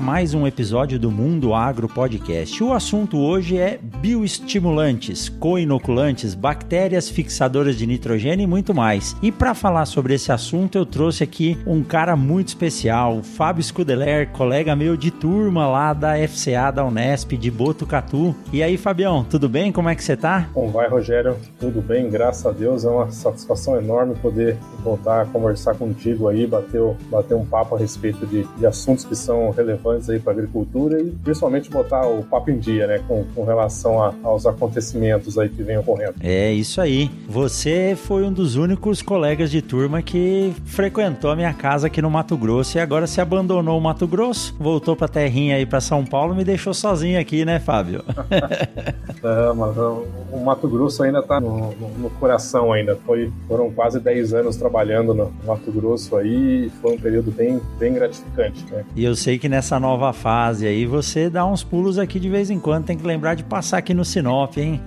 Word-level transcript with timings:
Mais 0.00 0.32
um 0.32 0.46
episódio 0.46 0.98
do 0.98 1.10
Mundo 1.10 1.52
Agro 1.52 1.86
Podcast. 1.86 2.64
O 2.64 2.72
assunto 2.72 3.18
hoje 3.18 3.58
é 3.58 3.78
bioestimulantes, 4.00 5.28
coinoculantes, 5.28 6.34
bactérias 6.34 7.08
fixadoras 7.10 7.76
de 7.76 7.86
nitrogênio 7.86 8.44
e 8.44 8.46
muito 8.46 8.74
mais. 8.74 9.14
E 9.22 9.30
para 9.30 9.54
falar 9.54 9.84
sobre 9.84 10.14
esse 10.14 10.32
assunto, 10.32 10.78
eu 10.78 10.86
trouxe 10.86 11.22
aqui 11.22 11.58
um 11.66 11.82
cara 11.82 12.16
muito 12.16 12.48
especial, 12.48 13.18
o 13.18 13.22
Fábio 13.22 13.62
Scudeler, 13.62 14.30
colega 14.30 14.74
meu 14.74 14.96
de 14.96 15.10
turma 15.10 15.66
lá 15.68 15.92
da 15.92 16.16
FCA 16.26 16.70
da 16.70 16.84
Unesp 16.84 17.32
de 17.32 17.50
Botucatu. 17.50 18.34
E 18.52 18.62
aí, 18.62 18.78
Fabião, 18.78 19.22
tudo 19.22 19.48
bem? 19.48 19.70
Como 19.70 19.88
é 19.88 19.94
que 19.94 20.02
você 20.02 20.16
tá? 20.16 20.48
Como 20.54 20.70
vai, 20.70 20.88
Rogério? 20.88 21.36
Tudo 21.58 21.82
bem, 21.82 22.08
graças 22.08 22.46
a 22.46 22.52
Deus. 22.52 22.84
É 22.84 22.88
uma 22.88 23.10
satisfação 23.10 23.76
enorme 23.76 24.14
poder 24.14 24.56
voltar 24.82 25.22
a 25.22 25.26
conversar 25.26 25.74
contigo 25.74 26.28
aí, 26.28 26.46
bater, 26.46 26.80
bater 27.10 27.34
um 27.34 27.44
papo 27.44 27.76
a 27.76 27.78
respeito 27.78 28.26
de, 28.26 28.44
de 28.44 28.66
assuntos 28.66 29.04
que 29.04 29.14
são 29.14 29.50
relevantes 29.50 30.08
aí 30.08 30.18
para 30.18 30.32
agricultura 30.32 31.00
e 31.00 31.10
principalmente 31.10 31.70
botar 31.70 32.06
o 32.06 32.22
papo 32.24 32.50
em 32.50 32.58
dia, 32.58 32.86
né, 32.86 33.00
com, 33.06 33.24
com 33.34 33.44
relação 33.44 33.89
a, 33.98 34.14
aos 34.22 34.44
acontecimentos 34.44 35.38
aí 35.38 35.48
que 35.48 35.62
vem 35.62 35.78
ocorrendo. 35.78 36.14
É 36.20 36.52
isso 36.52 36.80
aí. 36.80 37.10
Você 37.26 37.96
foi 37.96 38.24
um 38.24 38.32
dos 38.32 38.56
únicos 38.56 39.00
colegas 39.00 39.50
de 39.50 39.62
turma 39.62 40.02
que 40.02 40.52
frequentou 40.66 41.30
a 41.30 41.36
minha 41.36 41.54
casa 41.54 41.86
aqui 41.86 42.02
no 42.02 42.10
Mato 42.10 42.36
Grosso 42.36 42.76
e 42.76 42.80
agora 42.80 43.06
se 43.06 43.20
abandonou 43.20 43.78
o 43.78 43.80
Mato 43.80 44.06
Grosso, 44.06 44.54
voltou 44.58 44.94
para 44.94 45.08
terrinha 45.08 45.56
aí 45.56 45.64
para 45.64 45.80
São 45.80 46.04
Paulo, 46.04 46.34
me 46.34 46.44
deixou 46.44 46.74
sozinho 46.74 47.18
aqui, 47.18 47.44
né, 47.44 47.58
Fábio? 47.58 48.04
é, 48.28 49.52
mas 49.54 49.76
o 49.76 50.44
Mato 50.44 50.68
Grosso 50.68 51.02
ainda 51.02 51.20
está 51.20 51.40
no, 51.40 51.72
no, 51.74 51.88
no, 51.98 52.10
coração 52.10 52.72
ainda. 52.72 52.96
Foi, 53.06 53.32
foram 53.48 53.70
quase 53.70 53.98
10 53.98 54.34
anos 54.34 54.56
trabalhando 54.56 55.14
no 55.14 55.32
Mato 55.46 55.70
Grosso 55.72 56.16
aí 56.16 56.66
e 56.66 56.70
foi 56.80 56.94
um 56.94 56.98
período 56.98 57.30
bem, 57.30 57.60
bem 57.78 57.94
gratificante. 57.94 58.64
Né? 58.70 58.84
E 58.94 59.04
eu 59.04 59.14
sei 59.14 59.38
que 59.38 59.48
nessa 59.48 59.78
nova 59.78 60.12
fase 60.12 60.66
aí 60.66 60.86
você 60.86 61.30
dá 61.30 61.46
uns 61.46 61.62
pulos 61.62 61.98
aqui 61.98 62.18
de 62.18 62.28
vez 62.28 62.50
em 62.50 62.58
quando, 62.58 62.84
tem 62.84 62.96
que 62.96 63.06
lembrar 63.06 63.34
de 63.34 63.44
passar 63.44 63.79
aqui 63.80 63.92
no 63.92 64.04
Sinop, 64.04 64.56
hein? 64.56 64.80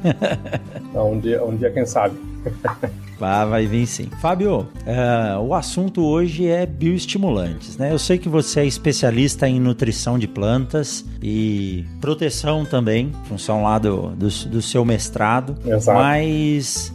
um, 0.95 1.19
dia, 1.19 1.44
um 1.44 1.55
dia, 1.55 1.69
quem 1.72 1.86
sabe. 1.86 2.17
Ah, 3.25 3.45
vai 3.45 3.66
vir 3.66 3.88
sim. 3.88 4.09
Fábio, 4.19 4.67
uh, 4.86 5.39
o 5.39 5.53
assunto 5.53 6.03
hoje 6.03 6.45
é 6.47 6.66
bioestimulantes, 6.66 7.77
né? 7.77 7.89
Eu 7.89 7.97
sei 7.97 8.17
que 8.17 8.27
você 8.27 8.59
é 8.59 8.66
especialista 8.66 9.47
em 9.47 9.61
nutrição 9.61 10.19
de 10.19 10.27
plantas 10.27 11.05
e 11.21 11.86
proteção 12.02 12.66
também, 12.66 13.14
função 13.30 13.64
lá 13.64 13.80
do, 13.80 14.09
do, 14.09 14.27
do 14.27 14.61
seu 14.61 14.83
mestrado. 14.83 15.55
Exato. 15.66 15.97
Mas 15.97 16.94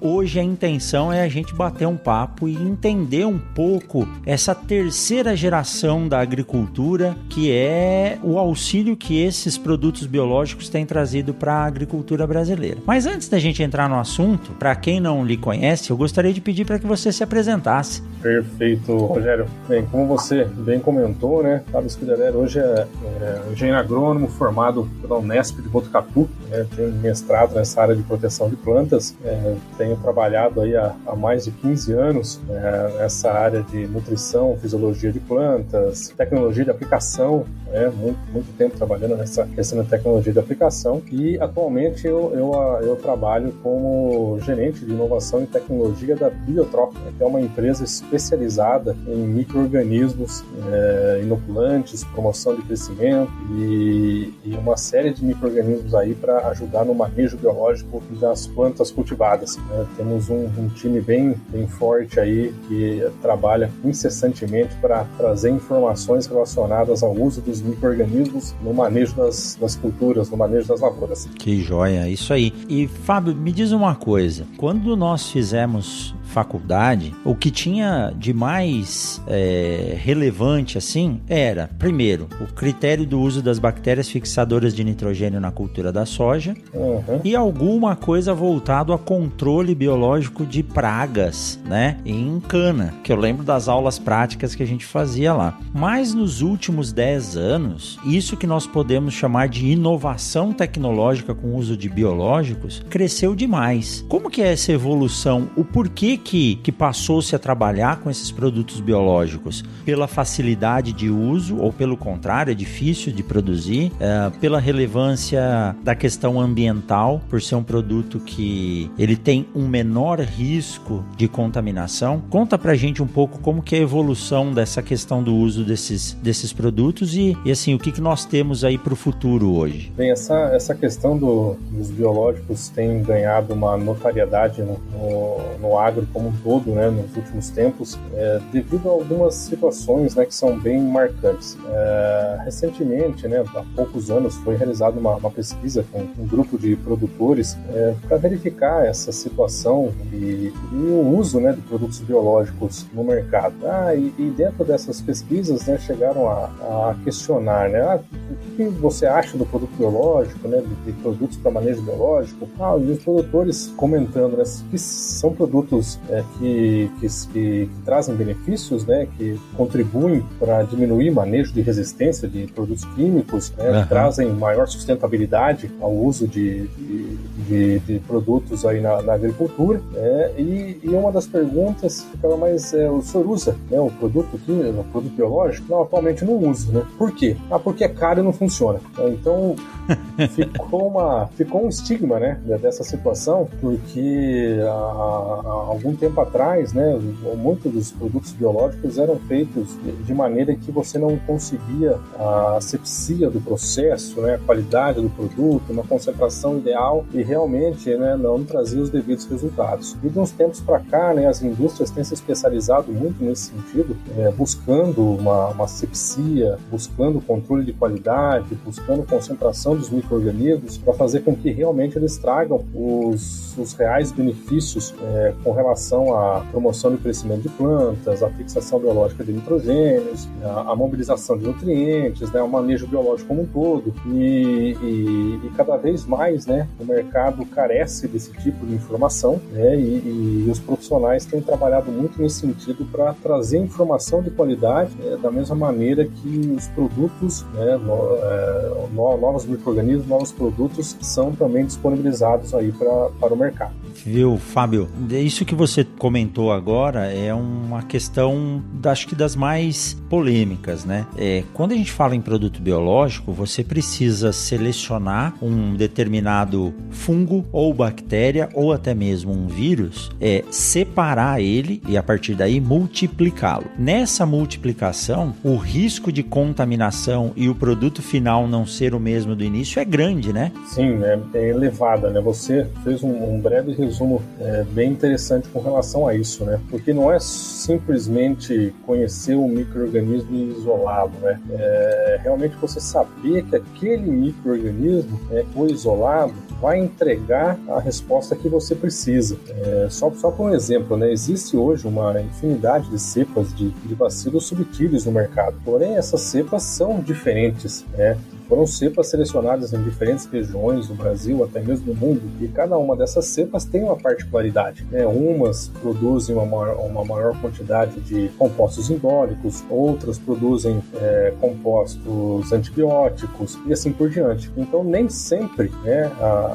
Hoje 0.00 0.40
a 0.40 0.42
intenção 0.42 1.12
é 1.12 1.22
a 1.22 1.28
gente 1.28 1.54
bater 1.54 1.86
um 1.86 1.96
papo 1.96 2.48
e 2.48 2.54
entender 2.54 3.26
um 3.26 3.38
pouco 3.38 4.08
essa 4.24 4.54
terceira 4.54 5.36
geração 5.36 6.08
da 6.08 6.20
agricultura, 6.20 7.16
que 7.28 7.52
é 7.52 8.18
o 8.22 8.38
auxílio 8.38 8.96
que 8.96 9.20
esses 9.22 9.58
produtos 9.58 10.06
biológicos 10.06 10.68
têm 10.68 10.86
trazido 10.86 11.34
para 11.34 11.54
a 11.54 11.64
agricultura 11.64 12.26
brasileira. 12.26 12.78
Mas 12.86 13.06
antes 13.06 13.28
da 13.28 13.38
gente 13.38 13.62
entrar 13.62 13.88
no 13.88 13.98
assunto, 13.98 14.52
para 14.52 14.74
quem 14.74 14.98
não 14.98 15.24
lhe 15.24 15.36
conhece, 15.36 15.90
eu 15.90 15.96
gostaria 15.96 16.32
de 16.32 16.40
pedir 16.40 16.64
para 16.64 16.78
que 16.78 16.86
você 16.86 17.12
se 17.12 17.22
apresentasse. 17.22 18.02
Perfeito, 18.22 18.96
Rogério. 18.96 19.46
Bem, 19.68 19.84
como 19.86 20.06
você 20.06 20.44
bem 20.44 20.78
comentou, 20.80 21.42
né, 21.42 21.62
Fábio 21.70 21.90
Scuderer 21.90 22.34
hoje 22.34 22.58
é, 22.58 22.86
é 23.20 23.42
engenheiro 23.52 23.78
agrônomo 23.78 24.28
formado 24.28 24.88
pela 25.00 25.18
Unesp 25.18 25.60
de 25.60 25.68
Botucatu, 25.68 26.28
né, 26.48 26.66
tem 26.74 26.90
mestrado 26.92 27.54
nessa 27.54 27.82
área 27.82 27.96
de 27.96 28.02
proteção 28.02 28.48
de 28.48 28.56
plantas. 28.56 29.14
É, 29.24 29.49
tenho 29.76 29.96
trabalhado 29.96 30.60
aí 30.60 30.76
há, 30.76 30.94
há, 31.06 31.16
mais 31.16 31.44
de 31.44 31.50
15 31.50 31.92
anos 31.92 32.40
né, 32.48 32.92
nessa 32.98 33.30
área 33.30 33.62
de 33.62 33.86
nutrição, 33.86 34.56
fisiologia 34.60 35.12
de 35.12 35.20
plantas, 35.20 36.12
tecnologia 36.16 36.64
de 36.64 36.70
aplicação, 36.70 37.44
né, 37.68 37.88
muito, 37.88 38.18
muito 38.32 38.56
tempo 38.56 38.76
trabalhando 38.76 39.16
nessa 39.16 39.46
questão 39.46 39.82
de 39.82 39.88
tecnologia 39.88 40.32
de 40.32 40.38
aplicação. 40.38 41.02
E 41.10 41.38
atualmente 41.40 42.06
eu, 42.06 42.32
eu, 42.34 42.52
eu 42.82 42.96
trabalho 42.96 43.52
como 43.62 44.38
gerente 44.40 44.84
de 44.84 44.92
inovação 44.92 45.42
e 45.42 45.46
tecnologia 45.46 46.16
da 46.16 46.30
Biotrop, 46.30 46.94
né, 46.94 47.12
que 47.16 47.22
é 47.22 47.26
uma 47.26 47.40
empresa 47.40 47.84
especializada 47.84 48.96
em 49.06 49.16
micro-organismos 49.16 50.44
é, 50.72 51.20
inoculantes, 51.22 52.04
promoção 52.04 52.54
de 52.54 52.62
crescimento 52.62 53.30
e, 53.52 54.34
e 54.44 54.54
uma 54.56 54.76
série 54.76 55.12
de 55.12 55.24
micro-organismos 55.24 55.94
aí 55.94 56.14
para 56.14 56.48
ajudar 56.48 56.84
no 56.84 56.94
manejo 56.94 57.36
biológico 57.36 58.02
das 58.20 58.46
plantas 58.46 58.90
cultivadas 58.90 59.20
né? 59.36 59.86
Temos 59.96 60.28
um, 60.28 60.46
um, 60.58 60.68
time 60.68 61.00
bem, 61.00 61.34
bem 61.50 61.66
forte 61.66 62.18
aí 62.18 62.52
que 62.68 63.06
trabalha 63.20 63.70
incessantemente 63.84 64.74
para 64.76 65.04
trazer 65.16 65.50
informações 65.50 66.26
relacionadas 66.26 67.02
ao 67.02 67.14
uso 67.14 67.40
dos 67.40 67.60
micro-organismos 67.62 68.54
no 68.62 68.72
manejo 68.72 69.14
das, 69.16 69.56
das 69.60 69.76
culturas, 69.76 70.30
no 70.30 70.36
manejo 70.36 70.68
das 70.68 70.80
lavouras. 70.80 71.28
Que 71.38 71.62
joia, 71.62 72.08
isso 72.08 72.32
aí. 72.32 72.52
E 72.68 72.86
Fábio, 72.86 73.34
me 73.34 73.52
diz 73.52 73.72
uma 73.72 73.94
coisa: 73.94 74.46
quando 74.56 74.96
nós 74.96 75.30
fizemos 75.30 76.14
faculdade, 76.30 77.14
o 77.24 77.34
que 77.34 77.50
tinha 77.50 78.12
de 78.16 78.32
mais 78.32 79.20
é, 79.26 79.96
relevante 79.98 80.78
assim 80.78 81.20
era, 81.28 81.68
primeiro, 81.78 82.28
o 82.40 82.46
critério 82.46 83.04
do 83.04 83.20
uso 83.20 83.42
das 83.42 83.58
bactérias 83.58 84.08
fixadoras 84.08 84.74
de 84.74 84.84
nitrogênio 84.84 85.40
na 85.40 85.50
cultura 85.50 85.92
da 85.92 86.06
soja 86.06 86.54
uhum. 86.72 87.20
e 87.24 87.34
alguma 87.34 87.96
coisa 87.96 88.32
voltado 88.32 88.92
a 88.92 88.98
controle 88.98 89.74
biológico 89.74 90.46
de 90.46 90.62
pragas, 90.62 91.58
né, 91.64 91.98
em 92.04 92.40
cana, 92.40 92.94
que 93.02 93.12
eu 93.12 93.16
lembro 93.16 93.44
das 93.44 93.68
aulas 93.68 93.98
práticas 93.98 94.54
que 94.54 94.62
a 94.62 94.66
gente 94.66 94.86
fazia 94.86 95.32
lá. 95.32 95.58
Mas 95.74 96.14
nos 96.14 96.40
últimos 96.40 96.92
10 96.92 97.36
anos, 97.36 97.98
isso 98.04 98.36
que 98.36 98.46
nós 98.46 98.66
podemos 98.66 99.14
chamar 99.14 99.48
de 99.48 99.66
inovação 99.66 100.52
tecnológica 100.52 101.34
com 101.34 101.48
o 101.48 101.56
uso 101.56 101.76
de 101.76 101.88
biológicos 101.88 102.82
cresceu 102.88 103.34
demais. 103.34 104.04
Como 104.08 104.30
que 104.30 104.42
é 104.42 104.52
essa 104.52 104.72
evolução? 104.72 105.50
O 105.56 105.64
porquê 105.64 106.16
que, 106.20 106.56
que 106.56 106.70
passou-se 106.70 107.34
a 107.34 107.38
trabalhar 107.38 108.00
com 108.00 108.10
esses 108.10 108.30
produtos 108.30 108.80
biológicos? 108.80 109.64
Pela 109.84 110.06
facilidade 110.06 110.92
de 110.92 111.10
uso 111.10 111.56
ou 111.58 111.72
pelo 111.72 111.96
contrário, 111.96 112.50
é 112.50 112.54
difícil 112.54 113.12
de 113.12 113.22
produzir, 113.22 113.92
é, 113.98 114.30
pela 114.40 114.60
relevância 114.60 115.74
da 115.82 115.94
questão 115.94 116.40
ambiental, 116.40 117.20
por 117.28 117.40
ser 117.40 117.54
um 117.56 117.62
produto 117.62 118.20
que 118.20 118.90
ele 118.98 119.16
tem 119.16 119.46
um 119.54 119.66
menor 119.66 120.20
risco 120.20 121.04
de 121.16 121.26
contaminação. 121.26 122.22
Conta 122.30 122.58
pra 122.58 122.74
gente 122.74 123.02
um 123.02 123.06
pouco 123.06 123.38
como 123.40 123.62
que 123.62 123.74
é 123.74 123.78
a 123.78 123.82
evolução 123.82 124.52
dessa 124.52 124.82
questão 124.82 125.22
do 125.22 125.34
uso 125.34 125.64
desses, 125.64 126.12
desses 126.14 126.52
produtos 126.52 127.14
e, 127.16 127.36
e 127.44 127.50
assim, 127.50 127.74
o 127.74 127.78
que, 127.78 127.90
que 127.92 128.00
nós 128.00 128.24
temos 128.24 128.64
aí 128.64 128.78
para 128.78 128.92
o 128.92 128.96
futuro 128.96 129.54
hoje? 129.54 129.92
Bem, 129.96 130.10
essa, 130.10 130.34
essa 130.52 130.74
questão 130.74 131.16
do, 131.16 131.56
dos 131.70 131.90
biológicos 131.90 132.68
tem 132.68 133.02
ganhado 133.02 133.54
uma 133.54 133.76
notariedade 133.76 134.62
no, 134.62 134.78
no, 134.92 135.58
no 135.58 135.78
agro 135.78 136.06
como 136.12 136.28
um 136.28 136.32
todo, 136.42 136.70
né, 136.72 136.88
nos 136.90 137.16
últimos 137.16 137.50
tempos, 137.50 137.98
é, 138.14 138.40
devido 138.52 138.88
a 138.88 138.92
algumas 138.92 139.34
situações, 139.34 140.14
né, 140.14 140.24
que 140.24 140.34
são 140.34 140.58
bem 140.58 140.80
marcantes. 140.80 141.56
É, 141.68 142.40
recentemente, 142.44 143.26
né, 143.28 143.44
há 143.54 143.64
poucos 143.74 144.10
anos, 144.10 144.36
foi 144.36 144.56
realizada 144.56 144.98
uma, 144.98 145.16
uma 145.16 145.30
pesquisa 145.30 145.84
com 145.92 146.00
um 146.00 146.26
grupo 146.26 146.58
de 146.58 146.76
produtores 146.76 147.56
é, 147.72 147.94
para 148.06 148.16
verificar 148.16 148.84
essa 148.84 149.12
situação 149.12 149.92
e, 150.12 150.52
e, 150.72 150.76
o 150.76 151.16
uso, 151.16 151.40
né, 151.40 151.52
de 151.52 151.60
produtos 151.62 152.00
biológicos 152.00 152.86
no 152.92 153.04
mercado. 153.04 153.54
Ah, 153.64 153.94
e, 153.94 154.12
e 154.18 154.30
dentro 154.36 154.64
dessas 154.64 155.00
pesquisas, 155.00 155.66
né, 155.66 155.78
chegaram 155.78 156.28
a, 156.28 156.44
a 156.90 156.96
questionar, 157.04 157.68
né, 157.68 157.80
ah, 157.80 158.00
o 158.30 158.56
que 158.56 158.64
você 158.64 159.06
acha 159.06 159.36
do 159.36 159.46
produto 159.46 159.72
biológico, 159.76 160.48
né, 160.48 160.60
de, 160.60 160.92
de 160.92 160.92
produtos 161.00 161.36
para 161.36 161.50
manejo 161.50 161.82
biológico? 161.82 162.48
Ah, 162.58 162.76
e 162.78 162.90
os 162.90 163.02
produtores 163.02 163.72
comentando, 163.76 164.36
né, 164.36 164.44
que 164.70 164.78
são 164.78 165.32
produtos 165.32 165.98
é, 166.08 166.24
que, 166.38 166.90
que, 167.00 167.06
que, 167.08 167.32
que, 167.32 167.70
trazem 167.84 168.14
benefícios, 168.14 168.84
né, 168.84 169.06
que 169.16 169.38
contribuem 169.56 170.24
para 170.38 170.62
diminuir 170.62 171.10
o 171.10 171.14
manejo 171.14 171.52
de 171.52 171.60
resistência 171.60 172.28
de 172.28 172.46
produtos 172.48 172.84
químicos, 172.96 173.52
né, 173.56 173.80
uhum. 173.80 173.86
trazem 173.86 174.32
maior 174.32 174.66
sustentabilidade 174.66 175.70
ao 175.80 175.94
uso 175.94 176.26
de, 176.26 176.66
de, 176.68 177.16
de, 177.50 177.80
de 177.80 177.98
produtos 177.98 178.64
aí 178.64 178.80
na, 178.80 179.02
na 179.02 179.14
agricultura. 179.14 179.80
Né, 179.92 180.32
e, 180.38 180.80
e, 180.84 180.88
uma 180.88 181.10
das 181.10 181.26
perguntas 181.26 182.02
ficava 182.12 182.36
mais, 182.36 182.72
é, 182.72 182.88
o 182.88 183.02
senhor 183.02 183.28
usa 183.28 183.56
né, 183.68 183.80
o 183.80 183.90
produto 183.90 184.38
químico, 184.38 184.80
o 184.80 184.84
produto 184.84 185.14
biológico? 185.14 185.66
Não, 185.68 185.82
atualmente 185.82 186.24
não 186.24 186.36
uso. 186.36 186.72
Né? 186.72 186.86
Por 186.96 187.12
quê? 187.12 187.36
Ah, 187.50 187.58
porque 187.58 187.82
é 187.82 187.88
caro 187.88 188.20
e 188.20 188.22
não 188.22 188.32
funciona. 188.32 188.80
Então 189.08 189.56
ficou, 190.30 190.86
uma, 190.86 191.26
ficou 191.34 191.64
um 191.64 191.68
estigma 191.68 192.20
né, 192.20 192.40
dessa 192.62 192.84
situação, 192.84 193.48
porque 193.60 194.58
há, 194.62 194.70
há 194.70 195.66
algum 195.68 195.96
tempo 195.96 196.20
atrás, 196.20 196.72
né, 196.72 196.98
muitos 197.36 197.72
dos 197.72 197.90
produtos 197.90 198.32
biológicos 198.32 198.98
eram 198.98 199.16
feitos 199.16 199.76
de 200.04 200.14
maneira 200.14 200.54
que 200.54 200.70
você 200.70 200.98
não 200.98 201.18
conseguia 201.18 201.98
a 202.18 202.56
asepsia 202.58 203.28
do 203.28 203.40
processo, 203.40 204.20
né, 204.20 204.34
a 204.34 204.38
qualidade 204.38 205.00
do 205.00 205.10
produto, 205.10 205.62
uma 205.70 205.82
concentração 205.82 206.58
ideal 206.58 207.04
e 207.12 207.22
realmente 207.22 207.39
né, 207.48 208.16
não 208.16 208.44
trazia 208.44 208.80
os 208.80 208.90
devidos 208.90 209.24
resultados. 209.26 209.96
E 210.02 210.08
de 210.08 210.18
uns 210.18 210.30
tempos 210.30 210.60
para 210.60 210.80
cá, 210.80 211.14
né, 211.14 211.26
as 211.26 211.42
indústrias 211.42 211.90
têm 211.90 212.04
se 212.04 212.14
especializado 212.14 212.92
muito 212.92 213.22
nesse 213.22 213.50
sentido, 213.50 213.96
é, 214.16 214.30
buscando 214.30 215.02
uma, 215.02 215.48
uma 215.48 215.64
asepsia, 215.64 216.58
buscando 216.70 217.20
controle 217.20 217.64
de 217.64 217.72
qualidade, 217.72 218.54
buscando 218.64 219.02
concentração 219.04 219.76
dos 219.76 219.90
micro-organismos 219.90 220.78
para 220.78 220.92
fazer 220.94 221.20
com 221.20 221.34
que 221.34 221.50
realmente 221.50 221.96
eles 221.96 222.16
tragam 222.18 222.64
os, 222.74 223.56
os 223.56 223.72
reais 223.74 224.12
benefícios 224.12 224.94
é, 225.02 225.34
com 225.42 225.52
relação 225.52 226.14
à 226.14 226.40
promoção 226.50 226.90
do 226.92 226.98
crescimento 226.98 227.42
de 227.42 227.48
plantas, 227.50 228.22
à 228.22 228.30
fixação 228.30 228.78
biológica 228.78 229.24
de 229.24 229.32
nitrogênios, 229.32 230.28
a 230.44 230.74
mobilização 230.74 231.36
de 231.36 231.44
nutrientes, 231.44 232.30
né, 232.32 232.42
o 232.42 232.48
manejo 232.48 232.86
biológico 232.86 233.28
como 233.28 233.42
um 233.42 233.46
todo. 233.46 233.94
E, 234.06 234.76
e, 234.82 235.40
e, 235.46 235.50
cada 235.56 235.76
vez 235.76 236.06
mais 236.06 236.46
né, 236.46 236.68
o 236.78 236.84
mercado 236.84 237.29
carece 237.46 238.08
desse 238.08 238.32
tipo 238.32 238.66
de 238.66 238.74
informação 238.74 239.40
né, 239.52 239.76
e, 239.76 240.46
e 240.46 240.50
os 240.50 240.58
profissionais 240.58 241.24
têm 241.24 241.40
trabalhado 241.40 241.90
muito 241.90 242.20
nesse 242.20 242.40
sentido 242.40 242.84
para 242.84 243.14
trazer 243.14 243.58
informação 243.58 244.22
de 244.22 244.30
qualidade 244.30 244.92
é, 245.02 245.16
da 245.16 245.30
mesma 245.30 245.54
maneira 245.54 246.04
que 246.04 246.54
os 246.56 246.66
produtos, 246.68 247.44
né, 247.54 247.76
no, 247.76 248.16
é, 248.16 248.60
novos 248.94 249.46
micro-organismos, 249.46 250.06
novos 250.06 250.32
produtos 250.32 250.96
são 251.00 251.32
também 251.32 251.64
disponibilizados 251.64 252.54
aí 252.54 252.72
pra, 252.72 253.10
para 253.18 253.34
o 253.34 253.36
mercado. 253.36 253.72
Viu, 254.04 254.38
Fábio? 254.38 254.88
Isso 255.10 255.44
que 255.44 255.54
você 255.54 255.84
comentou 255.84 256.52
agora 256.52 257.12
é 257.12 257.34
uma 257.34 257.82
questão, 257.82 258.62
acho 258.84 259.06
que 259.06 259.14
das 259.14 259.36
mais 259.36 259.94
polêmicas, 260.08 260.84
né? 260.84 261.06
É, 261.16 261.44
quando 261.52 261.72
a 261.72 261.74
gente 261.74 261.92
fala 261.92 262.14
em 262.14 262.20
produto 262.20 262.62
biológico, 262.62 263.32
você 263.32 263.62
precisa 263.62 264.32
selecionar 264.32 265.34
um 265.42 265.74
determinado 265.74 266.72
fungo 267.20 267.44
ou 267.52 267.74
bactéria 267.74 268.48
ou 268.54 268.72
até 268.72 268.94
mesmo 268.94 269.32
um 269.32 269.46
vírus, 269.46 270.10
é 270.20 270.42
separar 270.50 271.40
ele 271.40 271.82
e 271.88 271.96
a 271.96 272.02
partir 272.02 272.34
daí 272.34 272.60
multiplicá-lo. 272.60 273.66
Nessa 273.78 274.24
multiplicação, 274.24 275.34
o 275.44 275.56
risco 275.56 276.10
de 276.10 276.22
contaminação 276.22 277.32
e 277.36 277.48
o 277.48 277.54
produto 277.54 278.02
final 278.02 278.48
não 278.48 278.64
ser 278.64 278.94
o 278.94 279.00
mesmo 279.00 279.34
do 279.34 279.44
início 279.44 279.80
é 279.80 279.84
grande, 279.84 280.32
né? 280.32 280.52
Sim, 280.66 281.00
é, 281.02 281.18
é 281.34 281.48
elevada, 281.50 282.10
né? 282.10 282.20
Você 282.20 282.66
fez 282.82 283.02
um, 283.02 283.34
um 283.34 283.40
breve 283.40 283.72
resumo 283.72 284.22
é, 284.40 284.64
bem 284.72 284.92
interessante 284.92 285.48
com 285.48 285.60
relação 285.60 286.06
a 286.06 286.14
isso, 286.14 286.44
né? 286.44 286.58
Porque 286.70 286.92
não 286.92 287.12
é 287.12 287.18
simplesmente 287.20 288.72
conhecer 288.86 289.34
o 289.34 289.46
microorganismo 289.46 290.36
isolado, 290.56 291.12
né? 291.20 291.38
É, 291.50 292.20
realmente 292.22 292.56
você 292.56 292.80
saber 292.80 293.44
que 293.44 293.56
aquele 293.56 294.10
microorganismo 294.10 295.20
é, 295.30 295.44
foi 295.52 295.70
isolado 295.70 296.34
vai 296.60 296.78
entregar 297.00 297.58
a 297.68 297.80
resposta 297.80 298.36
que 298.36 298.48
você 298.48 298.74
precisa. 298.74 299.38
É, 299.48 299.88
só, 299.88 300.10
só 300.12 300.30
por 300.30 300.50
um 300.50 300.54
exemplo, 300.54 300.96
né? 300.96 301.10
Existe 301.10 301.56
hoje 301.56 301.86
uma 301.86 302.20
infinidade 302.20 302.90
de 302.90 302.98
cepas 302.98 303.54
de, 303.54 303.70
de 303.70 303.94
bacilos 303.94 304.46
subtilis 304.46 305.06
no 305.06 305.12
mercado. 305.12 305.56
Porém, 305.64 305.96
essas 305.96 306.20
cepas 306.20 306.62
são 306.62 307.00
diferentes, 307.00 307.84
né? 307.96 308.18
Foram 308.50 308.66
cepas 308.66 309.06
selecionadas 309.06 309.72
em 309.72 309.80
diferentes 309.80 310.26
regiões 310.26 310.88
do 310.88 310.94
Brasil, 310.94 311.44
até 311.44 311.60
mesmo 311.60 311.86
do 311.86 311.94
mundo, 311.94 312.22
e 312.40 312.48
cada 312.48 312.76
uma 312.76 312.96
dessas 312.96 313.26
cepas 313.26 313.64
tem 313.64 313.84
uma 313.84 313.94
particularidade. 313.94 314.84
Né? 314.90 315.06
Umas 315.06 315.68
produzem 315.80 316.34
uma 316.34 316.44
maior, 316.44 316.84
uma 316.84 317.04
maior 317.04 317.40
quantidade 317.40 318.00
de 318.00 318.28
compostos 318.36 318.90
indólicos, 318.90 319.62
outras 319.70 320.18
produzem 320.18 320.82
é, 320.96 321.32
compostos 321.40 322.52
antibióticos 322.52 323.56
e 323.66 323.72
assim 323.72 323.92
por 323.92 324.10
diante. 324.10 324.50
Então, 324.56 324.82
nem 324.82 325.08
sempre 325.08 325.70
né, 325.84 326.10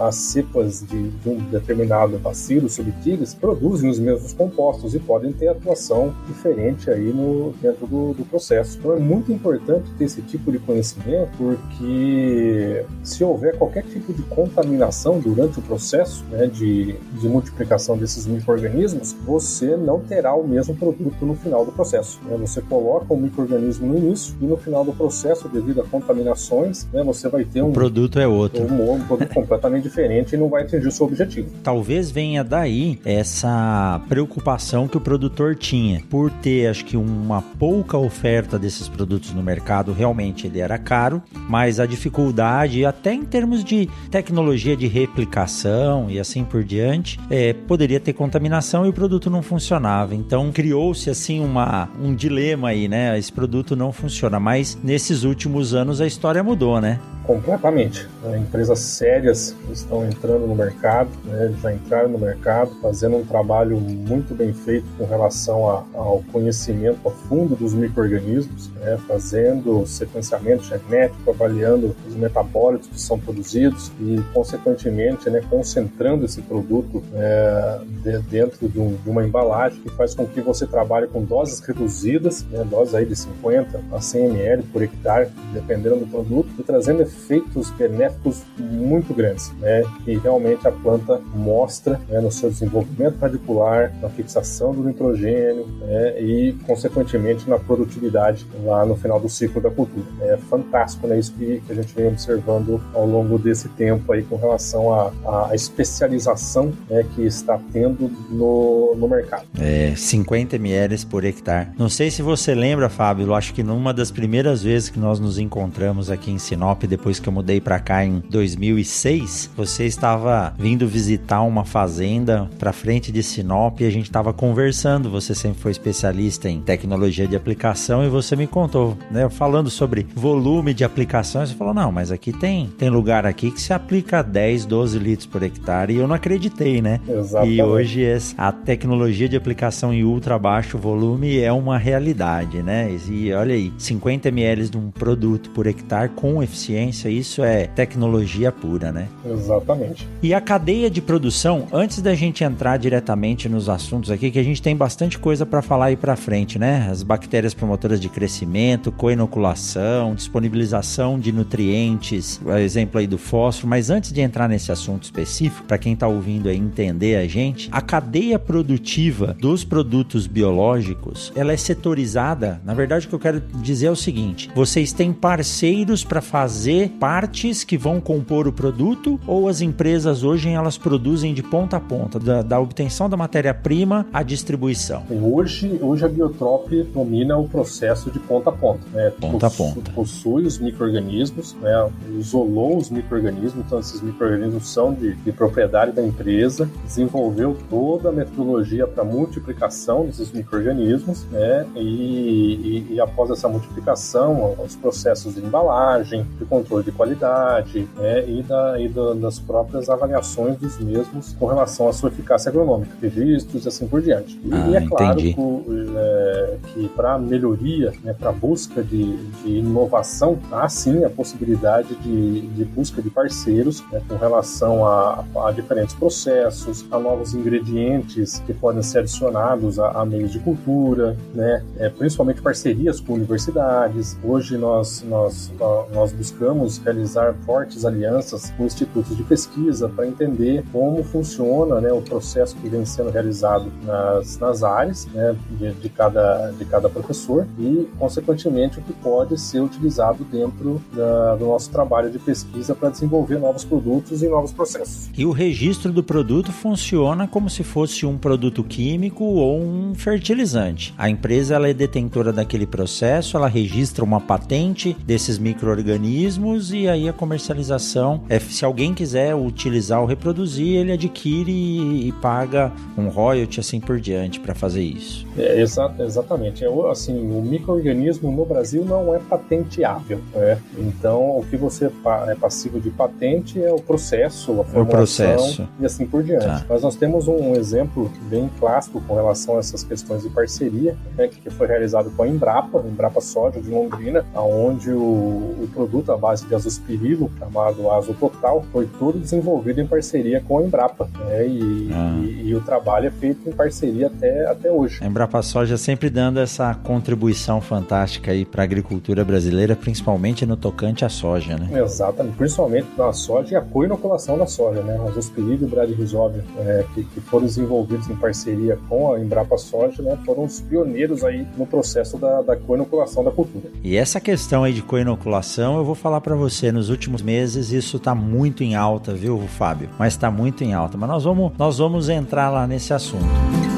as 0.06 0.16
cepas 0.16 0.82
de, 0.82 1.10
de, 1.10 1.30
um 1.30 1.38
determinado 1.50 2.20
bacilo 2.20 2.68
subtilis 2.68 3.34
produzem 3.34 3.90
os 3.90 4.00
mesmos 4.00 4.34
compostos 4.34 4.94
e 4.96 5.00
podem 5.00 5.32
ter 5.32 5.48
atuação 5.48 6.14
diferente 6.28 6.92
aí 6.92 7.14
no, 7.14 7.54
dentro 7.62 7.88
do, 7.88 8.14
do 8.14 8.26
processo. 8.26 8.78
Então, 8.80 8.92
é 8.92 9.00
muito 9.00 9.32
importante 9.32 9.90
ter 9.98 10.04
esse 10.04 10.22
tipo 10.24 10.52
de 10.52 10.60
conhecimento, 10.60 11.32
porque 11.38 11.85
que 11.86 12.84
se 13.04 13.24
houver 13.24 13.58
qualquer 13.58 13.84
tipo 13.84 14.12
de 14.12 14.24
contaminação 14.24 15.20
durante 15.20 15.60
o 15.60 15.62
processo 15.62 16.26
né, 16.32 16.48
de, 16.48 16.96
de 17.20 17.30
multiplicação 17.30 17.98
desses 17.98 18.26
micro-organismos, 18.26 19.16
você 19.26 19.78
não 19.78 20.00
terá 20.00 20.34
o 20.34 20.48
mesmo 20.48 20.76
produto 20.76 21.26
no 21.26 21.36
final 21.36 21.64
do 21.64 21.72
processo. 21.72 22.20
Né? 22.26 22.36
Você 22.38 22.62
coloca 22.62 23.14
o 23.14 23.18
micro-organismo 23.18 23.88
no 23.88 23.98
início 23.98 24.36
e 24.42 24.46
no 24.46 24.58
final 24.58 24.84
do 24.84 24.94
processo, 24.94 25.48
devido 25.48 25.82
a 25.82 25.84
contaminações, 25.84 26.88
né, 26.92 27.04
você 27.04 27.30
vai 27.30 27.46
ter 27.46 27.62
um... 27.62 27.70
O 27.70 27.74
produto 27.74 28.20
é 28.20 28.28
outro. 28.28 28.64
Um, 28.64 28.94
um 28.94 29.02
produto 29.02 29.34
completamente 29.34 29.84
diferente 29.84 30.34
e 30.34 30.38
não 30.38 30.50
vai 30.50 30.64
atingir 30.64 30.88
o 30.88 30.92
seu 30.92 31.06
objetivo. 31.06 31.50
Talvez 31.64 32.10
venha 32.10 32.44
daí 32.44 33.00
essa 33.06 34.02
preocupação 34.10 34.88
que 34.88 34.98
o 34.98 35.02
produtor 35.02 35.56
tinha 35.56 36.02
por 36.10 36.32
ter, 36.32 36.68
acho 36.68 36.84
que, 36.84 36.98
uma 36.98 37.42
pouca 37.42 37.98
oferta 37.98 38.58
desses 38.58 38.90
produtos 38.90 39.34
no 39.34 39.44
mercado. 39.44 39.94
Realmente 39.94 40.48
ele 40.48 40.60
era 40.60 40.78
caro, 40.78 41.22
mas 41.48 41.75
a 41.80 41.86
dificuldade, 41.86 42.86
até 42.86 43.14
em 43.14 43.24
termos 43.24 43.64
de 43.64 43.90
tecnologia 44.10 44.76
de 44.76 44.88
replicação 44.88 46.10
e 46.10 46.20
assim 46.20 46.44
por 46.44 46.64
diante, 46.64 47.20
é, 47.30 47.54
poderia 47.54 48.00
ter 48.00 48.14
contaminação 48.14 48.86
e 48.86 48.90
o 48.90 48.94
produto 48.94 49.30
não 49.30 49.42
funcionava. 49.42 50.16
Então 50.16 50.52
criou-se 50.52 51.10
assim 51.10 51.40
uma, 51.40 51.90
um 52.02 52.14
dilema 52.14 52.70
aí, 52.70 52.88
né? 52.88 53.18
Esse 53.18 53.32
produto 53.32 53.76
não 53.76 53.92
funciona, 53.92 54.40
mas 54.40 54.78
nesses 54.84 55.24
últimos 55.24 55.74
anos 55.74 56.02
a 56.02 56.08
história 56.08 56.44
mudou, 56.44 56.80
né? 56.80 57.00
Completamente. 57.26 58.08
Né? 58.24 58.38
Empresas 58.38 58.80
sérias 58.80 59.56
estão 59.72 60.06
entrando 60.06 60.48
no 60.48 60.56
mercado, 60.56 61.10
né? 61.26 61.54
já 61.62 61.74
entraram 61.74 62.10
no 62.10 62.18
mercado, 62.18 62.72
fazendo 62.82 63.18
um 63.18 63.26
trabalho 63.26 63.80
muito 63.80 64.34
bem 64.34 64.54
feito 64.54 64.86
com 64.98 65.06
relação 65.06 65.70
a, 65.70 65.84
ao 65.94 66.24
conhecimento 66.32 67.08
a 67.08 67.12
fundo 67.12 67.56
dos 67.56 67.74
micro-organismos, 67.74 68.70
né? 68.76 68.98
fazendo 69.08 69.86
sequenciamento 69.86 70.64
genético, 70.64 71.30
avaliando 71.30 71.96
os 72.08 72.16
metabólitos 72.16 72.88
que 72.88 73.02
são 73.02 73.20
produzidos 73.20 73.92
e, 74.00 74.22
consequentemente, 74.34 75.30
né? 75.30 75.42
concentrando 75.50 76.26
esse 76.26 76.42
produto 76.42 77.04
é, 77.14 77.80
de, 78.04 78.20
dentro 78.20 78.68
de, 78.68 78.80
um, 78.80 78.96
de, 78.96 79.10
uma 79.10 79.24
embalagem 79.24 79.82
que 79.82 79.90
faz 79.90 80.14
com 80.14 80.26
que 80.26 80.42
você 80.42 80.66
trabalhe 80.68 81.08
com 81.08 81.24
doses 81.24 81.60
reduzidas, 81.60 82.44
né? 82.52 82.64
doses 82.64 82.94
aí 82.94 83.06
de 83.06 83.16
50 83.16 83.82
a 83.92 84.02
100 84.02 84.26
ml 84.26 84.64
por 84.64 84.82
hectare, 84.82 85.30
dependendo 85.54 85.98
do 85.98 86.08
produto, 86.08 86.50
e 86.60 86.64
trazendo 86.64 87.02
efeitos 87.16 87.72
benéficos 87.72 88.44
muito 88.58 89.14
grandes, 89.14 89.52
né? 89.60 89.84
Que 90.04 90.18
realmente 90.18 90.68
a 90.68 90.72
planta 90.72 91.20
mostra 91.34 92.00
né, 92.10 92.20
no 92.20 92.32
seu 92.32 92.50
desenvolvimento 92.50 93.18
radicular, 93.20 93.94
na 94.02 94.10
fixação 94.10 94.74
do 94.74 94.84
nitrogênio 94.84 95.66
né, 95.80 96.22
e, 96.22 96.54
consequentemente, 96.66 97.50
na 97.50 97.58
produtividade 97.58 98.46
lá 98.64 98.86
no 98.86 98.96
final 98.96 99.20
do 99.20 99.30
ciclo 99.30 99.62
da 99.62 99.70
cultura. 99.70 100.06
É 100.22 100.38
fantástico, 100.38 101.08
né? 101.08 101.18
Isso 101.18 101.34
que, 101.34 101.62
que 101.66 101.72
a 101.72 101.76
gente 101.76 101.94
vem 101.96 102.08
observando 102.08 102.82
ao 102.94 103.08
longo 103.08 103.38
desse 103.38 103.70
tempo 103.70 104.12
aí 104.12 104.24
com 104.24 104.36
relação 104.36 104.94
à, 104.94 105.12
à 105.50 105.56
especialização 105.56 106.74
né, 106.90 107.06
que 107.16 107.24
está 107.24 107.60
tendo 107.72 108.12
no, 108.30 108.96
no 108.96 109.08
mercado. 109.08 109.46
É, 109.60 109.94
50 109.96 110.56
ml 110.56 111.06
por 111.06 111.24
hectare. 111.24 111.70
Não 111.78 111.90
sei 111.90 112.12
se 112.12 112.22
você 112.22 112.54
lembra, 112.54 112.90
Fábio, 112.90 113.34
acho 113.34 113.54
que 113.54 113.64
numa 113.64 113.94
das 113.94 114.12
primeiras 114.12 114.62
vezes 114.62 114.90
que 114.90 115.00
nós 115.00 115.20
nos 115.20 115.38
encontramos 115.38 116.10
aqui 116.12 116.32
em 116.32 116.38
Sinop, 116.38 116.84
depois 116.84 117.05
depois 117.06 117.20
que 117.20 117.30
eu 117.30 117.34
mudei 117.34 117.62
para 117.62 117.80
cá 117.80 118.04
em 118.04 118.20
2006, 118.32 119.52
você 119.56 119.86
estava 119.86 120.52
vindo 120.58 120.88
visitar 120.88 121.44
uma 121.44 121.64
fazenda 121.64 122.50
para 122.58 122.74
frente 122.74 123.12
de 123.12 123.22
Sinop 123.22 123.80
e 123.80 123.86
a 123.86 123.92
gente 123.92 124.06
estava 124.06 124.34
conversando. 124.34 125.08
Você 125.12 125.36
sempre 125.36 125.62
foi 125.62 125.70
especialista 125.70 126.50
em 126.50 126.62
tecnologia 126.62 127.28
de 127.28 127.36
aplicação 127.36 128.04
e 128.04 128.10
você 128.10 128.36
me 128.36 128.48
contou, 128.48 128.98
né, 129.12 129.30
falando 129.30 129.70
sobre 129.70 130.08
volume 130.16 130.74
de 130.74 130.84
aplicações. 130.84 131.50
Você 131.50 131.56
falou: 131.56 131.76
"Não, 131.76 131.92
mas 131.92 132.12
aqui 132.12 132.34
tem 132.34 132.72
tem 132.76 132.90
lugar 132.90 133.24
aqui 133.24 133.52
que 133.52 133.62
se 133.62 133.72
aplica 133.72 134.24
10, 134.24 134.66
12 134.66 134.98
litros 134.98 135.28
por 135.28 135.44
hectare" 135.44 135.94
e 135.94 135.98
eu 135.98 136.08
não 136.08 136.16
acreditei, 136.16 136.82
né? 136.82 137.00
Exatamente. 137.08 137.56
E 137.56 137.62
hoje 137.62 138.04
a 138.36 138.52
tecnologia 138.52 139.30
de 139.30 139.38
aplicação 139.38 139.94
em 139.94 140.04
ultra 140.04 140.40
baixo 140.40 140.76
volume 140.76 141.38
é 141.38 141.52
uma 141.52 141.78
realidade, 141.78 142.64
né? 142.64 142.90
E 143.08 143.32
olha 143.32 143.54
aí, 143.54 143.72
50 143.78 144.30
ml 144.30 144.70
de 144.70 144.78
um 144.80 144.90
produto 144.90 145.52
por 145.52 145.68
hectare 145.68 146.10
com 146.10 146.42
eficiência 146.42 146.95
ciência, 146.96 147.10
isso 147.10 147.44
é 147.44 147.68
tecnologia 147.68 148.52
pura, 148.52 148.92
né? 148.92 149.08
Exatamente. 149.26 150.08
E 150.24 150.34
a 150.34 150.40
cadeia 150.40 150.90
de 150.90 151.02
produção, 151.02 151.68
antes 151.72 152.02
da 152.02 152.16
gente 152.16 152.44
entrar 152.44 152.78
diretamente 152.78 153.50
nos 153.50 153.68
assuntos 153.70 154.10
aqui, 154.10 154.32
que 154.32 154.40
a 154.40 154.44
gente 154.44 154.62
tem 154.62 154.76
bastante 154.76 155.20
coisa 155.20 155.46
para 155.46 155.62
falar 155.62 155.86
aí 155.86 155.96
para 155.96 156.16
frente, 156.16 156.58
né? 156.58 156.88
As 156.90 157.04
bactérias 157.04 157.54
promotoras 157.54 158.00
de 158.00 158.08
crescimento, 158.10 158.92
coinoculação, 158.92 160.16
disponibilização 160.16 161.20
de 161.20 161.32
nutrientes, 161.32 162.40
exemplo 162.64 163.00
aí 163.00 163.08
do 163.08 163.18
fósforo, 163.18 163.68
mas 163.68 163.90
antes 163.90 164.12
de 164.12 164.22
entrar 164.22 164.48
nesse 164.48 164.72
assunto 164.72 165.04
específico, 165.04 165.66
para 165.68 165.78
quem 165.78 165.94
está 165.94 166.08
ouvindo 166.08 166.50
aí 166.50 166.58
entender 166.58 167.18
a 167.18 167.28
gente, 167.28 167.70
a 167.72 167.82
cadeia 167.82 168.40
produtiva 168.40 169.36
dos 169.40 169.64
produtos 169.64 170.28
biológicos, 170.28 171.32
ela 171.36 171.52
é 171.52 171.58
setorizada. 171.58 172.62
Na 172.64 172.74
verdade, 172.74 173.06
o 173.06 173.10
que 173.10 173.16
eu 173.16 173.20
quero 173.20 173.42
dizer 173.62 173.88
é 173.88 173.92
o 173.92 173.96
seguinte: 173.96 174.50
vocês 174.56 174.94
têm 174.94 175.12
parceiros 175.12 176.04
para 176.04 176.22
fazer 176.22 176.85
partes 176.88 177.64
que 177.64 177.78
vão 177.78 178.00
compor 178.00 178.48
o 178.48 178.54
produto 178.54 179.20
ou 179.28 179.48
as 179.48 179.62
empresas 179.62 180.24
hoje 180.24 180.50
elas 180.50 180.78
produzem 180.78 181.34
de 181.34 181.44
ponta 181.44 181.78
a 181.78 181.80
ponta, 181.80 182.20
da, 182.20 182.42
da 182.42 182.60
obtenção 182.60 183.10
da 183.10 183.18
matéria-prima 183.18 184.06
à 184.14 184.24
distribuição? 184.24 185.04
Hoje, 185.10 185.80
hoje 185.82 186.06
a 186.06 186.08
Biotrop 186.08 186.72
domina 186.94 187.38
o 187.38 187.48
processo 187.48 188.12
de 188.12 188.20
ponta 188.20 188.50
a 188.50 188.54
ponta. 188.54 188.82
Né? 188.94 189.12
Ponta 189.20 189.48
a 189.48 189.50
ponta. 189.50 189.92
Possui 189.92 190.46
os 190.46 190.58
micro-organismos, 190.60 191.56
né? 191.62 191.90
isolou 192.18 192.78
os 192.78 192.90
micro-organismos, 192.90 193.66
então 193.66 193.80
esses 193.80 194.02
micro-organismos 194.02 194.68
são 194.68 194.94
de, 194.94 195.16
de 195.16 195.32
propriedade 195.32 195.92
da 195.92 196.06
empresa, 196.06 196.70
desenvolveu 196.86 197.58
toda 197.70 198.10
a 198.10 198.12
metodologia 198.12 198.88
para 198.88 199.04
multiplicação 199.04 200.06
desses 200.06 200.32
micro-organismos, 200.32 201.26
né? 201.26 201.66
E, 201.76 201.80
e, 201.80 202.94
e, 202.94 203.02
após 203.02 203.30
essa 203.30 203.48
multiplicação, 203.48 204.56
os 204.64 204.76
processos 204.76 205.36
de 205.36 205.42
embalagem, 205.42 206.26
de 206.38 206.46
controle 206.46 206.75
de 206.84 206.92
qualidade, 206.92 207.88
né? 207.98 208.28
E, 208.28 208.44
da, 208.44 208.80
e 208.80 208.88
da, 208.88 209.14
das 209.14 209.40
próprias 209.40 209.90
avaliações 209.90 210.58
dos 210.58 210.80
mesmos 210.80 211.36
com 211.40 211.46
relação 211.46 211.88
à 211.88 211.94
sua 211.94 212.10
eficácia 212.10 212.50
agronômica, 212.50 212.96
registros 213.02 213.66
e 213.66 213.68
assim 213.68 213.88
por 213.88 214.02
diante. 214.02 214.40
E, 214.44 214.54
ah, 214.54 214.72
é 214.76 214.88
claro 214.88 215.20
entendi. 215.20 215.34
que, 215.34 215.94
é, 215.96 216.58
que 216.74 216.90
para 216.90 217.18
melhoria, 217.18 217.94
né, 218.04 218.14
para 218.14 218.32
busca 218.32 218.84
de, 218.84 219.18
de, 219.18 219.50
inovação, 219.58 220.38
há 220.52 220.68
sim 220.68 221.04
a 221.04 221.10
possibilidade 221.10 221.96
de, 221.96 222.42
de 222.42 222.66
busca 222.66 223.02
de 223.02 223.10
parceiros 223.10 223.84
né, 223.92 224.02
com 224.08 224.16
relação 224.16 224.86
a, 224.86 225.24
a, 225.46 225.52
diferentes 225.52 225.96
processos, 225.96 226.86
a 226.92 227.00
novos 227.00 227.34
ingredientes 227.34 228.40
que 228.46 228.54
podem 228.54 228.82
ser 228.82 229.00
adicionados 229.00 229.80
a, 229.80 229.92
a 229.92 230.06
meios 230.06 230.32
de 230.32 230.40
cultura, 230.40 231.16
né, 231.34 231.64
é, 231.78 231.90
principalmente 231.90 232.42
parcerias 232.42 233.00
com 233.00 233.14
universidades. 233.14 234.18
Hoje 234.24 234.58
nós, 234.58 235.04
nós, 235.08 235.52
nós 235.94 236.12
buscamos 236.12 236.65
realizar 236.84 237.34
fortes 237.46 237.86
alianças 237.86 238.52
com 238.58 238.66
institutos 238.66 239.16
de 239.16 239.24
pesquisa 239.24 239.90
para 239.90 240.08
entender 240.08 240.64
como 240.72 241.04
funciona 241.04 241.80
né, 241.80 241.92
o 241.92 242.02
processo 242.02 242.56
que 242.58 242.68
vem 242.70 242.86
sendo 242.86 243.10
realizado 243.10 243.72
nas, 243.84 244.38
nas 244.38 244.64
áreas 244.64 245.06
né, 245.08 245.36
de, 245.52 245.72
de, 245.74 245.90
cada, 245.90 246.52
de 246.52 246.66
cada 246.66 246.90
professor 246.90 247.48
e, 247.60 247.88
consequentemente, 247.98 248.80
o 248.80 248.82
que 248.82 248.94
pode 248.94 249.40
ser 249.40 249.62
utilizado 249.62 250.24
dentro 250.26 250.82
da, 250.94 251.36
do 251.36 251.46
nosso 251.46 251.70
trabalho 251.70 252.10
de 252.10 252.20
pesquisa 252.20 252.76
para 252.76 252.90
desenvolver 252.90 253.38
novos 253.40 253.64
produtos 253.64 254.22
e 254.22 254.28
novos 254.28 254.52
processos. 254.52 255.10
E 255.18 255.26
o 255.26 255.32
registro 255.32 255.92
do 255.92 256.04
produto 256.04 256.52
funciona 256.52 257.28
como 257.28 257.50
se 257.50 257.64
fosse 257.64 258.06
um 258.06 258.18
produto 258.18 258.64
químico 258.64 259.24
ou 259.24 259.62
um 259.62 259.94
fertilizante. 259.96 260.94
A 260.98 261.10
empresa 261.10 261.56
ela 261.56 261.68
é 261.68 261.74
detentora 261.74 262.32
daquele 262.32 262.66
processo, 262.66 263.38
ela 263.38 263.48
registra 263.48 264.04
uma 264.04 264.20
patente 264.20 264.96
desses 265.06 265.38
micro-organismos 265.38 266.45
e 266.54 266.88
aí 266.88 267.10
a 267.10 267.14
comercialização, 267.14 268.22
é, 268.30 268.40
se 268.40 268.64
alguém 268.64 268.94
quiser 268.94 269.36
utilizar 269.36 270.00
ou 270.00 270.06
reproduzir, 270.06 270.78
ele 270.78 270.92
adquire 270.92 271.52
e, 271.52 272.08
e 272.08 272.12
paga 272.14 272.72
um 272.98 273.08
royalty 273.08 273.60
assim 273.60 273.80
por 273.80 274.00
diante 274.00 274.40
para 274.40 274.54
fazer 274.54 274.84
isso. 274.84 275.26
É, 275.38 275.60
exa 275.60 275.94
exatamente. 276.00 276.64
É, 276.64 276.70
assim, 276.90 277.18
o 277.18 277.42
microorganismo 277.42 278.32
no 278.32 278.46
Brasil 278.46 278.86
não 278.86 279.14
é 279.14 279.20
patenteável. 279.20 280.22
Né? 280.34 280.60
Então, 280.78 281.40
o 281.40 281.46
que 281.50 281.58
você 281.58 281.92
é 282.28 282.36
passivo 282.36 282.80
de 282.80 282.90
patente 282.90 283.62
é 283.62 283.72
o 283.72 283.80
processo, 283.80 284.62
a 284.62 284.64
formulação 284.64 284.84
o 284.84 284.88
processo. 284.88 285.68
e 285.80 285.86
assim 285.86 286.06
por 286.06 286.24
diante. 286.24 286.46
Tá. 286.46 286.66
Mas 286.70 286.82
nós 286.82 286.96
temos 286.96 287.28
um 287.28 287.56
exemplo 287.56 288.12
bem 288.30 288.50
clássico 288.60 289.02
com 289.02 289.16
relação 289.16 289.58
a 289.58 289.60
essas 289.60 289.84
questões 289.84 290.24
de 290.24 290.30
parceria, 290.30 290.96
né, 291.18 291.28
que 291.28 291.50
foi 291.50 291.68
realizado 291.68 292.12
com 292.12 292.24
a 292.24 292.28
Embrapa, 292.28 292.84
Embrapa 292.86 293.22
Soja 293.22 293.62
de 293.62 293.70
Londrina, 293.70 294.26
onde 294.36 294.92
o, 294.92 295.00
o 295.00 295.70
produto 295.74 296.12
à 296.12 296.18
base 296.18 296.35
de 296.42 296.54
azospirilo, 296.54 297.32
chamado 297.38 297.92
Azototal, 297.92 298.66
foi 298.72 298.88
todo 299.00 299.20
desenvolvido 299.20 299.82
em 299.82 299.88
parceria 299.88 300.42
com 300.42 300.60
a 300.60 300.64
Embrapa. 300.64 301.08
Né, 301.20 301.48
e, 301.48 301.90
ah. 301.94 302.22
e, 302.24 302.50
e, 302.50 302.56
o 302.56 302.62
trabalho 302.62 303.08
é 303.08 303.12
feito 303.12 303.48
em 303.48 303.52
parceria 303.52 304.08
até, 304.08 304.46
até 304.48 304.72
hoje. 304.72 305.04
A 305.04 305.08
Embrapa 305.08 305.42
Soja 305.42 305.78
sempre 305.78 306.10
dando 306.10 306.40
essa 306.40 306.74
contribuição 306.74 307.62
fantástica 307.62 308.32
aí 308.32 308.46
para 308.46 308.64
a 308.64 308.66
agricultura 308.66 309.24
brasileira, 309.24 309.76
principalmente 309.76 310.46
no 310.46 310.58
tocante 310.58 311.06
à 311.06 311.10
soja, 311.10 311.58
né? 311.58 311.70
Exatamente, 311.82 312.36
principalmente 312.38 312.88
na 312.98 313.12
soja 313.14 313.54
e 313.54 313.56
a 313.56 313.62
co-inoculação 313.62 314.38
da 314.38 314.46
soja, 314.46 314.82
né? 314.82 315.00
Os 315.02 315.16
Azospirilo 315.16 315.64
e 315.64 316.16
o 316.16 316.26
é, 316.58 316.86
que, 316.94 317.04
que, 317.04 317.22
foram 317.22 317.46
desenvolvidos 317.46 318.10
em 318.10 318.16
parceria 318.16 318.78
com 318.88 319.14
a 319.14 319.20
Embrapa 319.20 319.58
Soja, 319.58 320.02
né? 320.02 320.18
Foram 320.26 320.46
os 320.46 320.62
pioneiros 320.62 321.24
aí 321.24 321.46
no 321.58 321.66
processo 321.66 322.18
da, 322.18 322.42
da 322.42 322.56
co-inoculação 322.56 323.24
da 323.24 323.32
cultura. 323.32 323.70
E 323.84 323.96
essa 323.96 324.20
questão 324.20 324.64
aí 324.64 324.74
de 324.74 324.82
co-inoculação, 324.82 325.78
eu 325.78 325.86
vou 325.86 325.96
falar 325.96 326.22
para 326.26 326.36
você, 326.36 326.72
nos 326.72 326.90
últimos 326.90 327.22
meses 327.22 327.72
isso 327.72 327.98
está 327.98 328.16
muito 328.16 328.64
em 328.64 328.74
alta, 328.74 329.14
viu, 329.14 329.40
Fábio? 329.48 329.90
Mas 330.00 330.14
está 330.14 330.32
muito 330.32 330.64
em 330.64 330.74
alta. 330.74 330.98
Mas 330.98 331.08
nós 331.08 331.24
vamos, 331.24 331.52
nós 331.56 331.78
vamos 331.78 332.10
entrar 332.10 332.50
lá 332.50 332.66
nesse 332.66 332.96
assunto. 332.96 333.75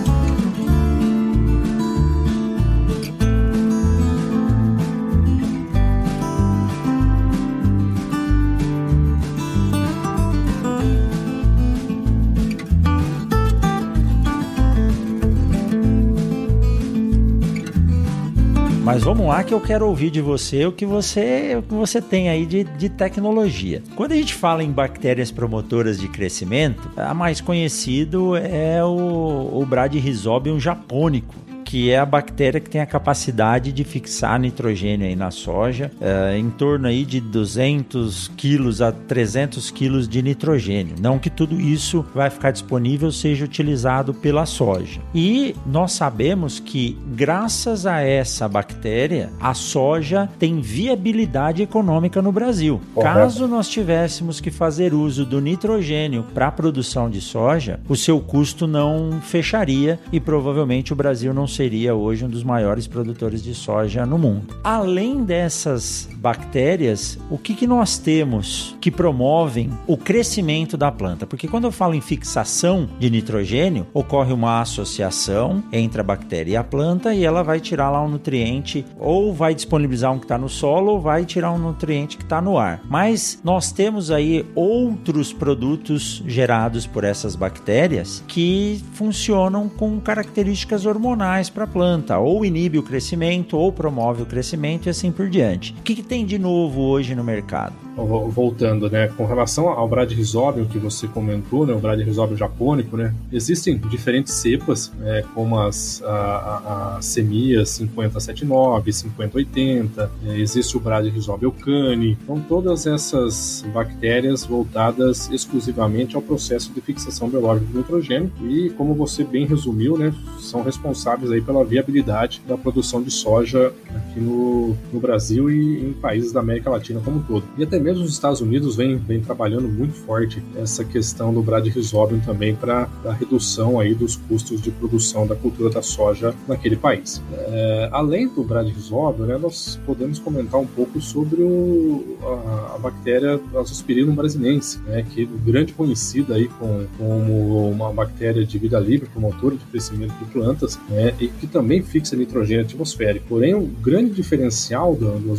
Vamos 19.07 19.27
lá 19.27 19.41
que 19.41 19.53
eu 19.53 19.61
quero 19.61 19.87
ouvir 19.87 20.09
de 20.09 20.19
você 20.19 20.65
o 20.65 20.71
que 20.73 20.85
você, 20.85 21.55
o 21.55 21.63
que 21.63 21.73
você 21.73 22.01
tem 22.01 22.27
aí 22.27 22.45
de, 22.45 22.65
de 22.65 22.89
tecnologia. 22.89 23.81
Quando 23.95 24.11
a 24.11 24.15
gente 24.17 24.33
fala 24.33 24.61
em 24.61 24.69
bactérias 24.69 25.31
promotoras 25.31 25.97
de 25.97 26.09
crescimento, 26.09 26.91
a 26.97 27.13
mais 27.13 27.39
conhecido 27.39 28.35
é 28.35 28.83
o, 28.83 29.61
o 29.61 29.65
Bradyrhizobium 29.65 30.59
japônico 30.59 31.33
que 31.67 31.91
é 31.91 31.99
a 31.99 32.05
bactéria 32.05 32.61
que 32.61 32.69
tem 32.69 32.79
a 32.79 32.85
capacidade 32.85 33.73
de 33.73 33.83
fixar 33.83 34.39
nitrogênio 34.39 35.05
aí 35.05 35.17
na 35.17 35.31
soja, 35.31 35.91
é, 35.99 36.37
em 36.37 36.49
torno 36.49 36.87
aí 36.87 37.03
de 37.03 37.19
200 37.19 38.31
quilos 38.37 38.81
a 38.81 38.93
300 38.93 39.69
quilos 39.71 40.07
de 40.07 40.21
nitrogênio. 40.21 40.95
Não 40.97 41.19
que 41.19 41.29
tudo 41.29 41.59
isso 41.59 42.05
vai 42.15 42.29
ficar 42.29 42.51
disponível 42.51 43.11
seja 43.11 43.43
utilizado 43.43 44.13
pela 44.13 44.45
soja. 44.45 45.01
E 45.13 45.53
nós 45.65 45.91
sabemos 45.91 46.57
que 46.57 46.97
graças 47.13 47.85
a 47.85 47.99
essa 47.99 48.47
bactéria, 48.47 49.29
a 49.37 49.53
soja 49.53 50.29
tem 50.39 50.61
viabilidade 50.61 51.61
econômica 51.61 52.21
no 52.21 52.31
Brasil. 52.31 52.79
Correto. 52.93 53.13
Caso 53.13 53.45
nós 53.45 53.67
tivéssemos 53.67 54.39
que 54.39 54.51
fazer 54.51 54.93
uso 54.93 55.25
do 55.25 55.41
nitrogênio 55.41 56.23
para 56.33 56.47
a 56.47 56.51
produção 56.51 57.09
de 57.09 57.19
soja, 57.19 57.81
o 57.89 57.95
seu 57.97 58.21
custo 58.21 58.65
não 58.65 59.19
fecharia 59.21 59.99
e 60.13 60.19
provavelmente 60.21 60.93
o 60.93 60.95
Brasil 60.95 61.33
não 61.33 61.45
seria 61.57 61.95
hoje 61.95 62.23
um 62.23 62.29
dos 62.29 62.43
maiores 62.43 62.85
produtores 62.85 63.43
de 63.43 63.55
soja 63.55 64.05
no 64.05 64.15
mundo. 64.15 64.55
Além 64.63 65.23
dessas 65.23 66.07
bactérias, 66.17 67.17
o 67.31 67.37
que, 67.37 67.55
que 67.55 67.65
nós 67.65 67.97
temos 67.97 68.77
que 68.79 68.91
promovem 68.91 69.71
o 69.87 69.97
crescimento 69.97 70.77
da 70.77 70.91
planta? 70.91 71.25
Porque 71.25 71.47
quando 71.47 71.63
eu 71.63 71.71
falo 71.71 71.95
em 71.95 72.01
fixação 72.01 72.87
de 72.99 73.09
nitrogênio, 73.09 73.87
ocorre 73.91 74.31
uma 74.31 74.61
associação 74.61 75.63
entre 75.73 75.99
a 75.99 76.03
bactéria 76.03 76.51
e 76.51 76.55
a 76.55 76.63
planta 76.63 77.11
e 77.11 77.25
ela 77.25 77.41
vai 77.41 77.59
tirar 77.59 77.89
lá 77.89 78.03
um 78.03 78.09
nutriente 78.09 78.85
ou 78.99 79.33
vai 79.33 79.55
disponibilizar 79.55 80.13
um 80.13 80.19
que 80.19 80.25
está 80.25 80.37
no 80.37 80.49
solo 80.49 80.91
ou 80.91 81.01
vai 81.01 81.25
tirar 81.25 81.51
um 81.51 81.57
nutriente 81.57 82.17
que 82.17 82.23
está 82.23 82.39
no 82.39 82.59
ar. 82.59 82.81
Mas 82.87 83.39
nós 83.43 83.71
temos 83.71 84.11
aí 84.11 84.45
outros 84.53 85.33
produtos 85.33 86.23
gerados 86.27 86.85
por 86.85 87.03
essas 87.03 87.35
bactérias 87.35 88.23
que 88.27 88.79
funcionam 88.93 89.67
com 89.67 89.99
características 89.99 90.85
hormonais 90.85 91.46
para 91.51 91.63
a 91.63 91.67
planta, 91.67 92.17
ou 92.17 92.45
inibe 92.45 92.77
o 92.77 92.83
crescimento, 92.83 93.57
ou 93.57 93.71
promove 93.71 94.23
o 94.23 94.25
crescimento 94.25 94.87
e 94.87 94.89
assim 94.89 95.11
por 95.11 95.29
diante. 95.29 95.73
O 95.79 95.83
que, 95.83 95.95
que 95.95 96.03
tem 96.03 96.25
de 96.25 96.37
novo 96.37 96.81
hoje 96.81 97.15
no 97.15 97.23
mercado? 97.23 97.86
Voltando, 98.05 98.89
né, 98.89 99.07
com 99.07 99.25
relação 99.25 99.69
ao 99.69 99.87
Bradrhizobium 99.87 100.65
que 100.65 100.77
você 100.77 101.07
comentou, 101.07 101.65
né, 101.65 101.73
o 101.73 101.79
Bradrhizobium 101.79 102.37
japônico, 102.37 102.95
né, 102.95 103.13
existem 103.31 103.77
diferentes 103.77 104.33
cepas, 104.33 104.91
né, 104.99 105.23
como 105.33 105.59
as 105.59 106.01
a, 106.03 106.07
a, 106.11 106.97
a 106.97 107.01
Semia 107.01 107.65
5079, 107.65 108.93
5080, 108.93 110.11
né, 110.21 110.39
existe 110.39 110.77
o 110.77 110.79
Bradrhizobium 110.79 111.51
cani, 111.51 112.17
então 112.23 112.39
todas 112.39 112.85
essas 112.85 113.65
bactérias 113.73 114.45
voltadas 114.45 115.29
exclusivamente 115.31 116.15
ao 116.15 116.21
processo 116.21 116.71
de 116.73 116.81
fixação 116.81 117.29
biológica 117.29 117.71
do 117.71 117.77
nitrogênio 117.79 118.31
e, 118.43 118.69
como 118.71 118.93
você 118.93 119.23
bem 119.23 119.45
resumiu, 119.45 119.97
né, 119.97 120.13
são 120.39 120.61
responsáveis 120.61 121.31
aí 121.31 121.41
pela 121.41 121.63
viabilidade 121.63 122.41
da 122.47 122.57
produção 122.57 123.01
de 123.01 123.11
soja 123.11 123.73
aqui 123.95 124.19
no, 124.19 124.75
no 124.91 124.99
Brasil 124.99 125.49
e 125.49 125.89
em 125.89 125.93
países 125.93 126.31
da 126.31 126.39
América 126.39 126.69
Latina 126.69 127.01
como 127.03 127.17
um 127.17 127.23
todo. 127.23 127.43
E 127.57 127.63
até 127.63 127.79
mesmo 127.87 128.03
os 128.03 128.11
Estados 128.11 128.41
Unidos 128.41 128.75
vem, 128.75 128.97
vem 128.97 129.21
trabalhando 129.21 129.69
muito 129.69 129.93
forte 129.93 130.43
essa 130.57 130.83
questão 130.83 131.33
do 131.33 131.41
Bradrhizobium 131.41 132.19
também 132.19 132.53
para 132.53 132.89
a 133.05 133.13
redução 133.13 133.79
aí 133.79 133.95
dos 133.95 134.17
custos 134.17 134.61
de 134.61 134.69
produção 134.71 135.25
da 135.25 135.35
cultura 135.35 135.69
da 135.69 135.81
soja 135.81 136.35
naquele 136.49 136.75
país. 136.75 137.21
É, 137.31 137.89
além 137.93 138.27
do 138.27 138.43
Bradrhizobium, 138.43 139.25
né, 139.25 139.37
nós 139.37 139.79
podemos 139.85 140.19
comentar 140.19 140.59
um 140.59 140.65
pouco 140.65 140.99
sobre 140.99 141.41
o, 141.41 142.17
a, 142.21 142.75
a 142.75 142.77
bactéria 142.77 143.39
Azospirillum 143.55 144.13
brasilense, 144.13 144.79
né, 144.85 145.05
que 145.09 145.23
é 145.23 145.49
grande 145.49 145.71
conhecida 145.71 146.35
aí 146.35 146.49
com, 146.59 146.85
como 146.97 147.69
uma 147.69 147.93
bactéria 147.93 148.45
de 148.45 148.57
vida 148.57 148.77
livre, 148.79 149.07
promotora 149.07 149.55
de 149.55 149.63
crescimento 149.63 150.13
de 150.19 150.25
plantas, 150.25 150.77
né, 150.89 151.13
e 151.21 151.29
que 151.29 151.47
também 151.47 151.81
fixa 151.81 152.17
nitrogênio 152.17 152.65
atmosférico. 152.65 153.27
Porém, 153.29 153.53
o 153.55 153.61
grande 153.61 154.11
diferencial 154.11 154.93
do, 154.93 155.19
do 155.19 155.37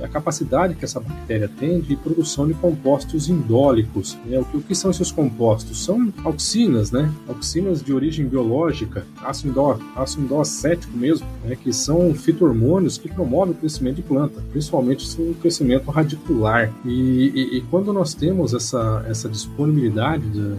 é 0.00 0.04
a 0.04 0.08
capacidade 0.08 0.74
que 0.74 0.84
essa 0.86 1.00
bactéria 1.00 1.49
tem 1.58 1.80
de 1.80 1.96
produção 1.96 2.46
de 2.46 2.54
compostos 2.54 3.28
indólicos. 3.28 4.16
Né? 4.24 4.38
O, 4.38 4.44
que, 4.44 4.56
o 4.56 4.60
que 4.60 4.74
são 4.74 4.90
esses 4.90 5.10
compostos? 5.10 5.84
São 5.84 6.12
auxinas, 6.24 6.90
né? 6.90 7.12
auxinas 7.28 7.82
de 7.82 7.92
origem 7.92 8.26
biológica, 8.26 9.04
ácido 9.22 9.50
indó, 9.50 9.78
ácido 9.96 10.22
mesmo, 10.94 11.26
né? 11.44 11.56
que 11.56 11.72
são 11.72 12.14
fitohormônios 12.14 12.98
que 12.98 13.08
promovem 13.08 13.54
o 13.54 13.56
crescimento 13.56 13.96
de 13.96 14.02
planta, 14.02 14.42
principalmente 14.50 15.20
o 15.20 15.34
crescimento 15.34 15.90
radicular. 15.90 16.72
E, 16.84 17.32
e, 17.34 17.58
e 17.58 17.60
quando 17.70 17.92
nós 17.92 18.14
temos 18.14 18.54
essa, 18.54 19.04
essa 19.08 19.28
disponibilidade 19.28 20.28
de, 20.28 20.54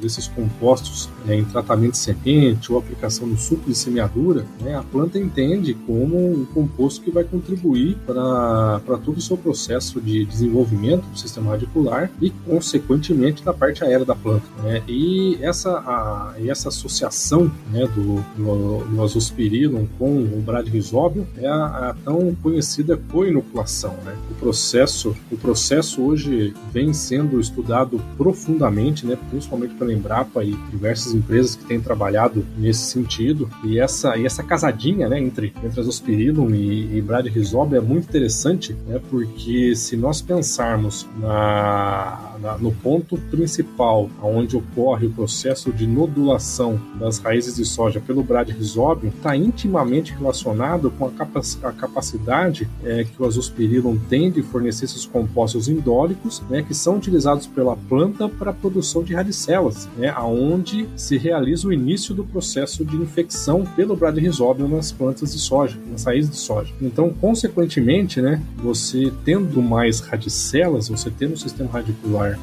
desses 0.00 0.26
compostos 0.28 1.08
né, 1.24 1.36
em 1.36 1.44
tratamento 1.44 1.92
de 1.92 1.98
semente 1.98 2.72
ou 2.72 2.78
aplicação 2.78 3.26
no 3.26 3.36
suco 3.36 3.68
de 3.68 3.74
semeadura, 3.74 4.44
né, 4.60 4.74
a 4.76 4.82
planta 4.82 5.18
entende 5.18 5.74
como 5.74 6.32
um 6.32 6.44
composto 6.46 7.02
que 7.02 7.10
vai 7.10 7.24
contribuir 7.24 7.96
para 8.06 8.80
todo 9.04 9.18
o 9.18 9.20
seu 9.20 9.36
processo 9.36 10.00
de 10.00 10.24
desenvolvimento 10.24 11.04
do 11.06 11.18
sistema 11.18 11.52
radicular 11.52 12.10
e, 12.20 12.30
consequentemente, 12.30 13.44
da 13.44 13.52
parte 13.52 13.84
aérea 13.84 14.04
da 14.04 14.14
planta. 14.14 14.46
Né? 14.62 14.82
E 14.88 15.38
essa, 15.40 15.70
a, 15.78 16.34
essa 16.44 16.68
associação 16.68 17.50
né, 17.70 17.86
do, 17.86 18.22
do, 18.36 18.84
do 18.84 19.02
azospirillum 19.02 19.86
com 19.98 20.22
o 20.22 20.42
bradrhizobium 20.44 21.26
é 21.36 21.46
a, 21.46 21.90
a, 21.90 21.94
tão 22.04 22.34
conhecida 22.42 22.96
coinoculação. 22.96 23.94
Né? 24.04 24.16
O, 24.30 24.34
processo, 24.34 25.16
o 25.30 25.36
processo 25.36 26.02
hoje 26.02 26.54
vem 26.72 26.92
sendo 26.92 27.40
estudado 27.40 28.00
profundamente, 28.16 29.06
né, 29.06 29.16
principalmente 29.30 29.74
pela 29.76 29.92
Embrapa 29.92 30.42
e 30.42 30.52
diversas 30.70 31.14
empresas 31.14 31.54
que 31.54 31.64
têm 31.64 31.80
trabalhado 31.80 32.44
nesse 32.56 32.90
sentido. 32.90 33.48
E 33.64 33.78
essa, 33.78 34.16
e 34.16 34.26
essa 34.26 34.42
casadinha 34.42 35.08
né, 35.08 35.20
entre, 35.20 35.52
entre 35.62 35.80
Azospirillum 35.80 36.50
e, 36.54 36.96
e 36.96 37.00
Bradrhizobium 37.00 37.78
é 37.78 37.80
muito 37.80 38.08
interessante, 38.08 38.74
né, 38.86 39.00
porque 39.10 39.74
se 39.74 39.96
nós 39.96 40.20
pensarmos 40.20 41.06
na, 41.18 42.35
na, 42.40 42.56
no 42.58 42.72
ponto 42.72 43.16
principal 43.30 44.10
onde 44.22 44.56
ocorre 44.56 45.06
o 45.06 45.10
processo 45.10 45.72
de 45.72 45.86
nodulação 45.86 46.80
das 46.98 47.18
raízes 47.18 47.56
de 47.56 47.64
soja 47.64 48.00
pelo 48.00 48.22
Bradrhizobium, 48.22 49.10
está 49.10 49.36
intimamente 49.36 50.12
relacionado 50.12 50.90
com 50.90 51.06
a, 51.06 51.10
capac 51.10 51.46
a 51.62 51.72
capacidade 51.72 52.68
é, 52.84 53.04
que 53.04 53.22
o 53.22 53.26
Azospirillum 53.26 53.98
tem 54.08 54.30
de 54.30 54.42
fornecer 54.42 54.86
esses 54.86 55.04
compostos 55.06 55.68
indólicos, 55.68 56.42
né, 56.48 56.62
que 56.62 56.74
são 56.74 56.96
utilizados 56.96 57.46
pela 57.46 57.76
planta 57.76 58.28
para 58.28 58.50
a 58.50 58.54
produção 58.54 59.02
de 59.02 59.14
radicelas 59.14 59.88
né, 59.96 60.12
aonde 60.14 60.88
se 60.96 61.16
realiza 61.16 61.68
o 61.68 61.72
início 61.72 62.14
do 62.14 62.24
processo 62.24 62.84
de 62.84 62.96
infecção 62.96 63.64
pelo 63.64 63.96
Bradrhizobium 63.96 64.68
nas 64.68 64.92
plantas 64.92 65.32
de 65.32 65.38
soja, 65.38 65.78
nas 65.90 66.04
raízes 66.04 66.30
de 66.30 66.36
soja. 66.36 66.72
Então, 66.80 67.10
consequentemente, 67.10 68.20
né, 68.20 68.42
você 68.56 69.12
tendo 69.24 69.62
mais 69.62 70.00
radicelas, 70.00 70.88
você 70.88 71.10
tendo 71.10 71.34
um 71.34 71.36
sistema 71.36 71.70
radicular 71.70 72.35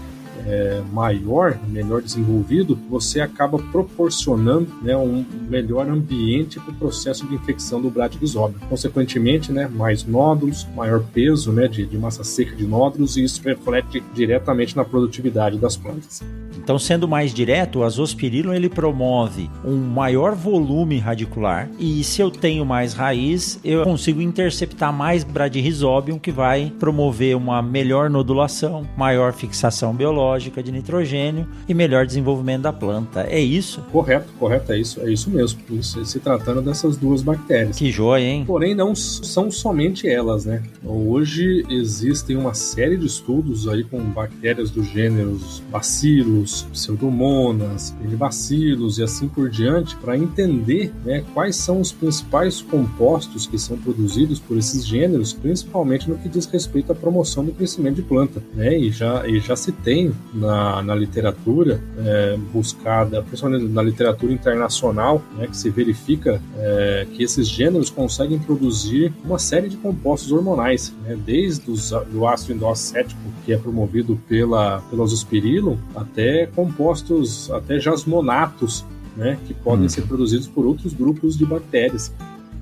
é, 0.46 0.82
maior, 0.92 1.58
melhor 1.68 2.02
desenvolvido, 2.02 2.78
você 2.90 3.22
acaba 3.22 3.58
proporcionando 3.58 4.68
né, 4.82 4.96
um 4.96 5.26
melhor 5.50 5.88
ambiente 5.88 6.60
para 6.60 6.72
o 6.72 6.76
processo 6.76 7.26
de 7.28 7.36
infecção 7.36 7.82
do 7.82 7.90
Bradrhizobium. 7.90 8.60
Consequentemente, 8.70 9.52
né, 9.52 9.68
mais 9.68 10.04
nódulos, 10.04 10.68
maior 10.76 11.04
peso 11.14 11.52
né, 11.52 11.68
de, 11.68 11.86
de 11.86 11.98
massa 11.98 12.24
seca 12.24 12.56
de 12.56 12.66
nódulos, 12.66 13.18
e 13.18 13.24
isso 13.24 13.42
reflete 13.44 14.04
diretamente 14.14 14.76
na 14.76 14.84
produtividade 14.84 15.58
das 15.58 15.76
plantas. 15.76 16.22
Então, 16.58 16.80
sendo 16.80 17.08
mais 17.08 17.34
direto, 17.34 17.80
o 17.80 17.84
azospirillum 17.84 18.54
ele 18.54 18.70
promove 18.70 19.50
um 19.66 19.76
maior 19.76 20.34
volume 20.34 20.98
radicular 20.98 21.70
e 21.78 22.04
se 22.04 22.22
eu 22.22 22.32
tenho 22.32 22.66
mais 22.66 22.94
raiz, 22.94 23.60
eu 23.64 23.84
consigo 23.84 24.22
interceptar 24.22 24.94
mais 24.94 25.24
bradrhizobium 25.24 26.18
que 26.18 26.32
vai 26.32 26.72
promover 26.80 27.36
uma 27.36 27.62
melhor 27.62 28.10
nodulação, 28.10 28.88
maior 28.96 29.34
fixação 29.34 29.94
biológica 29.94 30.33
de 30.40 30.72
nitrogênio 30.72 31.48
e 31.68 31.74
melhor 31.74 32.06
desenvolvimento 32.06 32.64
da 32.64 32.74
planta. 32.74 33.26
É 33.30 33.40
isso? 33.40 33.82
Correto, 33.92 34.32
correto, 34.40 34.72
é 34.72 34.80
isso, 34.80 35.02
é 35.02 35.12
isso 35.12 35.30
mesmo. 35.30 35.60
Isso, 35.72 36.04
se 36.06 36.20
tratando 36.20 36.62
dessas 36.62 36.98
duas 36.98 37.22
bactérias. 37.22 37.78
Que 37.78 37.92
joia, 37.92 38.24
hein? 38.24 38.44
Porém, 38.46 38.76
não 38.76 38.96
são 38.96 39.52
somente 39.52 40.08
elas, 40.08 40.46
né? 40.46 40.64
Hoje 40.84 41.66
existem 41.70 42.36
uma 42.36 42.54
série 42.54 42.98
de 42.98 43.06
estudos 43.06 43.68
aí 43.68 43.84
com 43.84 44.00
bactérias 44.00 44.70
dos 44.70 44.88
gêneros 44.88 45.62
bacilos, 45.72 46.64
pseudomonas, 46.72 47.96
bacilos 48.18 48.98
e 48.98 49.04
assim 49.04 49.28
por 49.28 49.50
diante, 49.50 49.96
para 49.98 50.18
entender 50.18 50.94
né, 51.04 51.24
quais 51.34 51.56
são 51.56 51.80
os 51.80 51.92
principais 51.92 52.62
compostos 52.62 53.48
que 53.48 53.58
são 53.58 53.78
produzidos 53.78 54.40
por 54.40 54.58
esses 54.58 54.86
gêneros, 54.86 55.34
principalmente 55.34 56.10
no 56.10 56.18
que 56.18 56.30
diz 56.30 56.46
respeito 56.46 56.92
à 56.92 56.96
promoção 56.96 57.44
do 57.44 57.52
crescimento 57.52 57.96
de 57.96 58.02
planta. 58.02 58.42
Né? 58.54 58.78
E, 58.78 58.92
já, 58.92 59.28
e 59.28 59.40
já 59.40 59.56
se 59.56 59.72
tem 59.72 60.14
na, 60.34 60.82
na 60.82 60.96
literatura 60.96 61.82
é, 61.98 62.38
buscada, 62.52 63.22
principalmente 63.22 63.66
na 63.66 63.82
literatura 63.82 64.32
internacional, 64.32 65.22
né, 65.38 65.48
que 65.48 65.56
se 65.56 65.70
verifica 65.70 66.42
é, 66.58 67.08
que 67.12 67.24
esses 67.24 67.48
gêneros 67.48 67.90
conseguem 67.90 68.40
produzir 68.40 69.14
uma 69.24 69.40
série 69.40 69.70
de 69.70 69.78
compostos 69.78 70.32
hormonais, 70.32 70.94
né, 71.04 71.18
desde 71.26 71.70
os, 71.70 71.92
do 72.12 72.28
ácido 72.28 72.54
endocético, 72.54 73.22
que 73.46 73.54
é 73.54 73.58
promovido 73.58 74.20
pela, 74.28 74.82
pelo 74.90 75.04
azospirillum, 75.04 75.78
até 75.96 76.48
compostos, 76.48 77.52
até 77.52 77.80
jasmonatos, 77.80 78.86
né, 79.16 79.38
que 79.46 79.54
podem 79.54 79.84
uhum. 79.84 79.90
ser 79.90 80.02
produzidos 80.04 80.48
por 80.48 80.66
outros 80.66 80.94
grupos 80.94 81.38
de 81.38 81.46
bactérias. 81.46 82.12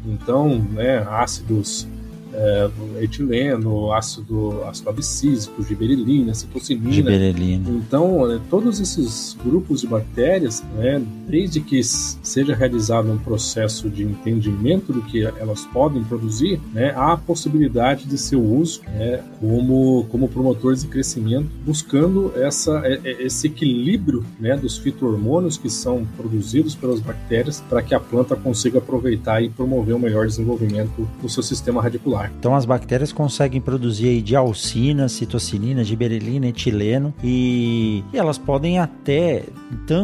Então, 0.06 0.58
né, 0.74 1.06
ácidos 1.10 1.88
é, 2.34 2.70
etileno, 3.02 3.92
ácido, 3.94 4.64
ácido 4.66 4.90
abscísico, 4.90 5.64
giberelina, 5.64 6.34
citocinina. 6.34 6.92
Giberelina. 6.92 7.70
Então, 7.70 8.40
todos 8.50 8.80
esses 8.80 9.38
grupos 9.44 9.82
de 9.82 9.88
bactérias, 9.88 10.64
né, 10.76 11.02
desde 11.28 11.62
que 11.62 11.82
seja 11.84 12.56
realizado 12.56 13.12
um 13.12 13.18
processo 13.18 13.90
de 13.90 14.04
entendimento 14.04 14.94
do 14.94 15.02
que 15.02 15.24
elas 15.24 15.66
podem 15.66 16.04
produzir, 16.04 16.60
né, 16.74 16.92
há 16.96 17.14
a 17.14 17.18
possibilidade 17.18 18.06
de 18.06 18.18
seu 18.18 18.42
uso 18.42 18.82
né, 18.88 19.24
como, 19.40 20.06
como 20.10 20.28
promotores 20.28 20.82
de 20.82 20.88
crescimento, 20.88 21.50
buscando 21.66 22.32
essa, 22.36 22.82
é, 22.86 23.00
é, 23.04 23.24
esse 23.24 23.48
equilíbrio 23.48 24.26
né, 24.40 24.56
dos 24.56 24.78
fitohormônios 24.78 25.58
que 25.58 25.70
são 25.70 26.06
produzidos 26.18 26.76
pelas 26.76 27.00
bactérias 27.00 27.62
para 27.70 27.82
que 27.82 27.96
a 27.96 28.00
planta 28.00 28.36
consiga 28.36 28.80
aproveitar 28.80 29.42
e 29.42 29.50
promover 29.50 29.96
o 29.96 29.98
um 29.98 30.02
melhor 30.02 30.28
desenvolvimento 30.28 31.08
do 31.22 31.30
seu 31.30 31.42
sistema 31.42 31.82
radicular. 31.82 32.21
Então 32.40 32.56
as 32.56 32.66
bactérias 32.66 33.12
conseguem 33.12 33.62
produzir 33.62 34.10
aí 34.10 34.22
dialcina, 34.22 35.08
citocinina, 35.08 35.84
giberelina, 35.84 36.48
etileno 36.48 37.14
e, 37.24 38.04
e 38.14 38.18
elas 38.18 38.38
podem 38.38 38.80
até, 38.80 39.44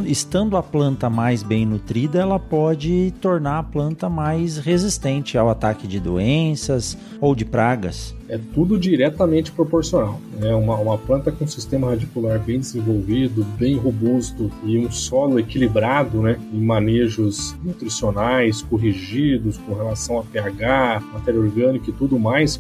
estando 0.06 0.58
a 0.58 0.64
planta 0.64 1.10
mais 1.10 1.44
bem 1.44 1.66
nutrida, 1.66 2.20
ela 2.20 2.40
pode 2.40 3.14
tornar 3.22 3.60
a 3.60 3.64
planta 3.64 4.10
mais 4.10 4.58
resistente 4.58 5.38
ao 5.38 5.50
ataque 5.50 5.88
de 5.88 6.00
doenças 6.00 6.98
ou 7.20 7.36
de 7.36 7.46
pragas. 7.46 8.17
É 8.30 8.38
tudo 8.54 8.78
diretamente 8.78 9.52
proporcional. 9.52 10.20
É 10.42 10.54
uma, 10.54 10.76
uma 10.76 10.98
planta 10.98 11.32
com 11.32 11.48
sistema 11.48 11.90
radicular 11.90 12.40
bem 12.40 12.60
desenvolvido, 12.60 13.44
bem 13.58 13.76
robusto 13.78 14.52
e 14.64 14.78
um 14.78 14.92
solo 14.92 15.40
equilibrado, 15.40 16.22
né, 16.22 16.40
em 16.54 16.60
manejos 16.60 17.56
nutricionais 17.64 18.62
corrigidos 18.62 19.58
com 19.58 19.74
relação 19.74 20.20
a 20.20 20.24
pH, 20.24 21.02
matéria 21.14 21.40
orgânica 21.40 21.90
e 21.90 21.94
tudo 21.94 22.20
mais, 22.20 22.58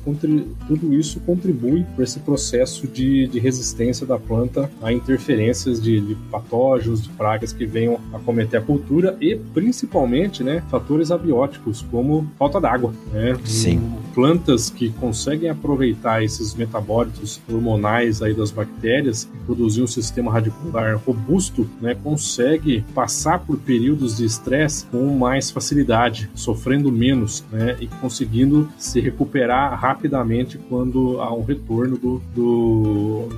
tudo 0.67 0.93
isso 0.93 1.19
contribui 1.21 1.85
para 1.95 2.03
esse 2.03 2.19
processo 2.19 2.87
de, 2.87 3.27
de 3.27 3.39
resistência 3.39 4.05
da 4.05 4.17
planta 4.17 4.69
a 4.81 4.91
interferências 4.91 5.81
de, 5.81 5.99
de 5.99 6.15
patógenos, 6.31 7.03
de 7.03 7.09
pragas 7.09 7.51
que 7.51 7.65
venham 7.65 7.99
acometer 8.13 8.59
a 8.59 8.63
cultura 8.63 9.17
e 9.19 9.35
principalmente, 9.35 10.43
né, 10.43 10.63
fatores 10.69 11.11
abióticos 11.11 11.85
como 11.91 12.27
falta 12.37 12.59
d'água, 12.59 12.93
né? 13.11 13.37
Sim. 13.43 13.81
Plantas 14.17 14.71
que 14.71 14.89
conseguem 14.89 15.47
aproveitar 15.47 16.23
esses 16.23 16.55
metabólitos 16.55 17.39
hormonais 17.47 18.19
aí 18.19 18.33
das 18.33 18.49
bactérias 18.49 19.29
e 19.31 19.45
produzir 19.45 19.83
um 19.83 19.87
sistema 19.87 20.33
radicular 20.33 20.97
robusto, 20.97 21.69
né, 21.79 21.93
consegue 21.93 22.83
passar 22.95 23.37
por 23.37 23.59
períodos 23.59 24.17
de 24.17 24.25
estresse 24.25 24.87
com 24.87 25.15
mais 25.15 25.51
facilidade, 25.51 26.31
sofrendo 26.33 26.91
menos, 26.91 27.45
né, 27.51 27.77
e 27.79 27.85
conseguindo 27.85 28.67
se 28.75 28.99
recuperar 28.99 29.79
rapidamente 29.79 30.57
quando 30.67 31.21
há 31.21 31.31
um 31.31 31.43
retorno 31.43 31.95
do, 31.95 32.19
do 32.33 33.29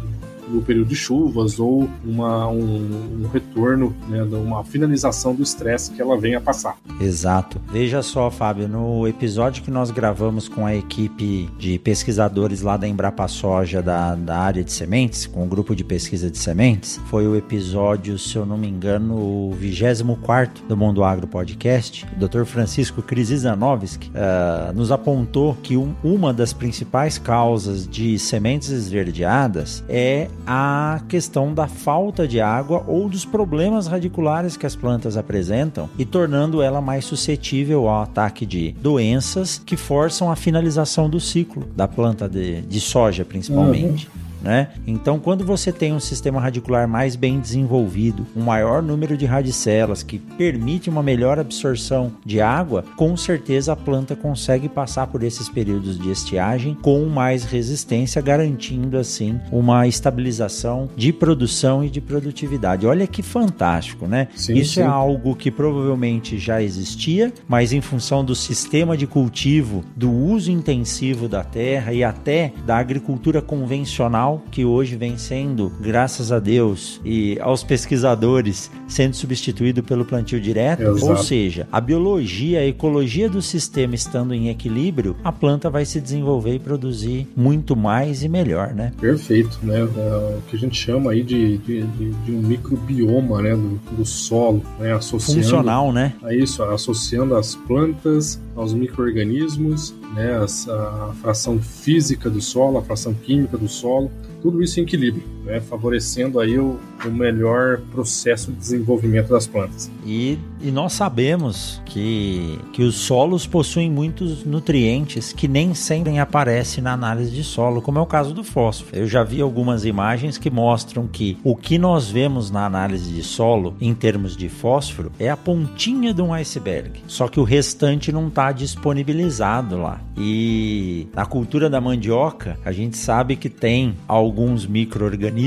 no 0.50 0.62
período 0.62 0.90
de 0.90 0.96
chuvas 0.96 1.60
ou 1.60 1.90
uma, 2.04 2.48
um, 2.48 3.24
um 3.24 3.28
retorno, 3.32 3.96
né, 4.08 4.24
uma 4.24 4.64
finalização 4.64 5.34
do 5.34 5.44
estresse 5.44 5.92
que 5.92 6.02
ela 6.02 6.18
venha 6.18 6.38
a 6.38 6.42
passar. 6.42 6.78
Exato. 7.00 7.62
Veja 7.72 8.02
só, 8.02 8.30
Fábio, 8.30 8.68
no 8.68 9.08
episódio 9.08 9.64
que 9.64 9.72
nós 9.72 9.92
gravamos 9.92 10.48
com 10.48 10.66
a 10.66 10.76
equipe 10.76 11.50
de 11.58 11.80
pesquisadores 11.80 12.62
lá 12.62 12.78
da 12.78 12.88
Embrapa 12.88 13.28
Soja 13.28 13.82
da, 13.82 14.16
da 14.16 14.38
área 14.38 14.64
de 14.64 14.72
sementes, 14.72 15.26
com 15.26 15.44
o 15.44 15.48
grupo 15.48 15.76
de 15.76 15.84
pesquisa 15.84 16.30
de 16.30 16.38
sementes, 16.38 17.00
foi 17.08 17.28
o 17.28 17.36
episódio, 17.36 18.18
se 18.18 18.36
eu 18.36 18.46
não 18.46 18.58
me 18.58 18.68
engano, 18.68 19.16
o 19.16 19.52
24 19.58 20.66
do 20.68 20.76
Mundo 20.76 21.04
Agro 21.04 21.28
Podcast. 21.28 22.06
O 22.16 22.28
Dr. 22.28 22.44
Francisco 22.46 23.02
Krisizanovski 23.02 24.10
uh, 24.10 24.74
nos 24.74 24.92
apontou 24.92 25.58
que 25.62 25.78
um, 25.78 25.94
uma 26.04 26.34
das 26.34 26.54
principais 26.54 27.18
causas 27.18 27.88
de 27.88 28.18
sementes 28.20 28.70
esverdeadas 28.70 29.84
é 29.88 30.28
a 30.52 31.02
questão 31.08 31.54
da 31.54 31.68
falta 31.68 32.28
de 32.28 32.42
água 32.42 32.84
ou 32.88 33.08
dos 33.08 33.24
problemas 33.24 33.86
radiculares 33.86 34.58
que 34.58 34.66
as 34.66 34.76
plantas 34.76 35.16
apresentam 35.16 35.88
e 35.96 36.04
tornando 36.04 36.60
ela 36.60 36.82
mais 36.82 37.06
suscetível 37.06 37.88
ao 37.88 38.02
ataque 38.02 38.48
de 38.48 38.72
doenças 38.72 39.62
que 39.64 39.78
forçam 39.78 40.32
a 40.32 40.36
finalização 40.36 41.08
do 41.08 41.20
ciclo 41.20 41.68
da 41.76 41.88
planta 41.88 42.28
de, 42.28 42.62
de 42.62 42.82
soja, 42.82 43.24
principalmente. 43.24 44.08
Uhum 44.08 44.29
né? 44.42 44.70
Então, 44.88 45.20
quando 45.20 45.46
você 45.46 45.72
tem 45.72 45.94
um 45.94 46.00
sistema 46.00 46.40
radicular 46.40 46.88
mais 46.88 47.16
bem 47.16 47.40
desenvolvido, 47.40 48.26
um 48.36 48.42
maior 48.42 48.82
número 48.82 49.18
de 49.18 49.26
radicelas 49.26 50.04
que 50.04 50.18
permite 50.18 50.90
uma 50.90 51.04
melhor 51.04 51.40
absorção 51.40 52.12
de 52.26 52.42
água, 52.42 52.84
com 52.96 53.16
certeza 53.18 53.74
a 53.74 53.76
planta 53.76 54.16
consegue 54.16 54.70
passar 54.70 55.08
por 55.08 55.24
esses 55.24 55.50
períodos 55.50 56.00
de 56.00 56.12
estiagem 56.12 56.78
com 56.82 57.06
mais 57.06 57.44
resistência, 57.44 58.22
garantindo 58.22 58.98
assim 58.98 59.40
uma 59.52 59.88
estabilização 59.88 60.90
de 60.96 61.12
produção 61.12 61.84
e 61.84 61.90
de 61.90 62.02
produtividade. 62.02 62.88
Olha 62.88 63.08
que 63.08 63.22
fantástico, 63.22 64.08
né? 64.08 64.28
Sim, 64.36 64.54
Isso 64.54 64.80
é 64.80 64.84
sim. 64.84 64.90
é 64.90 64.92
algo 64.92 65.36
que 65.36 65.52
provavelmente 65.52 66.38
já 66.38 66.62
existia, 66.62 67.34
mas 67.48 67.74
em 67.74 67.82
função 67.82 68.24
do 68.24 68.36
sistema 68.36 68.96
de 68.96 69.08
cultivo, 69.08 69.84
do 69.96 70.12
uso 70.12 70.52
intensivo 70.52 71.28
da 71.28 71.44
terra 71.44 71.94
e 71.94 72.04
até 72.04 72.54
da 72.66 72.78
agricultura 72.78 73.42
convencional 73.42 74.29
que 74.38 74.66
hoje 74.66 74.96
vem 74.96 75.18
sendo, 75.18 75.72
graças 75.82 76.32
a 76.32 76.40
Deus 76.40 77.02
e 77.04 77.38
aos 77.40 77.64
pesquisadores, 77.64 78.70
sendo 78.88 79.16
substituído 79.16 79.82
pelo 79.84 80.06
plantio 80.06 80.40
direto. 80.40 80.84
Exato. 80.84 81.12
Ou 81.12 81.18
seja, 81.18 81.68
a 81.72 81.82
biologia, 81.82 82.60
a 82.60 82.66
ecologia 82.66 83.30
do 83.30 83.42
sistema 83.42 83.96
estando 83.96 84.34
em 84.34 84.50
equilíbrio, 84.50 85.16
a 85.24 85.32
planta 85.32 85.70
vai 85.70 85.86
se 85.86 86.00
desenvolver 86.00 86.56
e 86.56 86.60
produzir 86.60 87.28
muito 87.36 87.76
mais 87.76 88.24
e 88.24 88.30
melhor, 88.30 88.74
né? 88.74 88.92
Perfeito, 89.00 89.60
né? 89.64 89.80
É 89.80 90.38
o 90.38 90.42
que 90.50 90.56
a 90.56 90.60
gente 90.60 90.78
chama 90.78 91.12
aí 91.12 91.24
de, 91.24 91.58
de, 91.60 91.82
de, 91.82 92.10
de 92.12 92.32
um 92.32 92.42
microbioma, 92.42 93.42
né? 93.42 93.56
Do, 93.56 93.80
do 93.96 94.06
solo, 94.06 94.64
né? 94.80 94.94
Associando 94.94 95.42
Funcional, 95.42 95.92
né? 95.92 96.14
A 96.24 96.34
isso, 96.34 96.62
associando 96.64 97.36
as 97.36 97.56
plantas 97.56 98.40
aos 98.60 98.74
micro-organismos, 98.74 99.96
né? 100.14 100.38
a 100.38 101.14
fração 101.22 101.62
física 101.62 102.30
do 102.30 102.42
solo, 102.42 102.78
a 102.78 102.82
fração 102.82 103.14
química 103.14 103.58
do 103.58 103.68
solo, 103.68 104.12
tudo 104.42 104.62
isso 104.62 104.80
em 104.80 104.84
equilíbrio, 104.84 105.24
né, 105.50 105.60
favorecendo 105.60 106.40
aí 106.40 106.60
o, 106.60 106.80
o, 107.04 107.10
melhor 107.10 107.82
processo 107.92 108.52
de 108.52 108.58
desenvolvimento 108.58 109.30
das 109.30 109.48
plantas. 109.48 109.90
E, 110.06 110.38
e 110.62 110.70
nós 110.70 110.94
sabemos 110.94 111.82
que, 111.86 112.60
que 112.72 112.84
os 112.84 112.96
solos 112.96 113.48
possuem 113.48 113.90
muitos 113.90 114.46
nutrientes 114.46 115.34
que 115.34 115.48
nem 115.48 115.74
sempre 115.74 116.18
aparecem 116.20 116.84
na 116.84 116.94
análise 116.94 117.32
de 117.32 117.44
solo, 117.44 117.82
como 117.82 117.98
é 117.98 118.02
o 118.02 118.06
caso 118.06 118.34
do 118.34 118.44
fósforo. 118.44 118.96
Eu 118.96 119.08
já 119.08 119.24
vi 119.24 119.42
algumas 119.42 119.86
imagens 119.86 120.38
que 120.38 120.52
mostram 120.52 121.08
que 121.08 121.38
o 121.44 121.56
que 121.56 121.80
nós 121.80 122.10
vemos 122.10 122.52
na 122.52 122.66
análise 122.66 123.12
de 123.12 123.24
solo 123.24 123.76
em 123.82 123.94
termos 123.96 124.38
de 124.38 124.48
fósforo 124.48 125.12
é 125.20 125.30
a 125.30 125.38
pontinha 125.38 126.14
de 126.14 126.22
um 126.22 126.32
iceberg, 126.34 127.02
só 127.08 127.28
que 127.28 127.40
o 127.40 127.44
restante 127.44 128.12
não 128.12 128.28
está 128.28 128.52
disponibilizado 128.52 129.78
lá. 129.78 130.00
E 130.16 131.08
na 131.16 131.26
cultura 131.26 131.70
da 131.70 131.82
mandioca, 131.82 132.60
a 132.64 132.72
gente 132.72 132.98
sabe 132.98 133.36
que 133.36 133.50
tem 133.50 133.96
alguns 134.08 134.68
micro-organismos, 134.68 135.39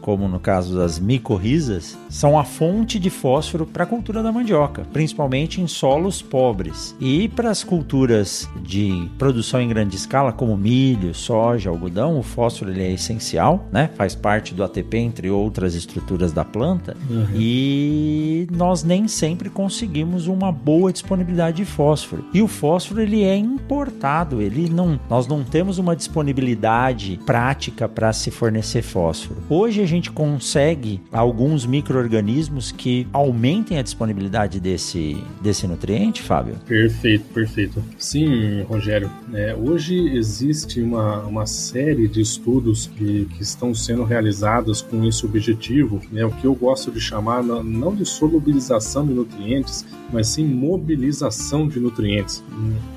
como 0.00 0.28
no 0.28 0.38
caso 0.38 0.76
das 0.76 0.98
micorrizas, 0.98 1.96
são 2.08 2.38
a 2.38 2.44
fonte 2.44 2.98
de 2.98 3.08
fósforo 3.08 3.66
para 3.66 3.84
a 3.84 3.86
cultura 3.86 4.22
da 4.22 4.30
mandioca, 4.30 4.82
principalmente 4.92 5.60
em 5.60 5.66
solos 5.66 6.20
pobres. 6.20 6.94
E 7.00 7.28
para 7.28 7.50
as 7.50 7.64
culturas 7.64 8.48
de 8.62 9.08
produção 9.18 9.60
em 9.60 9.68
grande 9.68 9.96
escala, 9.96 10.32
como 10.32 10.56
milho, 10.56 11.14
soja, 11.14 11.70
algodão, 11.70 12.18
o 12.18 12.22
fósforo 12.22 12.70
ele 12.70 12.82
é 12.82 12.92
essencial, 12.92 13.66
né? 13.72 13.88
faz 13.94 14.14
parte 14.14 14.54
do 14.54 14.62
ATP, 14.62 14.98
entre 14.98 15.30
outras 15.30 15.74
estruturas 15.74 16.32
da 16.32 16.44
planta, 16.44 16.96
uhum. 17.08 17.26
e 17.34 18.46
nós 18.50 18.82
nem 18.82 19.08
sempre 19.08 19.48
conseguimos 19.48 20.26
uma 20.26 20.52
boa 20.52 20.92
disponibilidade 20.92 21.58
de 21.58 21.64
fósforo. 21.64 22.24
E 22.34 22.42
o 22.42 22.48
fósforo 22.48 23.00
ele 23.00 23.22
é 23.22 23.36
importado, 23.36 24.42
ele 24.42 24.68
não, 24.68 25.00
nós 25.08 25.26
não 25.26 25.42
temos 25.42 25.78
uma 25.78 25.96
disponibilidade 25.96 27.18
prática 27.24 27.88
para 27.88 28.12
se 28.12 28.30
fornecer 28.30 28.82
fósforo. 28.82 29.29
Hoje 29.48 29.82
a 29.82 29.86
gente 29.86 30.10
consegue 30.10 31.00
alguns 31.12 31.66
micro-organismos 31.66 32.70
que 32.72 33.06
aumentem 33.12 33.78
a 33.78 33.82
disponibilidade 33.82 34.60
desse, 34.60 35.16
desse 35.42 35.66
nutriente, 35.66 36.22
Fábio? 36.22 36.56
Perfeito, 36.66 37.24
perfeito. 37.32 37.82
Sim, 37.98 38.62
Rogério. 38.62 39.10
É, 39.32 39.54
hoje 39.54 39.94
existe 40.16 40.80
uma, 40.80 41.22
uma 41.24 41.46
série 41.46 42.08
de 42.08 42.20
estudos 42.20 42.86
que, 42.86 43.26
que 43.36 43.42
estão 43.42 43.74
sendo 43.74 44.04
realizados 44.04 44.82
com 44.82 45.04
esse 45.04 45.24
objetivo, 45.24 46.00
né, 46.10 46.24
o 46.24 46.30
que 46.30 46.46
eu 46.46 46.54
gosto 46.54 46.90
de 46.90 47.00
chamar 47.00 47.42
não 47.42 47.94
de 47.94 48.04
solubilização 48.04 49.06
de 49.06 49.12
nutrientes, 49.12 49.84
mas 50.12 50.28
sim 50.28 50.44
mobilização 50.44 51.68
de 51.68 51.78
nutrientes. 51.78 52.42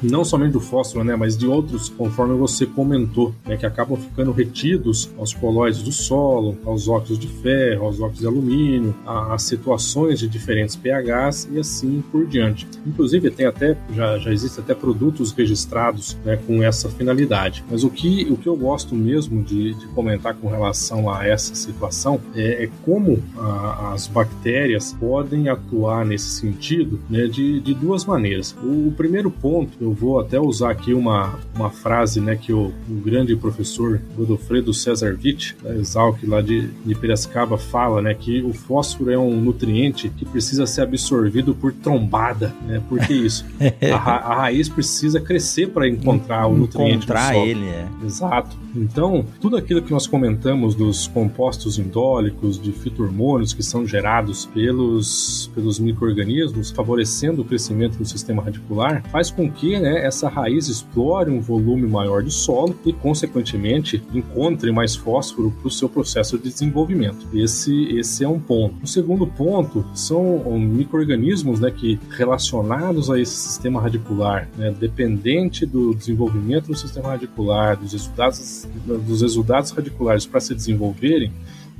Não 0.01 0.25
somente 0.25 0.53
do 0.53 0.59
fósforo, 0.59 1.03
né, 1.03 1.15
mas 1.15 1.37
de 1.37 1.47
outros, 1.47 1.89
conforme 1.89 2.35
você 2.35 2.65
comentou, 2.65 3.33
né, 3.45 3.57
que 3.57 3.65
acabam 3.65 3.97
ficando 3.97 4.31
retidos 4.31 5.09
aos 5.17 5.33
colóides 5.33 5.83
do 5.83 5.91
solo, 5.91 6.22
aos 6.65 6.87
óxidos 6.87 7.19
de 7.19 7.27
ferro, 7.27 7.85
aos 7.85 7.99
óxidos 7.99 8.19
de 8.19 8.27
alumínio, 8.27 8.95
às 9.05 9.43
situações 9.43 10.19
de 10.19 10.27
diferentes 10.27 10.75
pHs 10.75 11.49
e 11.51 11.59
assim 11.59 12.03
por 12.11 12.25
diante. 12.25 12.67
Inclusive, 12.85 13.29
tem 13.31 13.45
até, 13.45 13.77
já, 13.93 14.17
já 14.17 14.31
existem 14.31 14.63
até 14.63 14.73
produtos 14.73 15.31
registrados 15.31 16.17
né, 16.23 16.37
com 16.47 16.61
essa 16.63 16.89
finalidade. 16.89 17.63
Mas 17.69 17.83
o 17.83 17.89
que, 17.89 18.27
o 18.29 18.37
que 18.37 18.47
eu 18.47 18.55
gosto 18.55 18.95
mesmo 18.95 19.43
de, 19.43 19.73
de 19.73 19.87
comentar 19.87 20.35
com 20.35 20.47
relação 20.47 21.09
a 21.09 21.25
essa 21.25 21.55
situação 21.55 22.19
é, 22.35 22.63
é 22.63 22.69
como 22.83 23.21
a, 23.37 23.93
as 23.93 24.07
bactérias 24.07 24.93
podem 24.93 25.49
atuar 25.49 26.05
nesse 26.05 26.29
sentido 26.29 26.99
né, 27.09 27.27
de, 27.27 27.59
de 27.59 27.73
duas 27.73 28.05
maneiras. 28.05 28.55
O, 28.63 28.87
o, 28.87 28.93
primeiro 28.95 29.29
ponto, 29.29 29.71
eu 29.81 29.91
vou 29.91 30.19
até 30.19 30.39
usar 30.39 30.71
aqui 30.71 30.93
uma, 30.93 31.39
uma 31.55 31.69
frase 31.69 32.19
né, 32.19 32.35
que 32.35 32.53
o, 32.53 32.71
o 32.89 32.93
grande 33.03 33.35
professor 33.35 33.99
Godofredo 34.15 34.73
César 34.73 35.17
Witt, 35.23 35.55
da 35.61 35.73
Exalc, 36.03 36.23
lá 36.27 36.41
de, 36.41 36.67
de 36.67 36.95
Piracicaba, 36.95 37.57
fala 37.57 38.01
né, 38.01 38.13
que 38.13 38.41
o 38.41 38.53
fósforo 38.53 39.11
é 39.11 39.17
um 39.17 39.39
nutriente 39.39 40.09
que 40.09 40.25
precisa 40.25 40.65
ser 40.65 40.81
absorvido 40.81 41.55
por 41.55 41.71
trombada. 41.71 42.53
Né? 42.65 42.81
Por 42.89 42.99
que 42.99 43.13
isso? 43.13 43.45
a, 43.93 43.97
ra 43.97 44.15
a 44.15 44.35
raiz 44.35 44.67
precisa 44.67 45.19
crescer 45.19 45.69
para 45.69 45.87
encontrar 45.87 46.47
o 46.47 46.57
nutriente 46.57 46.95
encontrar 46.97 47.35
ele, 47.35 47.65
é. 47.67 47.87
Exato. 48.03 48.57
Então, 48.75 49.25
tudo 49.39 49.55
aquilo 49.55 49.81
que 49.81 49.91
nós 49.91 50.07
comentamos 50.07 50.75
dos 50.75 51.07
compostos 51.07 51.77
indólicos, 51.77 52.59
de 52.59 52.71
fito-hormônios 52.71 53.53
que 53.53 53.61
são 53.61 53.85
gerados 53.85 54.45
pelos, 54.45 55.51
pelos 55.53 55.79
micro-organismos, 55.79 56.71
favorecendo 56.71 57.43
o 57.43 57.45
crescimento 57.45 57.97
do 57.97 58.05
sistema 58.05 58.41
radicular, 58.41 59.03
faz 59.09 59.29
com 59.29 59.49
que 59.49 59.79
né, 59.79 60.05
essa 60.05 60.27
raiz 60.27 60.67
explore 60.67 61.29
um 61.29 61.39
volume 61.39 61.87
maior 61.87 62.23
de 62.23 62.31
solo 62.31 62.75
e, 62.85 62.91
consequentemente, 62.91 64.01
encontre 64.13 64.71
mais 64.71 64.95
fósforo 64.95 65.51
para 65.51 65.67
o 65.67 65.71
seu 65.71 65.87
processo 65.93 66.37
de 66.37 66.49
desenvolvimento. 66.49 67.27
Esse, 67.33 67.97
esse 67.97 68.23
é 68.23 68.27
um 68.27 68.39
ponto. 68.39 68.83
O 68.83 68.87
segundo 68.87 69.27
ponto 69.27 69.85
são 69.93 70.39
micro-organismos 70.59 71.59
né, 71.59 71.71
que, 71.71 71.99
relacionados 72.09 73.09
a 73.09 73.19
esse 73.19 73.35
sistema 73.35 73.81
radicular, 73.81 74.49
né, 74.57 74.75
dependente 74.77 75.65
do 75.65 75.93
desenvolvimento 75.93 76.67
do 76.67 76.75
sistema 76.75 77.09
radicular, 77.09 77.77
dos 77.77 77.93
resultados, 77.93 78.67
dos 78.85 79.21
resultados 79.21 79.71
radiculares 79.71 80.25
para 80.25 80.39
se 80.39 80.55
desenvolverem, 80.55 81.31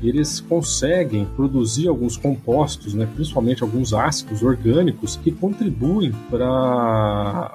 eles 0.10 0.40
conseguem 0.40 1.26
produzir 1.36 1.88
alguns 1.88 2.18
compostos, 2.18 2.94
né, 2.94 3.08
principalmente 3.14 3.64
alguns 3.64 3.94
ácidos 3.94 4.44
orgânicos, 4.44 5.16
que 5.16 5.32
contribuem 5.32 6.12
para 6.30 7.54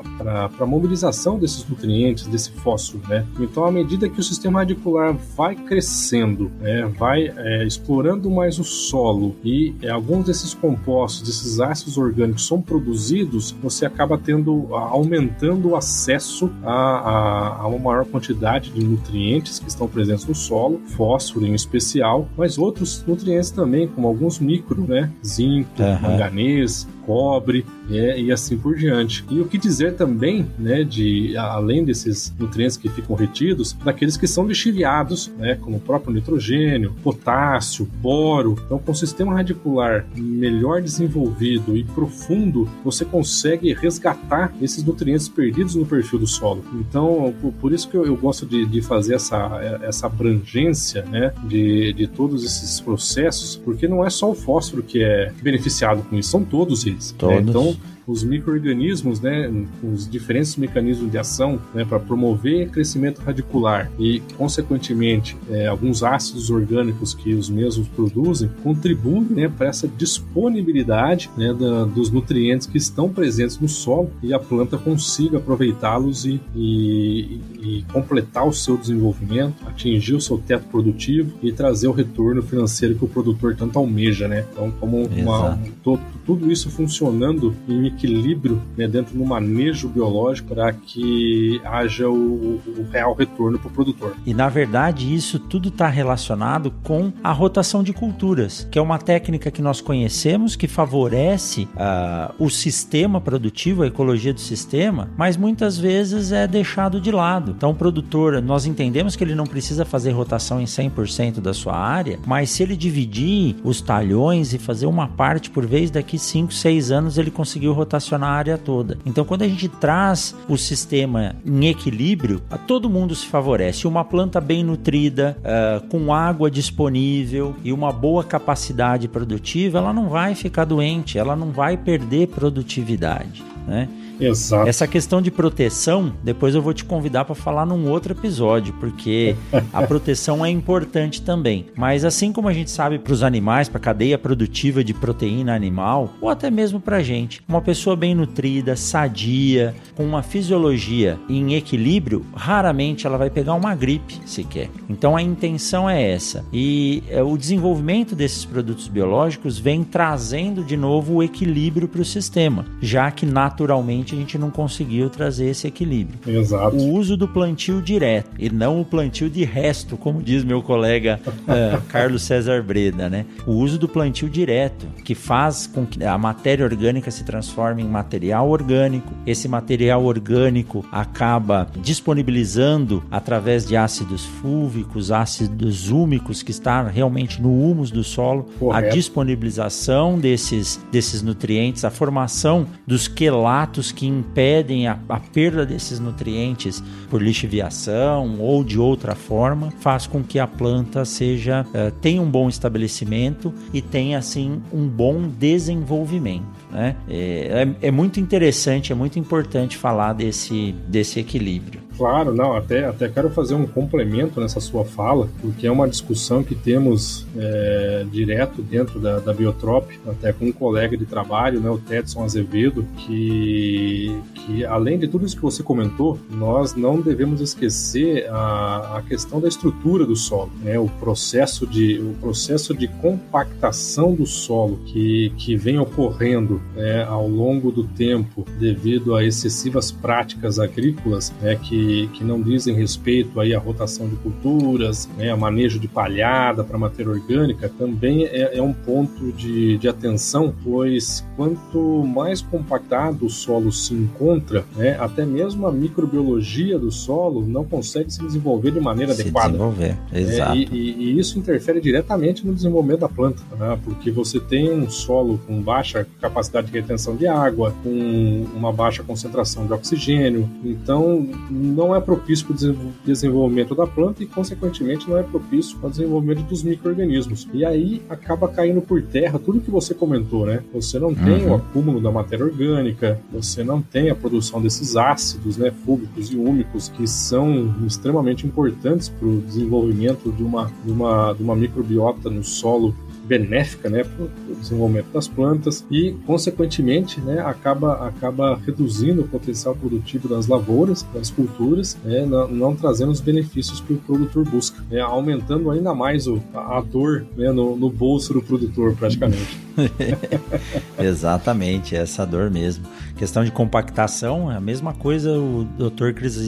a 0.59 0.67
mobilização 0.67 1.39
desses 1.39 1.67
nutrientes, 1.69 2.27
desse 2.27 2.51
fósforo. 2.53 3.03
Né? 3.09 3.27
Então, 3.41 3.65
à 3.65 3.71
medida 3.71 4.09
que 4.09 4.21
o 4.21 4.23
sistema 4.23 4.61
radicular 4.61 5.17
vai 5.37 5.55
crescendo, 5.55 6.51
né, 6.61 6.85
vai 6.99 7.33
é, 7.37 7.67
explorando 7.67 8.31
mais 8.31 8.59
o 8.59 8.65
solo 8.65 9.37
e 9.45 9.75
é, 9.83 9.91
alguns 9.91 10.27
desses 10.27 10.55
compostos, 10.55 11.23
desses 11.23 11.61
ácidos 11.61 11.97
orgânicos 11.97 12.47
são 12.47 12.61
produzidos, 12.61 13.55
você 13.63 13.87
acaba 13.87 14.19
tendo, 14.19 14.75
aumentando 14.75 15.71
o 15.71 15.77
acesso 15.77 16.51
a, 16.63 16.73
a, 16.73 17.57
a 17.63 17.67
uma 17.69 17.79
maior 17.79 18.05
quantidade 18.05 18.71
de 18.71 18.85
nutrientes 18.85 19.59
que 19.59 19.69
estão 19.69 19.89
presentes 19.89 20.27
no 20.27 20.35
solo, 20.35 20.81
fósforo 20.97 21.47
em 21.47 21.55
especial, 21.55 22.29
mas 22.39 22.57
outros 22.57 23.05
nutrientes 23.05 23.51
também, 23.51 23.89
como 23.89 24.07
alguns 24.07 24.39
micro, 24.39 24.87
né? 24.87 25.11
Zinco, 25.27 25.69
uhum. 25.83 26.01
manganês, 26.01 26.87
cobre 27.09 27.65
é, 27.91 28.21
e 28.21 28.31
assim 28.31 28.59
por 28.59 28.77
diante. 28.77 29.25
E 29.31 29.41
o 29.41 29.47
que 29.47 29.57
dizer 29.57 29.95
também, 29.95 30.47
né, 30.59 30.85
de 30.85 31.35
além 31.39 31.83
desses 31.83 32.31
nutrientes 32.39 32.77
que 32.77 32.91
ficam 32.91 33.17
retidos, 33.17 33.73
daqueles 33.83 34.19
que 34.19 34.27
são 34.27 34.47
lixiviados, 34.47 35.33
né, 35.39 35.55
como 35.55 35.79
o 35.79 35.81
próprio 35.81 36.13
nitrogênio, 36.13 36.95
potássio, 37.03 37.89
boro. 38.03 38.59
Então, 38.67 38.79
com 38.79 38.93
o 38.93 38.95
sistema 38.95 39.33
radicular 39.33 40.07
melhor 40.15 40.83
desenvolvido 40.83 41.75
e 41.75 41.83
profundo, 41.83 42.69
você 42.85 43.07
consegue 43.07 43.73
resgatar 43.73 44.53
esses 44.61 44.85
nutrientes 44.85 45.31
perdidos 45.31 45.75
no 45.75 45.87
perfil 45.87 46.19
do 46.19 46.27
solo. 46.27 46.63
Então, 46.75 47.35
por, 47.59 47.73
isso 47.73 47.89
que 47.89 47.97
eu, 47.97 48.05
eu 48.05 48.17
gosto 48.17 48.45
de, 48.45 48.67
de, 48.67 48.83
fazer 48.83 49.15
essa, 49.15 49.79
essa 49.83 50.07
abrangência, 50.07 51.03
né, 51.07 51.33
de, 51.45 51.95
de 51.95 52.07
todos 52.07 52.45
esses 52.45 52.81
processos, 52.81 53.57
porque 53.57 53.89
não 53.89 54.05
é 54.05 54.11
só 54.11 54.31
o 54.31 54.35
fósforo 54.35 54.83
que 54.83 55.03
é 55.03 55.33
beneficiado 55.43 56.03
com 56.03 56.17
isso, 56.17 56.31
são 56.31 56.45
todos 56.45 56.85
eles. 56.85 56.98
Né? 56.99 57.15
Todos. 57.19 57.49
Então, 57.49 57.77
os 58.09 58.25
micro-organismos, 58.25 59.21
né, 59.21 59.53
os 59.83 60.09
diferentes 60.09 60.57
mecanismos 60.57 61.11
de 61.11 61.19
ação 61.19 61.61
né, 61.75 61.85
para 61.85 62.01
promover 62.01 62.71
crescimento 62.71 63.21
radicular 63.21 63.91
e, 63.99 64.21
consequentemente, 64.39 65.37
é, 65.51 65.67
alguns 65.67 66.03
ácidos 66.03 66.49
orgânicos 66.49 67.13
que 67.13 67.35
os 67.35 67.51
mesmos 67.51 67.87
produzem, 67.89 68.51
contribuem 68.63 69.25
né, 69.25 69.49
para 69.49 69.69
essa 69.69 69.87
disponibilidade 69.87 71.31
né, 71.37 71.53
da, 71.53 71.85
dos 71.85 72.11
nutrientes 72.11 72.67
que 72.67 72.79
estão 72.79 73.11
presentes 73.11 73.59
no 73.59 73.69
solo 73.69 74.11
e 74.23 74.33
a 74.33 74.39
planta 74.39 74.79
consiga 74.79 75.37
aproveitá-los 75.37 76.25
e, 76.25 76.41
e, 76.57 77.41
e, 77.61 77.85
completar 77.93 78.49
o 78.49 78.53
seu 78.55 78.79
desenvolvimento, 78.79 79.55
atingir 79.67 80.15
o 80.15 80.21
seu 80.21 80.39
teto 80.39 80.65
produtivo 80.69 81.35
e 81.43 81.53
trazer 81.53 81.89
o 81.89 81.93
retorno 81.93 82.43
financeiro 82.43 82.95
que 82.95 83.05
o 83.05 83.09
produtor 83.09 83.55
tanto 83.55 83.79
almeja. 83.79 84.27
Né? 84.27 84.47
Então, 84.51 84.71
como 84.81 85.05
uma, 85.05 85.57
um, 85.87 85.99
tudo 86.25 86.51
isso 86.51 86.71
funcionando 86.71 87.55
em 87.69 87.87
equilíbrio 87.99 88.63
né, 88.77 88.87
dentro 88.87 89.17
do 89.17 89.25
manejo 89.25 89.89
biológico 89.89 90.55
para 90.55 90.73
que 90.73 91.61
haja 91.65 92.09
o, 92.09 92.61
o 92.67 92.87
real 92.91 93.13
retorno 93.15 93.59
para 93.59 93.69
o 93.69 93.71
produtor. 93.71 94.15
E 94.25 94.33
na 94.33 94.49
verdade 94.49 95.13
isso 95.13 95.39
tudo 95.39 95.69
está 95.69 95.89
relacionado 95.89 96.73
com 96.83 97.13
a 97.23 97.33
rotação 97.33 97.83
de 97.83 97.93
culturas, 97.93 98.67
que 98.71 98.79
é 98.79 98.83
uma 98.83 98.99
técnica 98.99 99.51
que 99.51 99.61
nós 99.61 99.81
conhecemos 99.81 100.55
que 100.55 100.69
favorece 100.69 101.69
uh, 101.75 102.35
o 102.39 102.49
sistema 102.49 103.21
produtivo, 103.21 103.83
a 103.83 103.89
ecologia 103.89 104.33
do 104.33 104.41
sistema, 104.41 105.11
mas 105.17 105.37
muitas 105.37 105.77
vezes 105.77 106.31
é 106.33 106.47
deixado 106.47 107.01
de 107.01 107.11
lado. 107.11 107.53
Então 107.57 107.71
o 107.71 107.75
produtor, 107.75 108.41
nós 108.41 108.67
entendemos 108.67 109.17
que 109.17 109.25
ele 109.25 109.35
não 109.35 109.45
precisa 109.45 109.85
fazer 109.85 110.13
rotação 110.13 110.61
em 110.61 110.65
100% 110.65 111.41
da 111.41 111.53
sua 111.53 111.77
área, 111.77 112.19
mas 112.27 112.51
se 112.51 112.63
ele 112.63 112.77
dividir 112.77 113.57
os 113.65 113.81
talhões 113.81 114.55
e 114.55 114.59
fazer 114.59 114.87
uma 114.87 115.09
parte 115.09 115.51
por 115.51 115.67
vez, 115.67 115.91
daqui 115.91 116.19
5, 116.19 116.53
6 116.53 116.91
anos 116.91 117.19
ele 117.19 117.31
conseguiu 117.31 117.73
rotar 117.73 117.88
rotacionar 117.89 118.31
a 118.31 118.35
área 118.35 118.59
toda. 118.59 118.99
Então, 119.07 119.25
quando 119.25 119.43
a 119.43 119.49
gente 119.49 119.69
traz 119.69 120.35
o 120.47 120.59
sistema 120.59 121.35
em 121.45 121.67
equilíbrio, 121.67 122.43
a 122.51 122.59
todo 122.59 122.91
mundo 122.91 123.15
se 123.15 123.27
favorece. 123.27 123.89
Uma 123.89 124.05
planta 124.05 124.41
bem 124.41 124.63
nutrida, 124.63 125.39
uh, 125.39 125.87
com 125.89 126.13
água 126.13 126.51
disponível 126.51 127.57
e 127.65 127.73
uma 127.73 127.91
boa 127.91 128.23
capacidade 128.23 129.09
produtiva, 129.09 129.79
ela 129.79 129.93
não 129.93 130.09
vai 130.09 130.35
ficar 130.35 130.67
doente, 130.67 131.19
ela 131.19 131.35
não 131.35 131.51
vai 131.51 131.77
perder 131.77 132.29
produtividade. 132.29 133.43
Né? 133.67 133.89
Exato. 134.21 134.69
Essa 134.69 134.87
questão 134.87 135.23
de 135.23 135.31
proteção, 135.31 136.13
depois 136.23 136.55
eu 136.55 136.63
vou 136.63 136.75
te 136.75 136.85
convidar 136.85 137.25
para 137.25 137.35
falar 137.35 137.65
num 137.65 137.89
outro 137.89 138.13
episódio, 138.13 138.75
porque 138.75 139.37
a 139.73 139.83
proteção 139.87 140.45
é 140.45 140.51
importante 140.51 141.23
também. 141.23 141.67
Mas 141.77 142.05
assim 142.05 142.33
como 142.33 142.49
a 142.49 142.53
gente 142.53 142.71
sabe 142.71 142.99
para 142.99 143.13
os 143.13 143.23
animais, 143.23 143.69
para 143.69 143.79
a 143.79 143.83
cadeia 143.83 144.19
produtiva 144.19 144.83
de 144.83 144.93
proteína 144.93 145.55
animal, 145.55 146.11
ou 146.21 146.29
até 146.29 146.51
mesmo 146.51 146.81
para 146.81 146.97
a 146.97 147.03
gente, 147.03 147.41
uma 147.49 147.61
pessoa 147.61 147.97
bem 147.97 148.15
nutrida, 148.15 148.77
sadia, 148.77 149.75
com 149.95 150.05
uma 150.05 150.23
fisiologia 150.23 151.19
em 151.29 151.55
equilíbrio, 151.55 152.25
raramente 152.35 153.07
ela 153.07 153.19
vai 153.19 153.31
pegar 153.31 153.55
uma 153.55 153.75
gripe 153.75 154.21
sequer. 154.27 154.69
Então 154.89 155.17
a 155.17 155.23
intenção 155.23 155.89
é 155.89 156.11
essa. 156.11 156.45
E 156.53 157.03
é, 157.09 157.23
o 157.23 157.37
desenvolvimento 157.37 158.15
desses 158.15 158.45
produtos 158.45 158.89
biológicos 158.89 159.59
vem 159.59 159.85
trazendo 159.85 160.65
de 160.65 160.77
novo 160.77 161.15
o 161.15 161.23
equilíbrio 161.23 161.89
para 161.89 162.01
o 162.01 162.05
sistema, 162.05 162.65
já 162.81 163.11
que 163.11 163.27
naturalmente 163.27 164.08
a 164.15 164.19
gente 164.19 164.39
não 164.39 164.51
conseguiu 164.51 165.09
trazer 165.11 165.51
esse 165.51 165.67
equilíbrio. 165.67 166.19
Exato. 166.27 166.77
O 166.77 166.93
uso 166.93 167.17
do 167.17 167.29
plantio 167.29 167.81
direto 167.83 168.31
e 168.39 168.51
não 168.51 168.81
o 168.81 168.85
plantio 168.85 169.29
de 169.29 169.45
resto, 169.45 169.97
como 169.97 170.23
diz 170.23 170.45
meu 170.45 170.63
colega 170.63 171.21
uh, 171.27 171.81
Carlos 171.89 172.23
César 172.23 172.63
Breda, 172.63 173.09
né? 173.09 173.25
O 173.47 173.53
uso 173.53 173.79
do 173.79 173.89
plantio 173.89 174.29
direto, 174.29 174.87
que 175.05 175.15
faz 175.15 175.67
com 175.67 175.87
que 175.87 176.03
a 176.05 176.17
matéria 176.19 176.65
orgânica 176.65 177.11
se 177.11 177.25
transforme 177.25 177.83
em 177.83 177.89
material 177.89 178.49
orgânico. 178.49 179.13
Esse 179.27 179.49
material 179.49 180.05
orgânico 180.05 180.85
acaba 180.91 181.69
disponibilizando 181.81 183.03
através 183.11 183.67
de 183.67 183.77
ácidos 183.77 184.25
fúlvicos, 184.25 185.11
ácidos 185.11 185.91
úmicos 185.91 186.43
que 186.43 186.51
está 186.51 186.83
realmente 186.83 187.41
no 187.41 187.51
humus 187.51 187.91
do 187.91 188.05
solo, 188.05 188.47
Correto. 188.59 188.87
a 188.87 188.91
disponibilização 188.91 190.19
desses, 190.19 190.81
desses 190.91 191.23
nutrientes, 191.23 191.85
a 191.85 191.91
formação 191.91 192.67
dos 192.87 193.09
quelatos 193.09 193.93
que 193.99 194.07
impedem 194.07 194.87
a, 194.87 194.97
a 195.09 195.19
perda 195.19 195.67
desses 195.67 195.99
nutrientes 195.99 196.81
por 197.11 197.21
lixiviação 197.21 198.39
ou 198.39 198.63
de 198.63 198.79
outra 198.79 199.17
forma, 199.17 199.73
faz 199.81 200.07
com 200.07 200.23
que 200.23 200.39
a 200.39 200.47
planta 200.47 201.05
seja 201.05 201.67
uh, 201.71 201.91
tenha 202.01 202.23
um 202.23 202.31
bom 202.31 202.49
estabelecimento 202.49 203.53
e 203.75 203.83
tenha 203.83 204.17
assim 204.17 204.63
um 204.73 204.87
bom 204.87 205.27
desenvolvimento. 205.27 206.47
Né? 206.71 206.95
É, 207.09 207.75
é, 207.83 207.89
é 207.89 207.91
muito 207.91 208.21
interessante, 208.21 208.93
é 208.93 208.95
muito 208.95 209.19
importante 209.19 209.77
falar 209.77 210.13
desse, 210.13 210.77
desse 210.87 211.19
equilíbrio. 211.19 211.88
Claro, 211.99 212.33
não, 212.33 212.55
até, 212.55 212.87
até 212.87 213.09
quero 213.09 213.29
fazer 213.29 213.57
um 213.57 213.67
complemento 213.67 214.41
nessa 214.41 214.61
sua 214.61 214.85
fala, 214.85 215.29
porque 215.43 215.67
é 215.67 215.71
uma 215.71 215.89
discussão 215.89 216.45
que 216.45 216.55
temos 216.55 217.27
é, 217.37 218.07
direto 218.09 218.63
dentro 218.63 219.01
da, 219.01 219.19
da 219.19 219.35
Biotrop, 219.35 219.91
até 220.07 220.33
com 220.33 220.47
um 220.47 220.53
colega 220.53 220.97
de 220.97 221.05
trabalho, 221.05 221.61
né, 221.61 221.69
o 221.69 221.77
Tedson 221.77 222.23
Azevedo, 222.23 222.87
que, 222.99 224.17
que 224.33 224.65
além 224.65 224.97
de 224.97 225.09
tudo 225.09 225.27
isso 225.27 225.35
que 225.35 225.43
você 225.43 225.61
comentou, 225.61 226.17
nós 226.31 226.77
não 226.77 227.01
devemos 227.01 227.41
esquecer 227.41 228.29
a, 228.31 228.99
a 228.99 229.03
questão 229.03 229.41
da 229.41 229.49
estrutura 229.49 230.07
do 230.07 230.15
solo, 230.15 230.53
né, 230.63 230.79
o 230.79 230.87
processo 230.87 231.67
de, 231.67 231.99
o 231.99 232.15
processo 232.21 232.75
de 232.75 232.87
compactação 232.87 234.15
do 234.15 234.25
solo 234.25 234.79
que, 234.87 235.33
que 235.37 235.57
vem 235.57 235.81
ocorrendo 235.81 236.63
né, 236.77 237.03
ao 237.03 237.27
longo 237.27 237.73
do 237.73 237.83
tempo, 237.83 238.47
devido 238.57 239.17
a 239.17 239.25
excessivas 239.25 239.91
práticas 239.91 240.61
agrícolas 240.61 241.35
né, 241.43 241.57
que, 241.57 241.88
que 242.13 242.25
não 242.25 242.41
dizem 242.41 242.75
respeito 242.75 243.41
aí 243.41 243.55
à 243.55 243.59
rotação 243.59 244.09
de 244.09 244.17
culturas, 244.17 245.09
né, 245.17 245.31
a 245.31 245.37
manejo 245.37 245.79
de 245.79 245.89
palhada 245.89 246.63
para 246.65 246.79
matéria 246.79 247.11
orgânica, 247.11 247.69
também 247.69 248.25
é, 248.25 248.59
é 248.59 248.63
um 248.63 248.73
ponto 248.73 249.33
de, 249.33 249.79
de 249.79 249.89
atenção, 249.89 250.55
pois 250.63 251.25
quanto 251.37 252.05
mais 252.05 252.41
compactado 252.41 253.27
o 253.27 253.31
solo 253.31 253.73
se 253.73 253.95
encontra, 253.95 254.65
né, 254.77 254.97
até 254.99 255.25
mesmo 255.25 255.67
a 255.67 255.73
microbiologia 255.73 256.79
do 256.79 256.91
solo 256.91 257.45
não 257.47 257.65
consegue 257.65 258.13
se 258.13 258.21
desenvolver 258.21 258.73
de 258.73 258.81
maneira 258.81 259.13
se 259.15 259.23
adequada. 259.23 259.49
Desenvolver, 259.49 259.97
é, 260.13 260.21
exato. 260.21 260.57
e, 260.57 260.69
e, 260.73 261.13
e, 261.13 261.19
isso 261.19 261.39
interfere 261.39 261.81
diretamente 261.81 262.47
no 262.47 262.55
desenvolvimento 262.55 263.01
da 263.01 263.09
planta, 263.09 263.43
né, 263.59 263.79
porque 263.85 264.11
você 264.11 264.41
tem 264.41 264.71
um 264.73 264.91
solo 264.91 265.41
com 265.47 265.61
baixa 265.61 266.07
capacidade 266.21 266.69
de 266.69 266.73
retenção 266.73 267.17
de 267.17 267.27
água, 267.27 267.75
com 267.83 268.47
uma 268.55 268.73
baixa 268.73 269.03
concentração 269.03 269.67
de 269.67 269.73
oxigênio, 269.73 270.49
então 270.65 271.29
não 271.79 271.95
é 271.95 272.01
propício 272.01 272.45
para 272.45 272.57
o 272.57 272.93
desenvolvimento 273.05 273.73
da 273.73 273.87
planta 273.87 274.21
e, 274.21 274.27
consequentemente, 274.27 275.09
não 275.09 275.17
é 275.17 275.23
propício 275.23 275.79
para 275.79 275.87
o 275.87 275.91
desenvolvimento 275.91 276.43
dos 276.43 276.65
micro-organismos. 276.65 277.47
E 277.55 277.65
aí 277.65 278.03
acaba 278.11 278.49
caindo 278.49 278.83
por 278.83 279.01
terra 279.01 279.39
tudo 279.39 279.61
que 279.61 279.71
você 279.71 279.95
comentou, 279.95 280.45
né? 280.45 280.65
Você 280.75 280.99
não 280.99 281.15
tem 281.15 281.45
uhum. 281.45 281.53
o 281.53 281.55
acúmulo 281.55 282.01
da 282.01 282.11
matéria 282.11 282.45
orgânica, 282.45 283.21
você 283.33 283.63
não 283.63 283.81
tem 283.81 284.11
a 284.11 284.15
produção 284.17 284.61
desses 284.61 284.97
ácidos, 284.97 285.57
né, 285.57 285.71
fúbicos 285.87 286.33
e 286.33 286.37
úmicos, 286.37 286.89
que 286.89 287.07
são 287.07 287.73
extremamente 287.87 288.45
importantes 288.45 289.09
para 289.09 289.29
o 289.29 289.41
desenvolvimento 289.41 290.33
de 290.33 290.43
uma, 290.43 290.73
de, 290.85 290.91
uma, 290.91 291.33
de 291.33 291.43
uma 291.45 291.55
microbiota 291.55 292.29
no 292.29 292.43
solo 292.43 292.93
benéfica 293.29 293.91
né, 293.91 294.03
para 294.03 294.25
o 294.25 294.55
desenvolvimento 294.59 295.13
das 295.13 295.29
plantas 295.29 295.85
e, 295.91 296.17
consequentemente, 296.27 297.21
né, 297.21 297.41
acaba, 297.41 298.09
acaba 298.09 298.57
reduzindo 298.57 299.21
o 299.21 299.29
potencial 299.29 299.77
produtivo 299.77 300.29
das 300.29 300.47
lavouras, 300.47 301.07
das 301.15 301.31
culturas, 301.31 301.97
né, 302.03 302.25
não, 302.25 302.49
não, 302.49 302.75
trazendo 302.75 303.13
os 303.13 303.21
benefícios 303.21 303.81
que 303.81 303.93
o 303.93 303.99
produtor 303.99 304.45
busca, 304.49 304.83
né, 304.91 305.01
aumentando 305.01 305.71
ainda 305.71 305.95
mais 305.95 306.27
o, 306.27 306.43
a, 306.55 306.81
dor 306.81 307.27
né, 307.37 307.53
no, 307.53 307.77
no 307.77 307.91
bolso 307.91 308.33
do 308.33 308.43
produtor, 308.43 308.97
praticamente. 308.97 309.59
Exatamente, 310.99 311.95
é 311.95 312.01
essa 312.01 312.27
dor 312.27 312.51
mesmo. 312.51 312.85
Questão 313.17 313.45
de 313.45 313.53
compactação, 313.53 314.51
é 314.51 314.57
a 314.57 314.61
mesma 314.61 314.95
coisa, 314.95 315.39
o 315.39 315.65
Dr. 315.65 316.13
Cris 316.15 316.39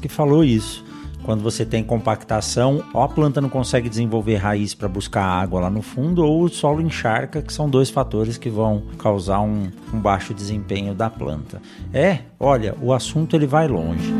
que 0.00 0.08
falou 0.08 0.44
isso. 0.44 0.84
Quando 1.26 1.42
você 1.42 1.66
tem 1.66 1.82
compactação, 1.82 2.84
ou 2.94 3.02
a 3.02 3.08
planta 3.08 3.40
não 3.40 3.48
consegue 3.48 3.88
desenvolver 3.88 4.36
raiz 4.36 4.74
para 4.74 4.86
buscar 4.86 5.24
água 5.24 5.62
lá 5.62 5.68
no 5.68 5.82
fundo, 5.82 6.24
ou 6.24 6.44
o 6.44 6.48
solo 6.48 6.80
encharca, 6.80 7.42
que 7.42 7.52
são 7.52 7.68
dois 7.68 7.90
fatores 7.90 8.38
que 8.38 8.48
vão 8.48 8.84
causar 8.96 9.40
um, 9.40 9.68
um 9.92 9.98
baixo 9.98 10.32
desempenho 10.32 10.94
da 10.94 11.10
planta. 11.10 11.60
É, 11.92 12.20
olha, 12.38 12.76
o 12.80 12.92
assunto 12.92 13.34
ele 13.34 13.44
vai 13.44 13.66
longe. 13.66 14.14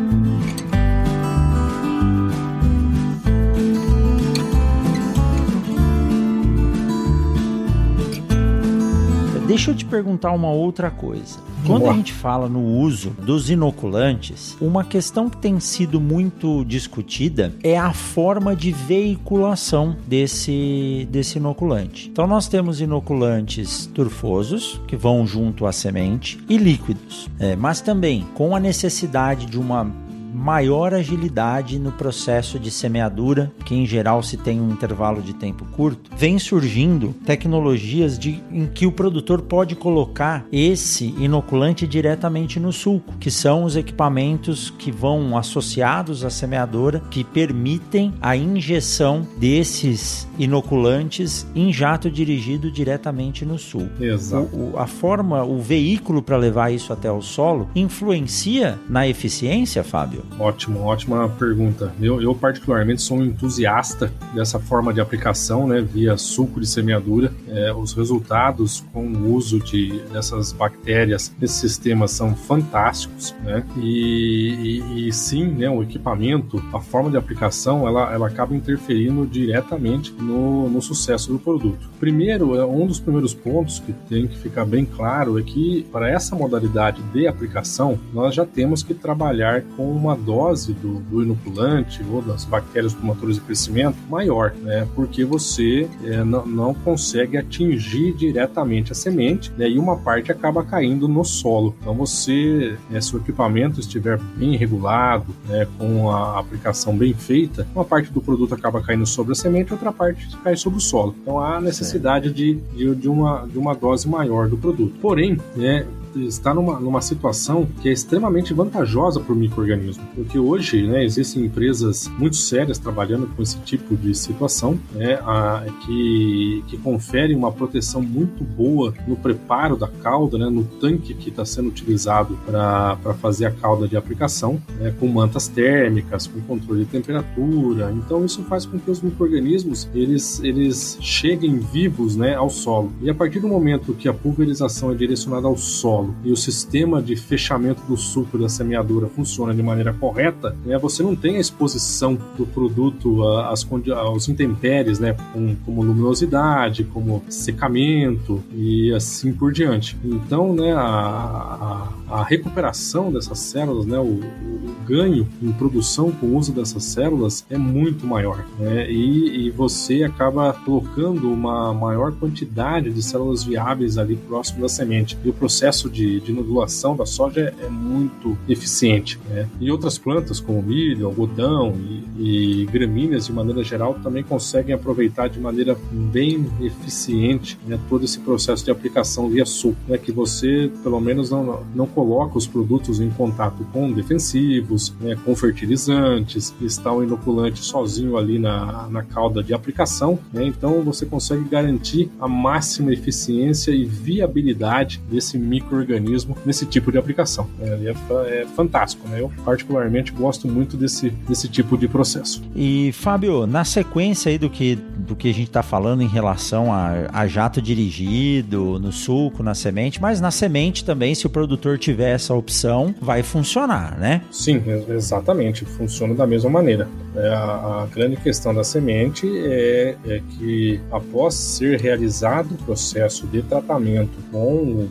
Deixa 9.57 9.71
eu 9.71 9.75
te 9.75 9.87
perguntar 9.87 10.33
uma 10.33 10.51
outra 10.51 10.91
coisa. 10.91 11.39
Quando 11.67 11.89
a 11.89 11.93
gente 11.95 12.13
fala 12.13 12.47
no 12.47 12.63
uso 12.63 13.09
dos 13.23 13.49
inoculantes, 13.49 14.55
uma 14.61 14.85
questão 14.85 15.31
que 15.31 15.39
tem 15.39 15.59
sido 15.59 15.99
muito 15.99 16.63
discutida 16.67 17.55
é 17.63 17.79
a 17.79 17.95
forma 17.95 18.55
de 18.55 18.71
veiculação 18.71 19.97
desse, 20.07 21.09
desse 21.11 21.39
inoculante. 21.39 22.11
Então, 22.11 22.27
nós 22.27 22.47
temos 22.49 22.83
inoculantes 22.83 23.87
turfosos, 23.87 24.79
que 24.87 24.95
vão 24.95 25.27
junto 25.27 25.65
à 25.65 25.73
semente, 25.73 26.39
e 26.51 26.59
líquidos, 26.59 27.31
é, 27.39 27.57
mas 27.57 27.81
também 27.81 28.27
com 28.35 28.55
a 28.55 28.61
necessidade 28.61 29.47
de 29.47 29.59
uma 29.59 29.91
maior 30.37 30.93
agilidade 30.93 31.79
no 31.79 31.91
processo 31.91 32.59
de 32.59 32.71
semeadura, 32.71 33.51
que 33.65 33.75
em 33.75 33.87
geral 33.87 34.23
se 34.23 34.37
tem 34.37 34.61
um 34.61 34.71
intervalo 34.71 35.23
de 35.23 35.35
tempo 35.35 35.65
curto, 35.73 36.11
vem 36.17 36.39
surgindo 36.39 37.15
tecnologias 37.25 38.19
de, 38.19 38.43
em 38.53 38.67
que 38.67 38.87
o 38.87 38.93
produtor 38.93 39.43
pode 39.43 39.75
colocar 39.75 40.45
esse 40.53 41.15
inoculante 41.19 41.87
diretamente 41.87 42.61
no 42.61 42.73
sulco, 42.73 43.15
que 43.19 43.31
são 43.31 43.65
os 43.65 43.77
equipamentos 43.77 44.71
que 44.71 44.93
vão 44.93 45.37
associados 45.39 46.25
à 46.25 46.31
semeadora 46.31 47.03
que 47.11 47.25
permitem 47.25 48.13
a 48.21 48.37
injeção 48.37 49.27
desses 49.39 50.29
inoculantes 50.39 51.47
em 51.55 51.73
jato 51.73 52.11
dirigido 52.11 52.71
diretamente 52.71 53.45
no 53.45 53.59
sulco. 53.59 54.03
Exato. 54.03 54.55
O, 54.55 54.73
o, 54.75 54.79
a 54.79 54.87
forma, 54.87 55.43
o 55.43 55.59
veículo 55.59 56.23
para 56.23 56.37
levar 56.37 56.71
isso 56.71 56.93
até 56.93 57.11
o 57.11 57.23
solo 57.23 57.69
influencia 57.75 58.79
na 58.89 59.09
eficiência, 59.09 59.83
Fábio? 59.83 60.26
Ótimo, 60.39 60.81
ótima 60.81 61.29
pergunta. 61.29 61.93
Eu, 62.01 62.21
eu, 62.21 62.35
particularmente 62.35 63.03
sou 63.03 63.19
um 63.19 63.25
entusiasta 63.25 64.13
dessa 64.35 64.59
forma 64.59 64.93
de 64.93 65.01
aplicação, 65.01 65.67
né, 65.67 65.81
via 65.81 66.17
suco 66.17 66.61
de 66.61 66.67
semeadura. 66.67 67.33
É, 67.49 67.73
os 67.73 67.93
resultados 67.93 68.85
com 68.93 69.07
o 69.07 69.35
uso 69.35 69.59
de 69.61 70.01
dessas 70.13 70.53
bactérias 70.53 71.33
nesse 71.41 71.55
sistema 71.55 72.07
são 72.09 72.35
fantásticos, 72.35 73.35
né? 73.43 73.65
E, 73.77 74.83
e, 74.85 75.09
e, 75.09 75.13
sim, 75.13 75.47
né, 75.47 75.69
o 75.69 75.83
equipamento, 75.83 76.63
a 76.73 76.81
forma 76.81 77.11
de 77.11 77.17
aplicação, 77.17 77.87
ela, 77.87 78.13
ela 78.13 78.27
acaba 78.27 78.55
interferindo 78.55 79.27
diretamente 79.27 80.13
no, 80.13 80.69
no 80.69 80.83
sucesso 80.83 81.33
do 81.33 81.39
produto. 81.39 81.89
Primeiro, 81.99 82.57
é, 82.57 82.65
um 82.65 82.87
dos 82.87 83.01
primeiros 83.01 83.35
pontos 83.35 83.79
que 83.79 83.93
tem 83.93 84.27
que 84.27 84.39
ficar 84.39 84.65
bem 84.65 84.85
claro 84.85 85.39
é 85.39 85.43
que 85.43 85.87
para 85.93 86.09
essa 86.09 86.35
modalidade 86.35 87.03
de 87.13 87.27
aplicação, 87.27 87.99
nós 88.13 88.35
já 88.35 88.45
temos 88.45 88.83
que 88.83 88.95
trabalhar 88.95 89.63
com 89.77 89.91
uma 89.91 90.16
dose 90.17 90.73
do, 90.73 91.01
do 91.01 91.23
inoculante 91.23 92.05
ou 92.11 92.23
das 92.23 92.45
bactérias 92.45 92.95
promotores 92.95 93.37
de 93.37 93.43
crescimento 93.43 93.97
maior, 94.09 94.55
né? 94.63 94.87
Porque 94.95 95.25
você 95.25 95.89
é, 96.05 96.25
não, 96.25 96.47
não 96.47 96.75
consegue 96.75 97.37
atingir 97.37 98.13
diretamente 98.13 98.93
a 98.93 98.95
semente, 98.95 99.53
né? 99.57 99.69
E 99.69 99.79
uma 99.79 99.97
parte 99.97 100.33
acaba 100.33 100.65
caindo 100.65 101.09
no 101.09 101.25
solo. 101.25 101.75
Então 101.81 101.95
você, 101.95 102.77
né, 102.91 103.01
se 103.01 103.15
o 103.15 103.19
equipamento 103.19 103.81
estiver 103.81 104.19
bem 104.37 104.57
regulado, 104.57 105.27
né, 105.49 105.67
com 105.79 106.11
a 106.11 106.39
aplicação 106.39 106.97
bem 106.97 107.15
feita, 107.15 107.67
uma 107.75 107.85
parte 107.85 108.11
do 108.13 108.21
produto 108.21 108.55
acaba 108.55 108.81
caindo 108.81 109.07
sobre 109.07 109.33
a 109.33 109.35
semente, 109.35 109.73
outra 109.73 109.93
parte 109.93 110.29
cai 110.43 110.57
sobre 110.57 110.79
o 110.79 110.83
solo. 110.83 111.15
Então 111.23 111.41
há 111.41 111.61
necessidade 111.61 112.31
de, 112.31 112.55
de, 112.75 112.95
de, 112.95 113.09
uma, 113.09 113.47
de 113.47 113.59
uma 113.59 113.75
dose 113.75 114.09
maior 114.09 114.49
do 114.49 114.57
produto. 114.57 114.95
Porém, 115.01 115.39
né, 115.55 115.87
está 116.25 116.55
numa, 116.55 116.79
numa 116.81 117.01
situação 117.01 117.67
que 117.81 117.89
é 117.89 117.93
extremamente 117.93 118.55
vantajosa 118.55 119.21
para 119.21 119.33
o 119.33 119.37
microorganismo, 119.37 120.05
porque 120.15 120.39
hoje 120.39 120.87
né, 120.87 121.05
existem 121.05 121.45
empresas 121.45 122.09
muito 122.19 122.37
sérias 122.37 122.79
trabalhando 122.79 123.27
com 123.35 123.43
esse 123.43 123.59
tipo 123.61 123.97
de 123.97 124.15
situação, 124.15 124.79
né, 124.93 125.15
a, 125.23 125.65
que, 125.85 126.65
que 126.69 126.77
conferem 126.79 127.37
uma 127.37 127.53
proteção 127.53 128.03
muito 128.03 128.45
boa 128.45 128.95
no 129.07 129.17
preparo 129.17 129.77
da 129.77 129.89
cauda, 129.89 130.39
né, 130.39 130.49
no 130.49 130.65
tanque 130.65 131.15
que 131.15 131.31
está 131.31 131.45
sendo 131.45 131.69
utilizado 131.69 132.39
para 132.47 133.15
fazer 133.21 133.47
a 133.47 133.51
cauda 133.51 133.89
de 133.89 133.97
aplicação, 133.97 134.61
né, 134.79 134.95
com 134.99 135.07
mantas 135.07 135.49
térmicas, 135.49 136.27
com 136.27 136.41
controle 136.43 136.85
de 136.85 136.91
temperatura. 136.91 137.93
Então 137.93 138.25
isso 138.25 138.43
faz 138.45 138.67
com 138.67 138.79
que 138.79 138.91
os 138.91 139.01
microorganismos 139.01 139.89
eles, 139.95 140.41
eles 140.43 140.99
cheguem 141.01 141.59
vivos 141.59 142.17
né, 142.17 142.35
ao 142.35 142.51
solo. 142.51 142.93
E 143.03 143.11
a 143.11 143.15
partir 143.15 143.41
do 143.41 143.49
momento 143.49 143.95
que 143.95 144.09
a 144.09 144.15
pulverização 144.15 144.93
é 144.93 144.95
direcionada 144.95 145.47
ao 145.47 145.57
solo, 145.57 146.06
solo 146.07 146.15
e 146.25 146.31
o 146.31 146.37
sistema 146.37 147.03
de 147.03 147.17
fechamento 147.17 147.83
do 147.89 147.97
suco 147.97 148.39
da 148.39 148.49
semeadura 148.49 149.09
funciona 149.09 149.55
de 149.55 149.63
maneira 149.63 149.93
correta, 149.93 150.57
né, 150.65 150.79
você 150.79 151.03
não 151.03 151.17
tem 151.17 151.37
a 151.37 151.41
exposição 151.41 152.19
do 152.37 152.47
produto 152.47 153.27
às, 153.29 153.67
aos 153.97 154.29
intempéries, 154.29 154.99
né, 154.99 155.17
como, 155.33 155.57
como 155.65 155.83
luminosidade, 155.83 156.85
como 156.85 157.23
secamento 157.29 158.43
e 158.53 158.93
assim 158.93 159.33
por 159.33 159.53
diante. 159.53 159.97
Então, 160.05 160.55
né, 160.55 160.73
a, 160.73 160.81
a, 160.81 162.21
a 162.21 162.25
recuperação 162.25 163.13
dessas 163.13 163.39
células, 163.39 163.87
né, 163.87 163.99
o, 163.99 164.03
o, 164.03 164.77
ganho 164.87 165.27
em 165.43 165.53
produção 165.53 166.13
com 166.13 166.27
o 166.27 166.37
uso 166.37 166.53
dessas 166.53 166.85
células 166.85 167.45
é 167.51 167.59
muito 167.59 168.07
maior, 168.07 168.45
né, 168.59 168.91
e, 168.91 169.47
e 169.47 169.51
você 169.51 170.05
acaba 170.05 170.53
colocando 170.53 171.31
uma 171.31 171.73
maior 171.73 172.13
quantidade 172.13 172.91
de 172.91 173.03
células 173.03 173.43
viáveis 173.43 173.99
ali 173.99 174.17
próximo 174.17 174.61
da 174.61 174.69
semente. 174.69 175.17
E 175.25 175.29
o 175.29 175.33
processo 175.33 175.89
de, 175.97 176.21
de 176.21 176.33
nodulação 176.33 176.95
da 176.95 177.07
soja 177.07 177.41
é, 177.41 177.67
é 177.67 177.69
muito 177.71 178.37
eficiente. 178.47 179.19
Né? 179.29 179.49
E 179.59 179.71
outras 179.71 179.97
plantas, 179.97 180.39
como 180.39 180.63
milho, 180.63 181.07
algodão 181.07 181.75
e, 182.19 182.63
e, 182.63 182.67
gramíneas, 182.67 183.27
de 183.27 183.33
maneira 183.33 183.65
geral, 183.65 183.95
também 184.03 184.23
conseguem 184.23 184.75
aproveitar 184.75 185.29
de 185.29 185.41
maneira 185.41 185.77
bem 185.91 186.47
eficiente 186.61 187.59
né, 187.67 187.79
todo 187.89 188.05
esse 188.05 188.21
processo 188.21 188.65
de 188.65 188.71
aplicação 188.71 189.29
via 189.29 189.47
suco, 189.47 189.77
né, 189.89 189.97
que 189.97 190.13
você, 190.13 190.71
pelo 190.83 191.01
menos, 191.01 191.31
não, 191.31 191.65
não 191.75 191.87
coloca 191.87 192.37
os 192.37 192.47
produtos 192.47 193.01
em 193.01 193.09
contato 193.11 193.65
com 193.73 193.91
defensivos, 193.91 194.93
né, 195.01 195.17
com 195.25 195.35
fertilizantes, 195.35 196.55
está 196.61 196.93
o 196.93 197.03
inoculante 197.03 197.65
sozinho 197.65 198.17
ali 198.17 198.39
na, 198.39 198.89
na 198.89 199.03
cauda 199.03 199.43
de 199.43 199.55
aplicação, 199.55 200.19
né, 200.33 200.45
então 200.45 200.83
você 200.83 201.07
consegue 201.07 201.45
garantir 201.49 202.11
a 202.21 202.29
máxima 202.29 202.93
eficiência 202.93 203.71
e 203.71 203.85
viabilidade 203.85 205.01
desse 205.11 205.39
microorganismo 205.77 206.37
nesse 206.45 206.65
tipo 206.67 206.91
de 206.91 206.99
aplicação. 206.99 207.49
É, 207.61 207.93
é, 207.93 208.43
é 208.43 208.47
fantástico, 208.47 209.07
né? 209.09 209.21
Eu 209.21 209.31
particularmente 209.45 210.13
gosto 210.13 210.49
muito 210.49 210.77
desse, 210.77 211.11
desse 211.11 211.49
tipo 211.49 211.77
de 211.77 211.89
processo. 211.89 212.43
E 212.55 212.93
Fábio, 212.93 213.47
na 213.47 213.65
sequência 213.65 214.31
aí 214.31 214.39
do 214.39 214.49
que, 214.49 214.77
do 214.77 215.15
que 215.15 215.29
a 215.29 215.35
gente 215.35 215.49
está 215.49 215.63
falando 215.63 216.03
em 216.03 216.09
relação 216.09 216.73
a, 216.73 217.09
a 217.13 217.27
jato 217.27 217.61
dirigido, 217.61 218.79
no 218.79 218.93
suco, 218.93 219.43
na 219.43 219.55
semente, 219.55 220.01
mas 220.01 220.21
na 220.21 220.31
semente 220.31 220.85
também, 220.85 221.15
se 221.15 221.27
o 221.27 221.31
produtor 221.31 221.79
tiver 221.79 222.11
essa 222.11 222.35
opção, 222.35 222.95
vai 223.01 223.23
funcionar, 223.23 223.99
né? 223.99 224.23
Sim, 224.31 224.63
exatamente, 224.89 225.65
funciona 225.65 226.15
da 226.15 226.27
mesma 226.27 226.51
maneira. 226.51 226.89
É, 227.15 227.29
a, 227.29 227.83
a, 227.83 227.89
grande 227.93 228.17
questão 228.17 228.55
da 228.55 228.63
semente 228.63 229.27
é, 229.27 229.97
é 230.07 230.23
que 230.31 230.81
após 230.91 231.35
ser 231.35 231.81
realizado 231.81 232.53
o 232.53 232.65
processo 232.65 233.27
de 233.27 233.43
tratamento 233.43 234.19
com 234.31 234.55
o 234.55 234.91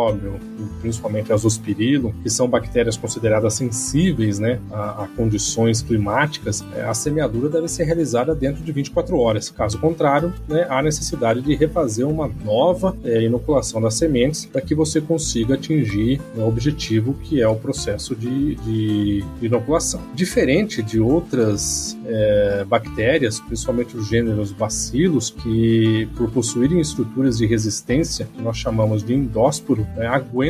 Bradyrhizobio, 0.00 0.49
principalmente 0.80 1.32
azospirilo, 1.32 2.14
que 2.22 2.30
são 2.30 2.48
bactérias 2.48 2.96
consideradas 2.96 3.54
sensíveis 3.54 4.38
né, 4.38 4.60
a, 4.70 5.04
a 5.04 5.08
condições 5.08 5.82
climáticas, 5.82 6.64
é, 6.74 6.82
a 6.82 6.94
semeadura 6.94 7.48
deve 7.48 7.68
ser 7.68 7.84
realizada 7.84 8.34
dentro 8.34 8.62
de 8.62 8.72
24 8.72 9.16
horas. 9.18 9.50
Caso 9.50 9.78
contrário, 9.78 10.32
né, 10.48 10.66
há 10.68 10.82
necessidade 10.82 11.40
de 11.42 11.54
refazer 11.54 12.06
uma 12.06 12.30
nova 12.44 12.96
é, 13.04 13.22
inoculação 13.22 13.80
das 13.80 13.94
sementes 13.94 14.46
para 14.46 14.60
que 14.60 14.74
você 14.74 15.00
consiga 15.00 15.54
atingir 15.54 16.20
o 16.36 16.42
objetivo 16.46 17.14
que 17.22 17.40
é 17.40 17.48
o 17.48 17.56
processo 17.56 18.14
de, 18.14 18.54
de 18.56 19.24
inoculação. 19.42 20.00
Diferente 20.14 20.82
de 20.82 21.00
outras 21.00 21.96
é, 22.06 22.64
bactérias, 22.66 23.40
principalmente 23.40 23.96
os 23.96 24.08
gêneros 24.08 24.52
bacilos, 24.52 25.30
que 25.30 26.08
por 26.16 26.30
possuírem 26.30 26.80
estruturas 26.80 27.38
de 27.38 27.46
resistência, 27.46 28.28
que 28.34 28.42
nós 28.42 28.56
chamamos 28.56 29.02
de 29.02 29.14
endósporo, 29.14 29.86
né, 29.96 30.06
aguentam 30.06 30.49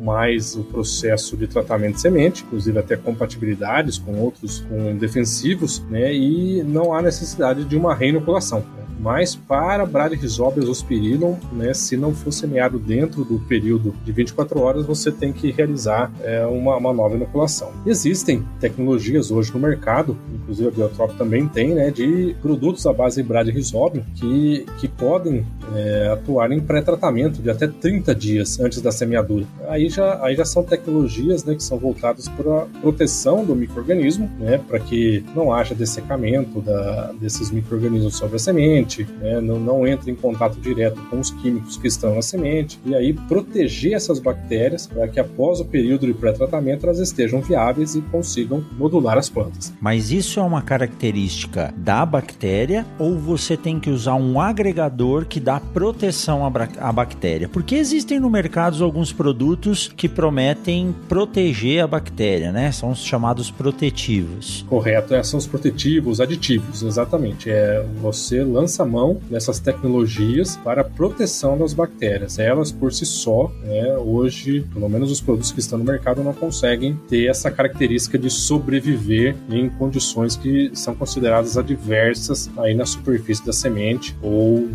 mais 0.00 0.54
o 0.54 0.62
processo 0.64 1.36
de 1.36 1.46
tratamento 1.46 1.94
de 1.94 2.00
semente, 2.00 2.44
inclusive 2.44 2.78
até 2.78 2.96
compatibilidades 2.96 3.98
com 3.98 4.18
outros 4.18 4.60
com 4.60 4.96
defensivos, 4.96 5.80
né, 5.90 6.14
e 6.14 6.62
não 6.62 6.92
há 6.92 7.02
necessidade 7.02 7.64
de 7.64 7.76
uma 7.76 7.94
reinoculação. 7.94 8.64
Mas 9.00 9.34
para 9.34 9.86
Bradyrhizobius 9.86 10.68
ospirillum, 10.68 11.36
né, 11.52 11.72
se 11.72 11.96
não 11.96 12.14
for 12.14 12.32
semeado 12.32 12.78
dentro 12.78 13.24
do 13.24 13.38
período 13.38 13.94
de 14.04 14.12
24 14.12 14.60
horas, 14.60 14.84
você 14.84 15.10
tem 15.10 15.32
que 15.32 15.50
realizar 15.50 16.12
é, 16.22 16.44
uma, 16.44 16.76
uma, 16.76 16.92
nova 16.92 17.16
inoculação. 17.16 17.72
Existem 17.86 18.44
tecnologias 18.60 19.30
hoje 19.30 19.52
no 19.52 19.58
mercado, 19.58 20.16
inclusive 20.34 20.68
a 20.68 20.70
Biotrop 20.70 21.16
também 21.16 21.48
tem, 21.48 21.74
né, 21.74 21.90
de 21.90 22.36
produtos 22.42 22.86
à 22.86 22.92
base 22.92 23.22
de 23.22 23.28
Bradyrhizobium 23.28 24.04
que, 24.14 24.66
que 24.78 24.86
podem 24.86 25.46
é, 25.74 26.08
atuar 26.12 26.52
em 26.52 26.60
pré-tratamento 26.60 27.40
de 27.40 27.48
até 27.48 27.66
30 27.66 28.14
dias 28.14 28.60
antes 28.60 28.82
da 28.82 28.92
semeadura. 28.92 29.46
Aí 29.68 29.88
já, 29.88 30.22
aí 30.24 30.36
já 30.36 30.44
são 30.44 30.62
tecnologias 30.62 31.44
né, 31.44 31.54
que 31.54 31.62
são 31.62 31.78
voltadas 31.78 32.28
para 32.28 32.66
proteção 32.80 33.44
do 33.44 33.54
microorganismo, 33.56 34.30
né, 34.38 34.58
para 34.58 34.78
que 34.78 35.24
não 35.34 35.52
haja 35.52 35.74
dessecamento 35.74 36.60
da, 36.60 37.12
desses 37.12 37.50
microorganismos 37.50 38.16
sobre 38.16 38.36
a 38.36 38.38
semente, 38.38 38.89
semente, 38.90 39.06
né? 39.20 39.40
não, 39.40 39.58
não 39.58 39.86
entra 39.86 40.10
em 40.10 40.14
contato 40.14 40.60
direto 40.60 41.00
com 41.08 41.20
os 41.20 41.30
químicos 41.30 41.76
que 41.76 41.86
estão 41.86 42.14
na 42.14 42.22
semente, 42.22 42.78
e 42.84 42.94
aí 42.94 43.12
proteger 43.12 43.92
essas 43.92 44.18
bactérias 44.18 44.86
para 44.86 45.06
que 45.08 45.20
após 45.20 45.60
o 45.60 45.64
período 45.64 46.06
de 46.06 46.12
pré-tratamento 46.12 46.84
elas 46.84 46.98
estejam 46.98 47.40
viáveis 47.40 47.94
e 47.94 48.00
consigam 48.02 48.64
modular 48.76 49.16
as 49.16 49.28
plantas. 49.28 49.72
Mas 49.80 50.10
isso 50.10 50.40
é 50.40 50.42
uma 50.42 50.62
característica 50.62 51.72
da 51.76 52.04
bactéria 52.04 52.84
ou 52.98 53.16
você 53.18 53.56
tem 53.56 53.78
que 53.78 53.90
usar 53.90 54.14
um 54.14 54.40
agregador 54.40 55.26
que 55.26 55.38
dá 55.38 55.60
proteção 55.60 56.44
à, 56.44 56.92
bactéria? 56.92 57.48
Porque 57.48 57.74
existem 57.74 58.18
no 58.18 58.28
mercado 58.28 58.82
alguns 58.82 59.12
produtos 59.12 59.92
que 59.96 60.08
prometem 60.08 60.94
proteger 61.08 61.84
a 61.84 61.86
bactéria, 61.86 62.50
né? 62.50 62.72
São 62.72 62.90
os 62.90 63.04
chamados 63.04 63.50
protetivos. 63.50 64.64
Correto, 64.68 65.14
é, 65.14 65.22
são 65.22 65.38
os 65.38 65.46
protetivos, 65.46 66.20
aditivos, 66.20 66.82
exatamente. 66.82 67.50
É, 67.50 67.84
você 68.00 68.42
lança 68.42 68.69
lança 68.70 68.84
mão 68.84 69.20
nessas 69.28 69.58
tecnologias 69.58 70.56
para 70.56 70.82
a 70.82 70.84
proteção 70.84 71.58
das 71.58 71.74
bactérias. 71.74 72.38
Elas 72.38 72.70
por 72.70 72.92
si 72.92 73.04
só, 73.04 73.50
né, 73.64 73.96
hoje, 73.98 74.64
pelo 74.72 74.88
menos 74.88 75.10
os 75.10 75.20
produtos 75.20 75.50
que 75.50 75.58
estão 75.58 75.76
no 75.76 75.84
mercado 75.84 76.22
não 76.22 76.32
conseguem 76.32 76.98
ter 77.08 77.26
essa 77.26 77.50
característica 77.50 78.16
de 78.16 78.30
sobreviver 78.30 79.34
em 79.50 79.68
condições 79.68 80.36
que 80.36 80.70
são 80.72 80.94
consideradas 80.94 81.58
adversas 81.58 82.48
aí 82.58 82.72
na 82.72 82.86
superfície 82.86 83.44
da 83.44 83.52
semente 83.52 84.16
ou 84.22 84.68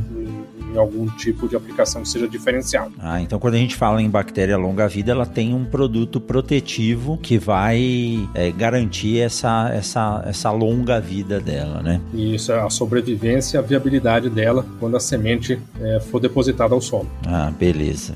em 0.76 0.80
algum 0.80 1.08
tipo 1.08 1.48
de 1.48 1.56
aplicação 1.56 2.02
que 2.02 2.10
seja 2.10 2.28
diferenciado. 2.28 2.94
Ah, 3.00 3.22
então 3.22 3.40
quando 3.40 3.56
a 3.56 3.58
gente 3.58 3.76
fala 3.76 4.02
em 4.02 4.10
bactéria 4.10 4.58
longa-vida, 4.58 5.12
ela 5.12 5.26
tem 5.26 5.54
um 5.54 5.66
produto 5.66 6.20
protetivo 6.20 7.18
que 7.18 7.38
vai 7.38 8.28
é, 8.34 8.52
garantir 8.52 9.20
essa, 9.20 9.70
essa, 9.74 10.24
essa 10.26 10.52
longa 10.52 11.00
vida 11.00 11.40
dela, 11.40 11.82
né? 11.82 12.02
Isso, 12.14 12.52
a 12.54 12.70
sobrevivência 12.70 13.58
e 13.58 13.60
a 13.60 13.62
viabilidade 13.62 14.30
dela 14.30 14.66
quando 14.80 14.98
a 14.98 15.00
semente 15.00 15.60
é, 15.80 16.00
for 16.00 16.20
depositada 16.20 16.74
ao 16.74 16.82
solo. 16.82 17.10
Ah, 17.26 17.52
beleza. 17.58 18.16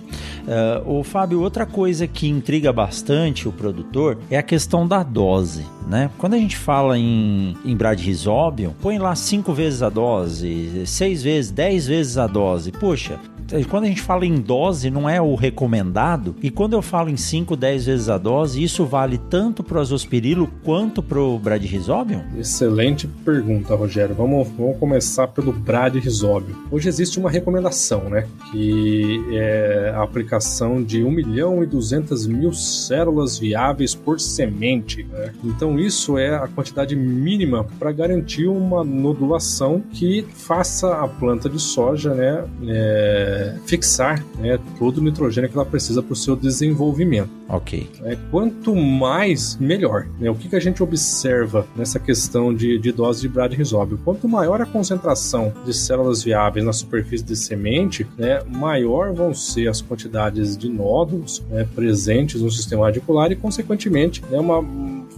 Uh, 0.49 0.99
o 0.99 1.03
Fábio, 1.03 1.41
outra 1.41 1.65
coisa 1.65 2.07
que 2.07 2.27
intriga 2.27 2.73
bastante 2.73 3.47
o 3.47 3.51
produtor 3.51 4.17
é 4.29 4.37
a 4.37 4.43
questão 4.43 4.87
da 4.87 5.03
dose, 5.03 5.65
né? 5.89 6.11
Quando 6.19 6.35
a 6.35 6.37
gente 6.37 6.55
fala 6.55 6.97
em, 6.97 7.57
em 7.65 7.75
Bradyrhizobium, 7.75 8.73
põe 8.79 8.99
lá 8.99 9.15
cinco 9.15 9.51
vezes 9.51 9.81
a 9.81 9.89
dose, 9.89 10.85
seis 10.85 11.23
vezes, 11.23 11.49
dez 11.49 11.87
vezes 11.87 12.17
a 12.17 12.27
dose. 12.27 12.71
Poxa, 12.71 13.19
quando 13.67 13.85
a 13.85 13.87
gente 13.87 14.01
fala 14.01 14.25
em 14.25 14.35
dose, 14.35 14.89
não 14.89 15.09
é 15.09 15.21
o 15.21 15.35
recomendado. 15.35 16.35
E 16.41 16.49
quando 16.49 16.73
eu 16.73 16.81
falo 16.81 17.09
em 17.09 17.17
5, 17.17 17.55
10 17.55 17.85
vezes 17.85 18.09
a 18.09 18.17
dose, 18.17 18.63
isso 18.63 18.85
vale 18.85 19.17
tanto 19.17 19.63
para 19.63 19.77
o 19.77 19.81
azospirilo 19.81 20.49
quanto 20.63 21.01
para 21.01 21.19
o 21.19 21.37
Bradyrhizobium? 21.39 22.21
Excelente 22.37 23.07
pergunta, 23.07 23.75
Rogério. 23.75 24.15
Vamos, 24.15 24.47
vamos 24.57 24.77
começar 24.77 25.27
pelo 25.27 25.51
Bradyrhizobium. 25.51 26.55
Hoje 26.71 26.89
existe 26.89 27.19
uma 27.19 27.29
recomendação, 27.29 28.09
né? 28.09 28.27
Que 28.51 29.21
é 29.31 29.93
a 29.95 30.03
aplicação 30.03 30.83
de 30.83 31.03
1 31.03 31.11
milhão 31.11 31.63
e 31.63 31.65
200 31.65 32.27
mil 32.27 32.53
células 32.53 33.37
viáveis 33.37 33.95
por 33.95 34.19
semente. 34.19 35.03
Né? 35.03 35.33
Então, 35.43 35.79
isso 35.79 36.17
é 36.17 36.35
a 36.35 36.47
quantidade 36.47 36.95
mínima 36.95 37.65
para 37.79 37.91
garantir 37.91 38.47
uma 38.47 38.83
nodulação 38.83 39.81
que 39.91 40.25
faça 40.33 41.03
a 41.03 41.07
planta 41.07 41.49
de 41.49 41.59
soja, 41.59 42.13
né? 42.13 42.45
É, 42.67 43.38
fixar 43.65 44.23
né, 44.37 44.59
todo 44.77 44.97
o 44.97 45.01
nitrogênio 45.01 45.49
que 45.49 45.55
ela 45.55 45.65
precisa 45.65 46.01
para 46.01 46.13
o 46.13 46.15
seu 46.15 46.35
desenvolvimento. 46.35 47.29
Ok. 47.47 47.89
É, 48.03 48.15
quanto 48.29 48.75
mais, 48.75 49.57
melhor. 49.57 50.07
Né? 50.19 50.29
O 50.29 50.35
que, 50.35 50.47
que 50.47 50.55
a 50.55 50.59
gente 50.59 50.83
observa 50.83 51.65
nessa 51.75 51.99
questão 51.99 52.53
de, 52.53 52.77
de 52.77 52.91
dose 52.91 53.21
de 53.21 53.27
Bradyrhizobio? 53.27 53.99
Quanto 54.05 54.27
maior 54.27 54.61
a 54.61 54.65
concentração 54.65 55.51
de 55.65 55.73
células 55.73 56.23
viáveis 56.23 56.63
na 56.63 56.73
superfície 56.73 57.25
de 57.25 57.35
semente, 57.35 58.05
né, 58.17 58.41
maior 58.47 59.13
vão 59.13 59.33
ser 59.33 59.67
as 59.67 59.81
quantidades 59.81 60.55
de 60.55 60.69
nódulos 60.69 61.43
né, 61.49 61.67
presentes 61.75 62.41
no 62.41 62.51
sistema 62.51 62.85
radicular 62.85 63.31
e, 63.31 63.35
consequentemente, 63.35 64.23
né, 64.29 64.39
uma 64.39 64.63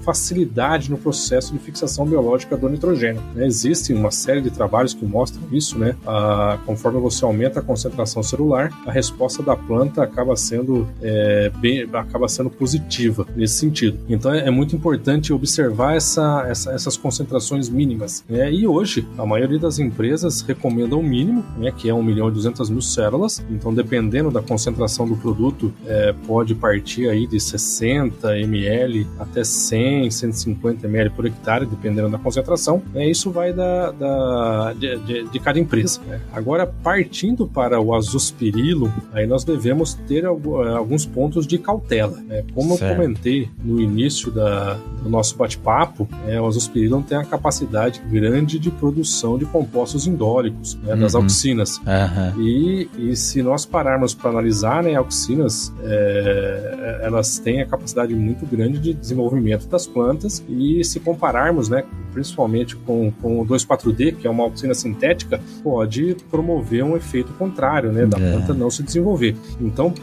facilidade 0.01 0.89
no 0.89 0.97
processo 0.97 1.53
de 1.53 1.59
fixação 1.59 2.05
biológica 2.05 2.57
do 2.57 2.69
nitrogênio. 2.69 3.21
Né? 3.33 3.45
Existe 3.45 3.93
uma 3.93 4.11
série 4.11 4.41
de 4.41 4.49
trabalhos 4.49 4.93
que 4.93 5.05
mostram 5.05 5.41
isso, 5.51 5.77
né? 5.77 5.95
Ah, 6.05 6.57
conforme 6.65 6.99
você 6.99 7.23
aumenta 7.23 7.59
a 7.59 7.63
concentração 7.63 8.23
celular, 8.23 8.71
a 8.85 8.91
resposta 8.91 9.43
da 9.43 9.55
planta 9.55 10.03
acaba 10.03 10.35
sendo 10.35 10.87
é, 11.01 11.51
bem, 11.57 11.87
acaba 11.93 12.27
sendo 12.27 12.49
positiva 12.49 13.25
nesse 13.35 13.55
sentido. 13.55 13.99
Então 14.09 14.33
é, 14.33 14.47
é 14.47 14.51
muito 14.51 14.75
importante 14.75 15.33
observar 15.33 15.95
essa, 15.95 16.45
essa, 16.47 16.71
essas 16.71 16.97
concentrações 16.97 17.69
mínimas. 17.69 18.23
Né? 18.27 18.51
E 18.51 18.67
hoje 18.67 19.07
a 19.17 19.25
maioria 19.25 19.59
das 19.59 19.79
empresas 19.79 20.41
recomenda 20.41 20.95
o 20.95 21.03
mínimo, 21.03 21.43
né? 21.57 21.71
Que 21.71 21.89
é 21.89 21.93
1 21.93 22.03
milhão 22.03 22.29
e 22.29 22.31
200 22.31 22.69
mil 22.69 22.81
células. 22.81 23.43
Então 23.49 23.73
dependendo 23.73 24.31
da 24.31 24.41
concentração 24.41 25.07
do 25.07 25.15
produto, 25.15 25.73
é, 25.85 26.13
pode 26.25 26.55
partir 26.55 27.09
aí 27.09 27.27
de 27.27 27.39
60 27.39 28.39
ml 28.39 29.07
até 29.19 29.43
100 29.43 29.90
100, 29.91 30.11
150 30.11 30.87
ml 30.87 31.09
por 31.11 31.25
hectare, 31.25 31.65
dependendo 31.65 32.09
da 32.09 32.17
concentração. 32.17 32.81
É, 32.95 33.09
isso 33.09 33.31
vai 33.31 33.51
da, 33.53 33.91
da 33.91 34.73
de, 34.73 34.97
de, 34.99 35.23
de, 35.29 35.39
cada 35.39 35.59
empresa. 35.59 35.99
Né? 36.07 36.21
Agora, 36.31 36.65
partindo 36.65 37.47
para 37.47 37.79
o 37.79 37.93
azospirilo, 37.93 38.91
aí 39.11 39.27
nós 39.27 39.43
devemos 39.43 39.93
ter 40.07 40.25
alguns 40.25 41.05
pontos 41.05 41.45
de 41.45 41.57
cautela. 41.57 42.17
Né? 42.27 42.43
Como 42.53 42.77
certo. 42.77 42.91
eu 42.91 42.95
comentei 42.95 43.49
no 43.63 43.81
início 43.81 44.31
da, 44.31 44.77
do 45.01 45.09
nosso 45.09 45.35
bate-papo, 45.37 46.07
é, 46.27 46.39
o 46.39 46.47
azospirilo 46.47 47.01
tem 47.07 47.17
a 47.17 47.25
capacidade 47.25 48.01
grande 48.09 48.59
de 48.59 48.69
produção 48.69 49.37
de 49.37 49.45
compostos 49.45 50.07
indólicos, 50.07 50.75
né, 50.83 50.95
das 50.95 51.13
uhum. 51.13 51.21
auxinas. 51.21 51.77
Uhum. 51.77 52.41
E, 52.41 52.89
e 52.97 53.15
se 53.15 53.41
nós 53.41 53.65
pararmos 53.65 54.13
para 54.13 54.29
analisar, 54.29 54.83
né, 54.83 54.95
auxinas, 54.95 55.73
é, 55.83 56.99
elas 57.03 57.39
têm 57.39 57.61
a 57.61 57.65
capacidade 57.65 58.13
muito 58.13 58.45
grande 58.45 58.79
de 58.79 58.93
desenvolvimento 58.93 59.67
das 59.81 59.87
plantas 59.87 60.43
e 60.47 60.83
se 60.83 60.99
compararmos, 60.99 61.69
né, 61.69 61.83
principalmente 62.13 62.75
com, 62.75 63.11
com 63.21 63.41
o 63.41 63.45
2,4-D, 63.45 64.13
que 64.13 64.27
é 64.27 64.29
uma 64.29 64.43
auxina 64.43 64.73
sintética, 64.73 65.41
pode 65.63 66.15
promover 66.29 66.83
um 66.83 66.95
efeito 66.95 67.33
contrário, 67.33 67.91
né, 67.91 68.05
da 68.05 68.17
é. 68.19 68.31
planta 68.31 68.53
não 68.53 68.69
se 68.69 68.83
desenvolver. 68.83 69.35
Então, 69.59 69.93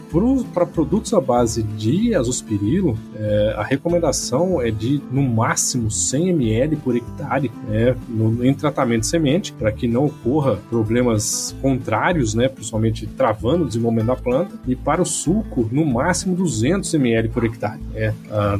para 0.53 0.65
produtos 0.65 1.13
à 1.13 1.21
base 1.21 1.63
de 1.63 2.13
azospirilo, 2.15 2.97
é, 3.15 3.53
a 3.57 3.63
recomendação 3.63 4.61
é 4.61 4.71
de, 4.71 5.01
no 5.11 5.21
máximo, 5.21 5.89
100 5.89 6.29
ml 6.29 6.75
por 6.77 6.95
hectare 6.95 7.51
né, 7.67 7.95
no, 8.07 8.43
em 8.45 8.53
tratamento 8.53 9.01
de 9.01 9.07
semente, 9.07 9.53
para 9.53 9.71
que 9.71 9.87
não 9.87 10.05
ocorra 10.05 10.57
problemas 10.69 11.55
contrários, 11.61 12.33
né, 12.33 12.47
principalmente 12.47 13.05
travando 13.05 13.63
o 13.63 13.67
desenvolvimento 13.67 14.07
da 14.07 14.15
planta, 14.15 14.55
e 14.67 14.75
para 14.75 15.01
o 15.01 15.05
suco, 15.05 15.69
no 15.71 15.85
máximo 15.85 16.35
200 16.35 16.93
ml 16.95 17.29
por 17.29 17.43
hectare. 17.43 17.79
É, 17.93 18.13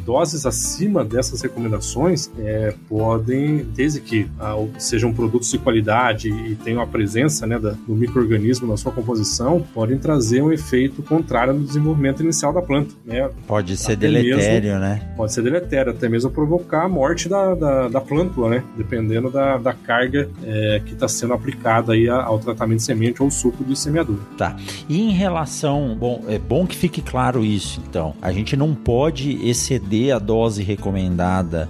doses 0.06 0.46
acima 0.46 1.04
dessas 1.10 1.42
recomendações 1.42 2.30
é, 2.38 2.74
podem, 2.88 3.66
desde 3.76 4.00
que 4.00 4.30
ah, 4.40 4.56
sejam 4.78 5.12
produtos 5.12 5.50
de 5.50 5.58
qualidade 5.58 6.30
e 6.30 6.56
tenham 6.56 6.82
a 6.82 6.88
presença 6.88 7.48
né, 7.48 7.58
da, 7.58 7.72
do 7.72 7.96
microorganismo 7.96 8.68
na 8.68 8.78
sua 8.78 8.92
composição, 8.92 9.66
podem 9.74 9.98
trazer 9.98 10.42
um 10.42 10.52
efeito 10.52 11.02
contrário 11.02 11.54
no 11.54 11.66
desenvolvimento 11.66 12.22
inicial 12.22 12.54
da 12.54 12.62
planta. 12.62 12.94
Né? 13.04 13.30
Pode 13.48 13.76
ser 13.76 13.94
até 13.94 14.08
deletério, 14.08 14.70
mesmo, 14.70 14.80
né? 14.80 15.14
Pode 15.18 15.34
ser 15.34 15.42
deletério, 15.42 15.92
até 15.92 16.08
mesmo 16.08 16.30
provocar 16.30 16.86
a 16.86 16.90
morte 16.90 17.28
da, 17.28 17.56
da, 17.56 17.88
da 17.88 18.02
plântula, 18.02 18.50
né? 18.50 18.64
Dependendo 18.78 19.32
da, 19.32 19.58
da 19.58 19.74
carga 19.74 20.30
é, 20.44 20.82
que 20.86 20.94
está 20.94 21.08
sendo 21.08 21.34
aplicada 21.34 21.94
aí 21.94 22.08
ao 22.08 22.38
tratamento 22.38 22.78
de 22.78 22.84
semente 22.84 23.24
ou 23.24 23.32
suco 23.32 23.64
de 23.64 23.78
semeadura. 23.78 24.20
Tá. 24.38 24.56
E 24.88 25.02
em 25.02 25.12
relação, 25.12 25.98
bom, 26.00 26.24
é 26.28 26.38
bom 26.38 26.68
que 26.68 26.76
fique 26.76 27.02
claro 27.02 27.44
isso, 27.44 27.82
então. 27.88 28.14
A 28.22 28.32
gente 28.32 28.56
não 28.56 28.76
pode 28.76 29.48
exceder 29.48 30.16
a 30.16 30.20
dose 30.20 30.62
recomendada 30.62 30.99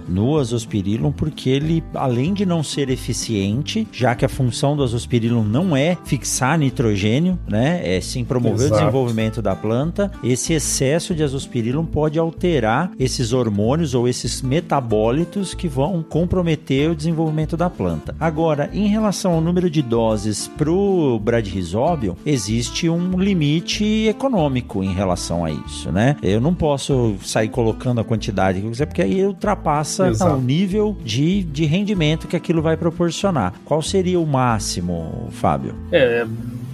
no 0.08 0.38
azospirillum 0.38 1.12
porque 1.12 1.50
ele, 1.50 1.84
além 1.94 2.32
de 2.32 2.44
não 2.44 2.62
ser 2.62 2.90
eficiente, 2.90 3.86
já 3.92 4.14
que 4.14 4.24
a 4.24 4.28
função 4.28 4.76
do 4.76 4.82
azospirillum 4.82 5.44
não 5.44 5.76
é 5.76 5.96
fixar 6.04 6.58
nitrogênio, 6.58 7.38
né? 7.46 7.80
É 7.84 8.00
sim 8.00 8.24
promover 8.24 8.66
Exato. 8.66 8.74
o 8.74 8.78
desenvolvimento 8.78 9.42
da 9.42 9.54
planta. 9.54 10.10
Esse 10.24 10.52
excesso 10.52 11.14
de 11.14 11.22
azospirillum 11.22 11.84
pode 11.84 12.18
alterar 12.18 12.90
esses 12.98 13.32
hormônios 13.32 13.94
ou 13.94 14.08
esses 14.08 14.42
metabólitos 14.42 15.54
que 15.54 15.68
vão 15.68 16.02
comprometer 16.02 16.90
o 16.90 16.94
desenvolvimento 16.94 17.56
da 17.56 17.68
planta. 17.68 18.14
Agora, 18.18 18.70
em 18.72 18.86
relação 18.86 19.32
ao 19.32 19.40
número 19.40 19.70
de 19.70 19.82
doses 19.82 20.48
para 20.48 20.70
o 20.70 21.18
bradyrhizobium, 21.18 22.16
existe 22.24 22.88
um 22.88 23.18
limite 23.18 24.06
econômico 24.08 24.82
em 24.82 24.92
relação 24.92 25.44
a 25.44 25.50
isso, 25.50 25.90
né? 25.92 26.16
Eu 26.22 26.40
não 26.40 26.54
posso 26.54 27.16
sair 27.22 27.48
colocando 27.48 28.00
a 28.00 28.04
quantidade 28.04 28.60
que 28.60 28.66
eu 28.66 28.70
quiser, 28.70 28.86
porque 28.86 29.02
aí 29.02 29.19
ultrapassa 29.26 30.10
o 30.32 30.40
nível 30.40 30.96
de, 31.04 31.42
de 31.42 31.64
rendimento 31.64 32.26
que 32.26 32.36
aquilo 32.36 32.62
vai 32.62 32.76
proporcionar. 32.76 33.54
Qual 33.64 33.82
seria 33.82 34.18
o 34.18 34.26
máximo, 34.26 35.28
Fábio? 35.32 35.74
É, 35.92 36.26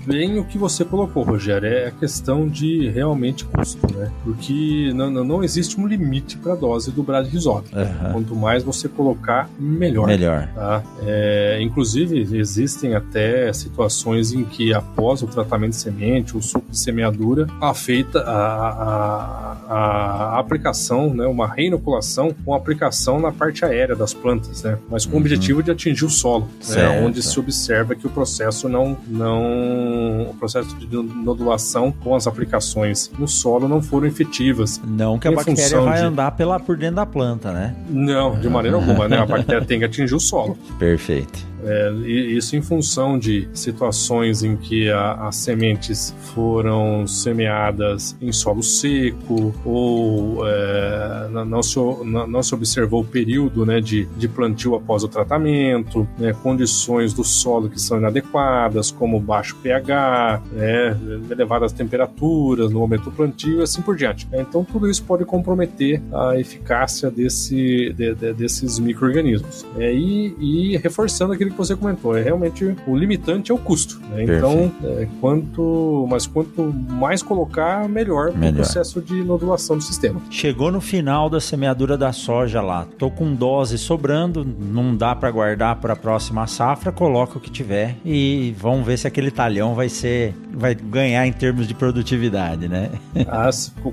bem 0.06 0.38
o 0.38 0.44
que 0.44 0.56
você 0.56 0.84
colocou, 0.84 1.24
Rogério, 1.24 1.68
é 1.68 1.88
a 1.88 1.90
questão 1.90 2.48
de 2.48 2.88
realmente 2.88 3.44
custo, 3.44 3.92
né? 3.94 4.10
Porque 4.22 4.92
não, 4.94 5.10
não 5.10 5.42
existe 5.42 5.78
um 5.80 5.86
limite 5.86 6.36
para 6.36 6.52
a 6.52 6.56
dose 6.56 6.90
do 6.90 7.02
Brad 7.02 7.26
Risotto. 7.26 7.76
Uhum. 7.76 8.12
Quanto 8.12 8.36
mais 8.36 8.62
você 8.62 8.88
colocar, 8.88 9.50
melhor. 9.58 10.06
Melhor. 10.06 10.48
Tá? 10.54 10.82
É, 11.02 11.58
inclusive, 11.60 12.20
existem 12.36 12.94
até 12.94 13.52
situações 13.52 14.32
em 14.32 14.44
que, 14.44 14.72
após 14.72 15.22
o 15.22 15.26
tratamento 15.26 15.70
de 15.70 15.76
semente, 15.76 16.36
o 16.36 16.42
suco 16.42 16.70
de 16.70 16.78
semeadura, 16.78 17.46
a 17.60 17.74
feita 17.74 18.20
a, 18.20 19.56
a, 19.68 19.74
a, 19.74 20.38
aplicação, 20.38 21.12
né, 21.12 21.26
uma 21.26 21.48
reinoculação 21.48 22.34
com 22.44 22.54
aplicação 22.54 23.20
na 23.20 23.32
parte 23.32 23.64
aérea 23.64 23.96
das 23.96 24.14
plantas, 24.14 24.62
né? 24.62 24.78
Mas 24.88 25.04
com 25.04 25.12
uhum. 25.12 25.18
o 25.18 25.20
objetivo 25.20 25.62
de 25.62 25.70
atingir 25.70 26.04
o 26.04 26.10
solo, 26.10 26.48
né, 26.68 27.04
onde 27.04 27.22
se 27.22 27.38
observa 27.40 27.94
que 27.94 28.06
o 28.06 28.10
processo 28.10 28.68
não, 28.68 28.96
não 29.08 29.95
o 30.28 30.34
processo 30.34 30.74
de 30.76 30.96
nodulação 30.96 31.92
com 31.92 32.14
as 32.14 32.26
aplicações 32.26 33.10
no 33.18 33.26
solo 33.26 33.68
não 33.68 33.82
foram 33.82 34.06
efetivas. 34.06 34.80
Não 34.86 35.18
que 35.18 35.28
a 35.28 35.32
bactéria 35.32 35.80
vai 35.80 35.98
de... 35.98 36.04
andar 36.04 36.30
pela, 36.32 36.58
por 36.58 36.76
dentro 36.76 36.96
da 36.96 37.06
planta, 37.06 37.52
né? 37.52 37.74
Não, 37.88 38.38
de 38.38 38.48
maneira 38.48 38.76
alguma, 38.78 39.08
né? 39.08 39.18
A 39.18 39.26
bactéria 39.26 39.64
tem 39.64 39.78
que 39.78 39.84
atingir 39.84 40.14
o 40.14 40.20
solo. 40.20 40.56
Perfeito. 40.78 41.46
É, 41.66 41.90
isso 42.06 42.54
em 42.54 42.62
função 42.62 43.18
de 43.18 43.48
situações 43.52 44.44
em 44.44 44.56
que 44.56 44.88
a, 44.88 45.14
as 45.26 45.36
sementes 45.36 46.14
foram 46.34 47.06
semeadas 47.08 48.16
em 48.20 48.30
solo 48.30 48.62
seco 48.62 49.52
ou 49.64 50.46
é, 50.46 51.28
não, 51.44 51.62
se, 51.62 51.76
não, 52.04 52.42
se, 52.42 52.54
observou 52.54 53.02
o 53.02 53.04
período 53.04 53.66
né, 53.66 53.80
de, 53.80 54.06
de 54.16 54.28
plantio 54.28 54.76
após 54.76 55.02
o 55.02 55.08
tratamento, 55.08 56.06
né, 56.16 56.32
condições 56.40 57.12
do 57.12 57.24
solo 57.24 57.68
que 57.68 57.80
são 57.80 57.98
inadequadas, 57.98 58.92
como 58.92 59.18
baixo 59.18 59.56
pH, 59.56 60.42
né, 60.52 60.96
elevadas 61.30 61.72
temperaturas 61.72 62.70
no 62.70 62.78
momento 62.78 63.04
do 63.04 63.10
plantio 63.10 63.58
e 63.58 63.62
assim 63.62 63.82
por 63.82 63.96
diante. 63.96 64.28
Então 64.32 64.62
tudo 64.64 64.88
isso 64.88 65.02
pode 65.02 65.24
comprometer 65.24 66.00
a 66.12 66.38
eficácia 66.38 67.10
desse, 67.10 67.92
de, 67.92 68.14
de, 68.14 68.32
desses 68.34 68.78
micro-organismos. 68.78 69.66
É, 69.76 69.92
e, 69.92 70.36
e 70.38 70.76
reforçando 70.76 71.32
aquilo 71.32 71.55
que 71.56 71.58
você 71.58 71.74
comentou, 71.74 72.16
é 72.16 72.22
realmente 72.22 72.76
o 72.86 72.94
limitante 72.94 73.50
é 73.50 73.54
o 73.54 73.58
custo. 73.58 73.98
Né? 74.10 74.24
Então, 74.24 74.70
é, 74.84 75.08
quanto, 75.20 76.06
mas 76.08 76.26
quanto 76.26 76.62
mais 76.88 77.22
colocar, 77.22 77.88
melhor, 77.88 78.32
melhor. 78.32 78.52
o 78.52 78.56
processo 78.56 79.00
de 79.00 79.24
nodulação 79.24 79.78
do 79.78 79.82
sistema. 79.82 80.20
Chegou 80.30 80.70
no 80.70 80.80
final 80.80 81.30
da 81.30 81.40
semeadura 81.40 81.96
da 81.96 82.12
soja 82.12 82.60
lá, 82.60 82.86
tô 82.98 83.10
com 83.10 83.34
dose 83.34 83.78
sobrando, 83.78 84.44
não 84.44 84.94
dá 84.94 85.14
para 85.14 85.30
guardar 85.30 85.76
para 85.76 85.94
a 85.94 85.96
próxima 85.96 86.46
safra, 86.46 86.92
coloca 86.92 87.38
o 87.38 87.40
que 87.40 87.50
tiver 87.50 87.96
e 88.04 88.54
vamos 88.58 88.86
ver 88.86 88.98
se 88.98 89.06
aquele 89.06 89.30
talhão 89.30 89.74
vai 89.74 89.88
ser, 89.88 90.34
vai 90.52 90.74
ganhar 90.74 91.26
em 91.26 91.32
termos 91.32 91.66
de 91.66 91.74
produtividade, 91.74 92.68
né? 92.68 92.90
Ah, 93.28 93.50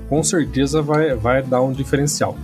com 0.08 0.22
certeza 0.22 0.80
vai, 0.80 1.14
vai 1.14 1.42
dar 1.42 1.60
um 1.60 1.72
diferencial. 1.72 2.36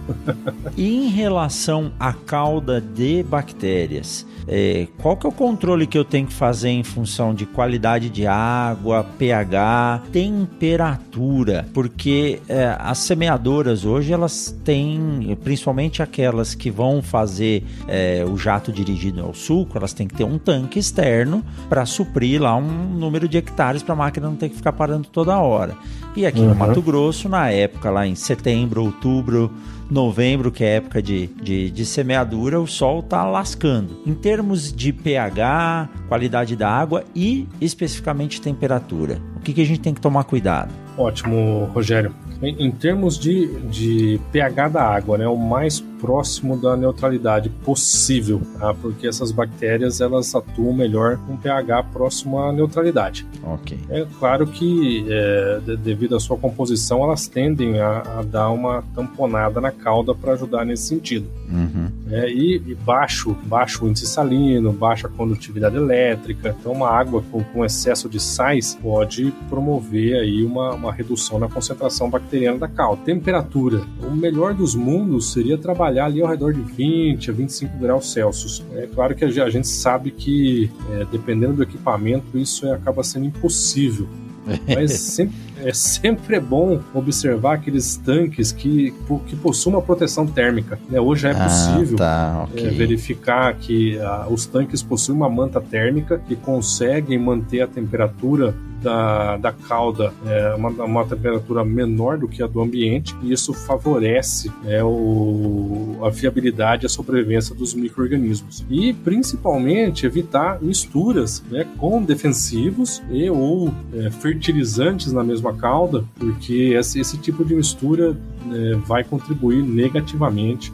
e 0.76 0.88
em 1.06 1.08
relação 1.08 1.92
à 1.98 2.12
cauda 2.12 2.80
de 2.80 3.22
bactérias, 3.22 4.26
é, 4.46 4.86
qual 4.98 5.16
que 5.16 5.26
é 5.26 5.28
o 5.28 5.32
controle 5.32 5.86
que 5.86 5.96
eu 5.96 6.04
tenho 6.04 6.26
que 6.26 6.32
fazer 6.32 6.70
em 6.70 6.82
função 6.82 7.34
de 7.34 7.46
qualidade 7.46 8.08
de 8.08 8.26
água, 8.26 9.04
pH, 9.18 10.02
temperatura? 10.12 11.68
Porque 11.72 12.40
é, 12.48 12.76
as 12.78 12.98
semeadoras 12.98 13.84
hoje 13.84 14.12
elas 14.12 14.54
têm, 14.64 15.36
principalmente 15.42 16.02
aquelas 16.02 16.54
que 16.54 16.70
vão 16.70 17.02
fazer 17.02 17.64
é, 17.88 18.24
o 18.26 18.36
jato 18.36 18.72
dirigido 18.72 19.22
ao 19.22 19.34
suco, 19.34 19.76
elas 19.76 19.92
têm 19.92 20.06
que 20.06 20.14
ter 20.14 20.24
um 20.24 20.38
tanque 20.38 20.78
externo 20.78 21.44
para 21.68 21.84
suprir 21.86 22.42
lá 22.42 22.56
um 22.56 22.90
número 22.94 23.28
de 23.28 23.38
hectares 23.38 23.82
para 23.82 23.94
a 23.94 23.96
máquina 23.96 24.28
não 24.28 24.36
ter 24.36 24.48
que 24.48 24.56
ficar 24.56 24.72
parando 24.72 25.08
toda 25.08 25.38
hora. 25.38 25.76
E 26.16 26.26
aqui 26.26 26.40
uhum. 26.40 26.48
no 26.48 26.54
Mato 26.54 26.82
Grosso, 26.82 27.28
na 27.28 27.50
época 27.50 27.90
lá 27.90 28.06
em 28.06 28.14
setembro, 28.14 28.82
outubro, 28.82 29.52
novembro, 29.90 30.52
que 30.52 30.62
é 30.64 30.76
época 30.76 31.02
de, 31.02 31.26
de, 31.26 31.70
de 31.70 31.84
semeadura, 31.84 32.60
o 32.60 32.66
sol 32.66 33.00
está 33.00 33.24
lascando. 33.24 34.00
Em 34.06 34.14
termos 34.14 34.72
de 34.72 34.92
pH, 34.92 35.88
qualidade 36.08 36.54
da 36.56 36.70
água 36.70 37.04
e 37.14 37.48
especificamente 37.60 38.40
temperatura, 38.40 39.20
o 39.36 39.40
que, 39.40 39.52
que 39.52 39.62
a 39.62 39.66
gente 39.66 39.80
tem 39.80 39.92
que 39.92 40.00
tomar 40.00 40.24
cuidado? 40.24 40.72
Ótimo, 40.96 41.64
Rogério. 41.74 42.14
Em, 42.42 42.66
em, 42.66 42.70
termos 42.70 43.18
de, 43.18 43.60
de 43.68 44.20
pH 44.32 44.68
da 44.68 44.82
água, 44.82 45.18
né, 45.18 45.26
o 45.26 45.36
mais 45.36 45.84
próximo 46.00 46.56
da 46.56 46.76
neutralidade 46.76 47.48
possível, 47.48 48.40
tá? 48.58 48.74
porque 48.74 49.06
essas 49.06 49.30
bactérias 49.30 50.00
elas 50.00 50.34
atuam 50.34 50.72
melhor 50.72 51.18
com 51.26 51.36
pH 51.36 51.82
próximo 51.84 52.38
à 52.38 52.52
neutralidade. 52.52 53.26
Ok. 53.42 53.78
É 53.88 54.06
claro 54.18 54.46
que 54.46 55.06
é, 55.08 55.60
devido 55.76 56.16
à 56.16 56.20
sua 56.20 56.36
composição 56.36 57.04
elas 57.04 57.26
tendem 57.26 57.80
a, 57.80 58.00
a, 58.18 58.22
dar 58.22 58.50
uma 58.50 58.82
tamponada 58.94 59.60
na 59.60 59.70
cauda 59.70 60.14
para 60.14 60.32
ajudar 60.32 60.64
nesse 60.64 60.84
sentido. 60.84 61.28
Uhum. 61.50 61.90
né, 62.06 62.30
e, 62.30 62.62
e, 62.64 62.74
baixo, 62.76 63.36
baixo 63.44 63.86
índice 63.86 64.06
salino, 64.06 64.72
baixa 64.72 65.08
condutividade 65.08 65.76
elétrica. 65.76 66.54
Então, 66.58 66.72
uma 66.72 66.88
água 66.88 67.22
com, 67.30 67.42
com 67.42 67.64
excesso 67.64 68.08
de 68.08 68.20
sais 68.20 68.78
pode 68.80 69.32
promover 69.48 70.20
aí 70.20 70.44
uma, 70.44 70.74
uma 70.74 70.92
redução 70.92 71.38
na 71.38 71.48
concentração 71.48 72.08
bacteriana 72.08 72.58
da 72.58 72.68
calda. 72.68 73.02
Temperatura. 73.04 73.82
O 74.02 74.10
melhor 74.14 74.54
dos 74.54 74.74
mundos 74.74 75.32
seria 75.32 75.58
trabalhar 75.58 75.89
ali 75.98 76.20
ao 76.20 76.28
redor 76.28 76.52
de 76.52 76.60
20 76.60 77.30
a 77.30 77.32
25 77.32 77.78
graus 77.78 78.12
Celsius. 78.12 78.62
É 78.74 78.86
claro 78.86 79.14
que 79.14 79.24
a 79.24 79.50
gente 79.50 79.68
sabe 79.68 80.10
que, 80.10 80.70
é, 80.92 81.06
dependendo 81.10 81.54
do 81.54 81.62
equipamento, 81.62 82.38
isso 82.38 82.66
é, 82.66 82.72
acaba 82.72 83.02
sendo 83.02 83.26
impossível. 83.26 84.08
Mas 84.74 84.92
sempre, 84.92 85.36
é 85.62 85.72
sempre 85.72 86.36
é 86.36 86.40
bom 86.40 86.80
observar 86.94 87.54
aqueles 87.54 87.96
tanques 87.96 88.52
que, 88.52 88.92
que 89.26 89.36
possuem 89.36 89.76
uma 89.76 89.82
proteção 89.82 90.26
térmica. 90.26 90.78
Né? 90.88 91.00
Hoje 91.00 91.26
é 91.26 91.32
ah, 91.32 91.44
possível 91.44 91.98
tá, 91.98 92.48
okay. 92.50 92.66
é, 92.66 92.70
verificar 92.70 93.54
que 93.54 93.98
ah, 93.98 94.26
os 94.30 94.46
tanques 94.46 94.82
possuem 94.82 95.16
uma 95.16 95.28
manta 95.28 95.60
térmica 95.60 96.18
que 96.18 96.34
conseguem 96.36 97.18
manter 97.18 97.60
a 97.60 97.66
temperatura 97.66 98.54
da, 98.82 99.36
da 99.36 99.52
cauda 99.52 100.12
é 100.26 100.54
uma, 100.54 100.70
uma 100.70 101.04
temperatura 101.04 101.64
menor 101.64 102.18
do 102.18 102.28
que 102.28 102.42
a 102.42 102.46
do 102.46 102.60
ambiente 102.60 103.14
e 103.22 103.32
isso 103.32 103.52
favorece 103.52 104.50
né, 104.62 104.82
o, 104.82 105.98
a 106.02 106.10
viabilidade 106.10 106.84
e 106.84 106.86
a 106.86 106.88
sobrevivência 106.88 107.54
dos 107.54 107.74
micro-organismos. 107.74 108.64
E 108.70 108.92
principalmente 108.92 110.06
evitar 110.06 110.60
misturas 110.60 111.42
né, 111.50 111.66
com 111.78 112.02
defensivos 112.02 113.02
e 113.10 113.28
ou 113.30 113.72
é, 113.94 114.10
fertilizantes 114.10 115.12
na 115.12 115.22
mesma 115.22 115.54
cauda, 115.54 116.04
porque 116.18 116.74
esse, 116.74 117.00
esse 117.00 117.18
tipo 117.18 117.44
de 117.44 117.54
mistura 117.54 118.16
é, 118.52 118.74
vai 118.76 119.04
contribuir 119.04 119.62
negativamente 119.62 120.72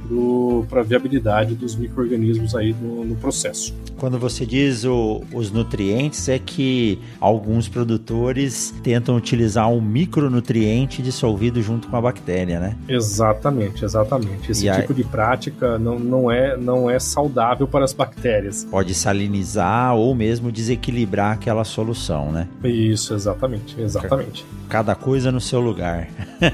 para 0.69 0.81
a 0.81 0.85
viabilidade 0.85 1.55
dos 1.55 1.75
micro-organismos 1.75 2.55
aí 2.55 2.75
no, 2.75 3.05
no, 3.05 3.17
processo. 3.17 3.75
Quando 3.97 4.19
você 4.19 4.45
diz 4.45 4.85
o, 4.85 5.23
os 5.33 5.51
nutrientes, 5.51 6.29
é 6.29 6.39
que 6.39 6.99
alguns 7.21 7.69
produtores 7.69 8.75
tentam 8.83 9.17
utilizar 9.17 9.69
um 9.71 9.81
micronutriente 9.81 11.03
dissolvido 11.03 11.63
junto 11.63 11.89
com 11.89 11.97
a 11.97 12.01
bactéria, 12.01 12.61
né? 12.61 12.77
Exatamente, 12.89 13.85
exatamente. 13.85 14.51
Esse 14.51 14.69
e 14.69 14.73
tipo 14.73 14.93
aí... 14.93 14.97
de 14.97 15.05
prática 15.05 15.79
não, 15.79 15.99
não, 15.99 16.31
é, 16.31 16.57
não 16.57 16.91
é 16.91 16.99
saudável 16.99 17.67
para 17.67 17.85
as 17.85 17.93
bactérias. 17.93 18.65
Pode 18.71 18.95
salinizar 18.95 19.95
ou 19.95 20.15
mesmo 20.15 20.53
desequilibrar 20.53 21.33
aquela 21.33 21.65
solução, 21.65 22.31
né? 22.31 22.49
Isso, 22.65 23.15
exatamente, 23.15 23.81
exatamente. 23.81 24.45
Cada 24.69 24.95
coisa 24.95 25.31
no 25.33 25.41
seu 25.41 25.61
lugar. 25.61 26.09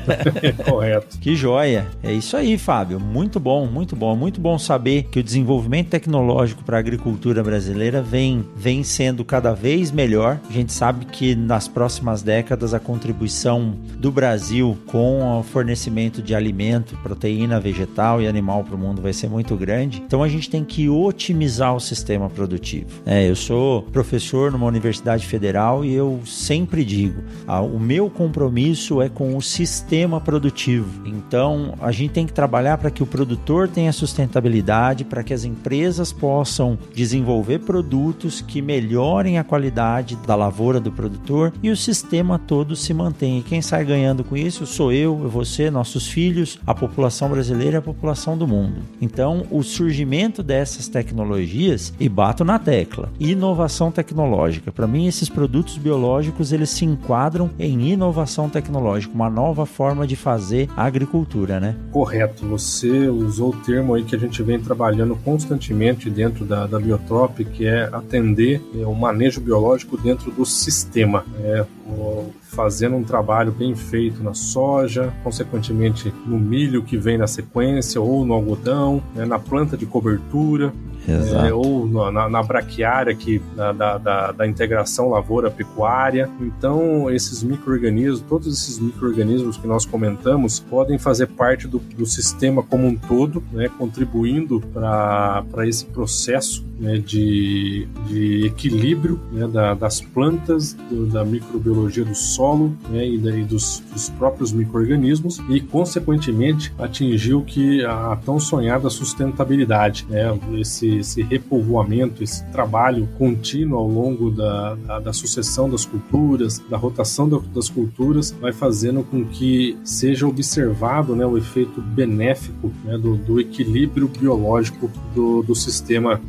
Correto. 0.64 1.01
Que 1.20 1.34
joia. 1.34 1.86
É 2.02 2.12
isso 2.12 2.36
aí, 2.36 2.58
Fábio. 2.58 2.98
Muito 2.98 3.38
bom, 3.38 3.66
muito 3.66 3.94
bom. 3.94 4.16
Muito 4.16 4.40
bom 4.40 4.58
saber 4.58 5.04
que 5.04 5.18
o 5.18 5.22
desenvolvimento 5.22 5.88
tecnológico 5.90 6.62
para 6.64 6.76
a 6.76 6.80
agricultura 6.80 7.42
brasileira 7.42 8.02
vem, 8.02 8.44
vem 8.56 8.82
sendo 8.82 9.24
cada 9.24 9.52
vez 9.52 9.90
melhor. 9.90 10.40
A 10.48 10.52
gente 10.52 10.72
sabe 10.72 11.06
que 11.06 11.34
nas 11.34 11.68
próximas 11.68 12.22
décadas 12.22 12.74
a 12.74 12.80
contribuição 12.80 13.74
do 13.98 14.10
Brasil 14.10 14.76
com 14.86 15.38
o 15.38 15.42
fornecimento 15.42 16.22
de 16.22 16.34
alimento, 16.34 16.96
proteína 17.02 17.60
vegetal 17.60 18.20
e 18.20 18.26
animal 18.26 18.64
para 18.64 18.74
o 18.74 18.78
mundo 18.78 19.02
vai 19.02 19.12
ser 19.12 19.28
muito 19.28 19.56
grande. 19.56 20.02
Então 20.04 20.22
a 20.22 20.28
gente 20.28 20.50
tem 20.50 20.64
que 20.64 20.88
otimizar 20.88 21.74
o 21.74 21.80
sistema 21.80 22.28
produtivo. 22.28 22.88
É, 23.06 23.28
eu 23.28 23.36
sou 23.36 23.82
professor 23.82 24.50
numa 24.50 24.66
universidade 24.66 25.26
federal 25.26 25.84
e 25.84 25.92
eu 25.92 26.20
sempre 26.26 26.84
digo: 26.84 27.22
ah, 27.46 27.60
o 27.60 27.78
meu 27.78 28.10
compromisso 28.10 29.00
é 29.00 29.08
com 29.08 29.36
o 29.36 29.42
sistema 29.42 30.20
produtivo. 30.20 30.91
Então, 31.04 31.74
a 31.80 31.90
gente 31.90 32.12
tem 32.12 32.26
que 32.26 32.32
trabalhar 32.32 32.78
para 32.78 32.90
que 32.90 33.02
o 33.02 33.06
produtor 33.06 33.68
tenha 33.68 33.92
sustentabilidade, 33.92 35.04
para 35.04 35.22
que 35.22 35.34
as 35.34 35.44
empresas 35.44 36.12
possam 36.12 36.78
desenvolver 36.94 37.60
produtos 37.60 38.40
que 38.40 38.62
melhorem 38.62 39.38
a 39.38 39.44
qualidade 39.44 40.16
da 40.26 40.34
lavoura 40.34 40.80
do 40.80 40.92
produtor 40.92 41.52
e 41.62 41.70
o 41.70 41.76
sistema 41.76 42.38
todo 42.38 42.76
se 42.76 42.92
mantenha. 42.92 43.40
E 43.40 43.42
quem 43.42 43.62
sai 43.62 43.84
ganhando 43.84 44.24
com 44.24 44.36
isso 44.36 44.66
sou 44.66 44.92
eu, 44.92 45.16
você, 45.28 45.70
nossos 45.70 46.06
filhos, 46.08 46.58
a 46.66 46.74
população 46.74 47.28
brasileira 47.28 47.76
e 47.76 47.78
a 47.78 47.82
população 47.82 48.36
do 48.36 48.46
mundo. 48.46 48.82
Então, 49.00 49.44
o 49.50 49.62
surgimento 49.62 50.42
dessas 50.42 50.88
tecnologias, 50.88 51.92
e 51.98 52.08
bato 52.08 52.44
na 52.44 52.58
tecla, 52.58 53.10
inovação 53.18 53.90
tecnológica. 53.90 54.72
Para 54.72 54.86
mim, 54.86 55.06
esses 55.06 55.28
produtos 55.28 55.78
biológicos 55.78 56.52
eles 56.52 56.70
se 56.70 56.84
enquadram 56.84 57.50
em 57.58 57.90
inovação 57.90 58.48
tecnológica, 58.48 59.14
uma 59.14 59.30
nova 59.30 59.66
forma 59.66 60.06
de 60.06 60.16
fazer 60.16 60.68
agricultura, 60.84 61.60
né? 61.60 61.76
Correto. 61.90 62.46
Você 62.46 63.08
usou 63.08 63.50
o 63.50 63.56
termo 63.56 63.94
aí 63.94 64.04
que 64.04 64.14
a 64.14 64.18
gente 64.18 64.42
vem 64.42 64.60
trabalhando 64.60 65.16
constantemente 65.16 66.08
dentro 66.10 66.44
da, 66.44 66.66
da 66.66 66.78
Biotrop, 66.78 67.44
que 67.44 67.66
é 67.66 67.88
atender 67.92 68.62
é, 68.74 68.86
o 68.86 68.94
manejo 68.94 69.40
biológico 69.40 69.96
dentro 69.96 70.30
do 70.30 70.44
sistema. 70.44 71.24
É, 71.40 71.64
o, 71.86 72.30
fazendo 72.42 72.96
um 72.96 73.02
trabalho 73.02 73.50
bem 73.50 73.74
feito 73.74 74.22
na 74.22 74.34
soja, 74.34 75.12
consequentemente 75.24 76.12
no 76.26 76.38
milho 76.38 76.82
que 76.82 76.96
vem 76.96 77.16
na 77.16 77.26
sequência, 77.26 78.00
ou 78.00 78.24
no 78.24 78.34
algodão, 78.34 79.02
né, 79.14 79.24
na 79.24 79.38
planta 79.38 79.76
de 79.76 79.86
cobertura 79.86 80.72
é, 81.08 81.52
ou 81.52 81.86
na, 81.86 82.28
na, 82.28 82.42
braquiária 82.42 83.14
que, 83.14 83.40
da, 83.56 83.72
da, 83.98 84.32
da 84.32 84.46
integração 84.46 85.08
lavoura-pecuária. 85.08 86.30
Então, 86.40 87.10
esses 87.10 87.42
micro-organismos, 87.42 88.20
todos 88.20 88.46
esses 88.46 88.78
micro-organismos 88.78 89.56
que 89.56 89.66
nós 89.66 89.84
comentamos, 89.84 90.60
podem 90.60 90.98
fazer 90.98 91.26
parte 91.26 91.66
do, 91.66 91.78
do 91.78 92.06
sistema 92.06 92.62
como 92.62 92.86
um 92.86 92.96
todo, 92.96 93.42
né, 93.52 93.68
contribuindo 93.78 94.60
para 94.72 95.66
esse 95.66 95.86
processo 95.86 96.64
né, 96.82 96.98
de, 96.98 97.86
de 98.08 98.46
equilíbrio 98.46 99.20
né, 99.30 99.46
da, 99.46 99.72
das 99.72 100.00
plantas, 100.00 100.74
do, 100.90 101.06
da 101.06 101.24
microbiologia 101.24 102.04
do 102.04 102.14
solo 102.14 102.76
né, 102.90 103.06
e, 103.06 103.18
dos, 103.44 103.80
dos, 103.92 104.08
próprios 104.10 104.52
micro-organismos 104.52 105.40
e, 105.48 105.60
consequentemente, 105.60 106.74
atingiu 106.76 107.42
que 107.42 107.84
a 107.84 108.18
tão 108.24 108.40
sonhada 108.40 108.90
sustentabilidade, 108.90 110.04
né, 110.10 110.36
esse 110.54 111.12
esse 111.12 111.22
repovoamento, 111.22 112.24
esse 112.24 112.44
trabalho 112.46 113.08
contínuo 113.16 113.78
ao 113.78 113.86
longo 113.86 114.30
da, 114.30 114.74
da, 115.00 115.12
sucessão 115.12 115.70
das 115.70 115.84
culturas, 115.84 116.58
da 116.70 116.76
rotação 116.76 117.28
da, 117.28 117.38
das 117.54 117.68
culturas, 117.68 118.32
vai 118.40 118.52
fazendo 118.52 119.04
com 119.04 119.24
que 119.24 119.78
seja 119.84 120.26
observado 120.26 121.14
né, 121.14 121.24
o 121.24 121.36
efeito 121.36 121.80
benéfico 121.80 122.72
né, 122.84 122.98
do, 122.98 123.16
do, 123.16 123.40
equilíbrio 123.40 124.08
biológico 124.08 124.90
do, 125.14 125.42
do 125.42 125.54
sistema 125.54 126.20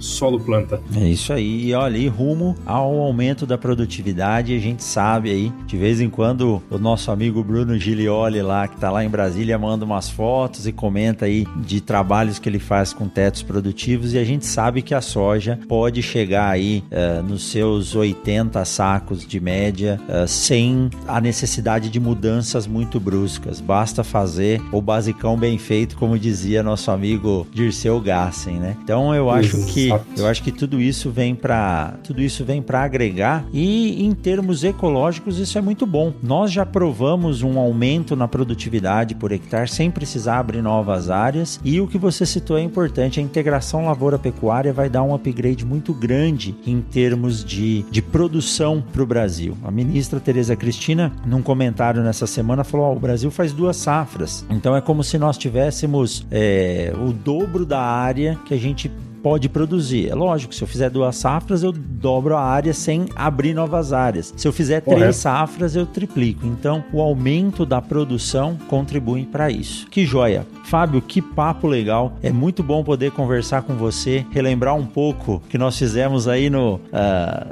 solo-planta. 0.44 0.82
É 0.96 1.08
isso 1.08 1.34
aí, 1.34 1.70
e 1.70 1.74
olha, 1.74 1.98
e 1.98 2.08
rumo 2.08 2.56
ao 2.66 3.00
aumento 3.00 3.46
da 3.46 3.58
produtividade, 3.58 4.56
a 4.56 4.60
gente 4.60 4.84
sabe 4.84 5.32
aí, 5.32 5.52
de 5.66 5.78
vez 5.78 6.02
em 6.02 6.10
quando 6.10 6.62
o 6.70 6.78
nosso 6.78 7.10
amigo 7.10 7.44
Bruno 7.44 7.78
Gilioli 7.78 8.41
lá, 8.41 8.68
que 8.68 8.76
está 8.76 8.91
lá 8.91 9.04
em 9.04 9.10
Brasília, 9.10 9.58
manda 9.58 9.86
umas 9.86 10.10
fotos 10.10 10.68
e 10.68 10.72
comenta 10.72 11.26
aí 11.26 11.48
de 11.58 11.82
trabalhos 11.82 12.38
que 12.38 12.50
ele 12.50 12.60
faz 12.60 12.94
com 12.94 13.08
tetos 13.08 13.41
produtivos 13.41 14.14
e 14.14 14.20
a 14.20 14.24
gente 14.24 14.46
sabe 14.46 14.82
que 14.82 14.94
a 14.94 15.02
soja 15.02 15.60
pode 15.68 16.02
chegar 16.02 16.50
aí 16.50 16.84
uh, 16.91 17.24
nos 17.24 17.44
seus 17.44 17.96
80 17.96 18.64
sacos 18.66 19.26
de 19.26 19.39
média 19.39 20.00
uh, 20.08 20.28
sem 20.28 20.89
a 21.08 21.22
necessidade 21.22 21.89
de 21.89 22.00
mudanças 22.00 22.68
muito 22.68 23.00
bruscas. 23.00 23.62
Basta 23.62 24.04
fazer 24.04 24.62
o 24.72 24.82
basicão 24.82 25.38
bem 25.38 25.58
feito, 25.58 25.96
como 25.96 26.20
dizia 26.20 26.62
nosso 26.62 26.91
amigo 26.91 27.48
Dirceu 27.52 28.00
Gassen, 28.00 28.56
né? 28.56 28.76
Então 28.84 29.14
eu 29.14 29.30
acho 29.30 29.58
Exato. 29.58 29.72
que 29.72 29.89
eu 30.18 30.28
acho 30.34 30.44
que 30.44 30.52
tudo 30.52 30.82
isso 30.82 31.12
vem 31.12 31.36
para 31.36 31.94
tudo 32.04 32.22
isso 32.22 32.44
vem 32.44 32.62
para 32.62 32.84
agregar 32.84 33.46
e 33.54 34.04
em 34.04 34.12
termos 34.14 34.64
ecológicos 34.64 35.38
isso 35.38 35.58
é 35.58 35.62
muito 35.62 35.86
bom. 35.86 36.12
Nós 36.24 36.52
já 36.52 36.66
provamos 36.66 37.44
um 37.44 37.60
aumento 37.60 38.16
na 38.16 38.28
produtividade 38.28 39.14
por 39.14 39.32
hectare 39.32 39.70
sem 39.70 39.92
precisar 39.92 40.40
abrir 40.40 40.62
novas 40.62 41.10
áreas 41.10 41.60
e 41.64 41.80
o 41.80 41.88
que 41.88 42.00
você 42.00 42.26
citou 42.26 42.58
é 42.58 42.62
importante, 42.62 43.20
a 43.20 43.24
integração 43.24 43.86
lavoura 43.86 44.18
pecuária 44.18 44.74
vai 44.74 44.90
dar 44.90 45.04
um 45.04 45.14
upgrade 45.14 45.64
muito 45.64 45.94
grande 45.94 46.56
em 46.66 46.82
termos 46.82 47.46
de, 47.46 47.84
de 47.84 48.02
produção 48.02 48.84
para 48.92 49.04
o 49.04 49.06
Brasil. 49.06 49.56
A 49.64 49.70
ministra 49.70 50.20
Tereza 50.20 50.56
Cristina, 50.56 51.12
num 51.26 51.44
comentário 51.44 52.02
nessa 52.02 52.26
semana, 52.26 52.64
falou: 52.64 52.92
oh, 52.92 52.96
o 52.96 53.00
Brasil 53.00 53.30
faz 53.30 53.54
duas 53.54 53.78
safras. 53.78 54.46
Então 54.50 54.76
é 54.76 54.82
como 54.82 55.04
se 55.04 55.20
nós 55.20 55.38
tivéssemos 55.38 56.26
é, 56.32 56.92
o 56.98 57.14
dobro 57.14 57.66
da 57.66 57.80
área 57.80 58.38
que 58.46 58.54
a 58.54 58.58
gente 58.58 58.92
pode 59.24 59.47
produzir. 59.47 60.09
É 60.09 60.13
lógico, 60.13 60.53
se 60.53 60.61
eu 60.61 60.67
fizer 60.67 60.89
duas 60.89 61.15
safras, 61.15 61.63
eu 61.63 61.71
dobro 61.71 62.36
a 62.36 62.43
área 62.43 62.74
sem 62.74 63.05
abrir 63.15 63.53
novas 63.53 63.93
áreas. 63.93 64.34
Se 64.36 64.45
eu 64.45 64.51
fizer 64.51 64.82
Correto. 64.82 65.01
três 65.01 65.15
safras, 65.15 65.76
eu 65.76 65.86
triplico. 65.86 66.45
Então, 66.45 66.84
o 66.91 67.01
aumento 67.01 67.65
da 67.65 67.82
produção 67.82 68.57
contribui 68.67 69.26
para 69.26 69.49
isso. 69.49 69.88
Que 69.88 70.05
joia! 70.05 70.45
Fábio, 70.65 71.01
que 71.01 71.21
papo 71.21 71.67
legal. 71.67 72.17
É 72.21 72.32
muito 72.32 72.63
bom 72.63 72.84
poder 72.84 73.11
conversar 73.11 73.61
com 73.61 73.76
você, 73.76 74.26
relembrar 74.32 74.76
um 74.76 74.86
pouco 74.86 75.41
que 75.49 75.57
nós 75.57 75.78
fizemos 75.78 76.28
aí 76.28 76.49
no, 76.49 76.76
uh, 76.76 76.80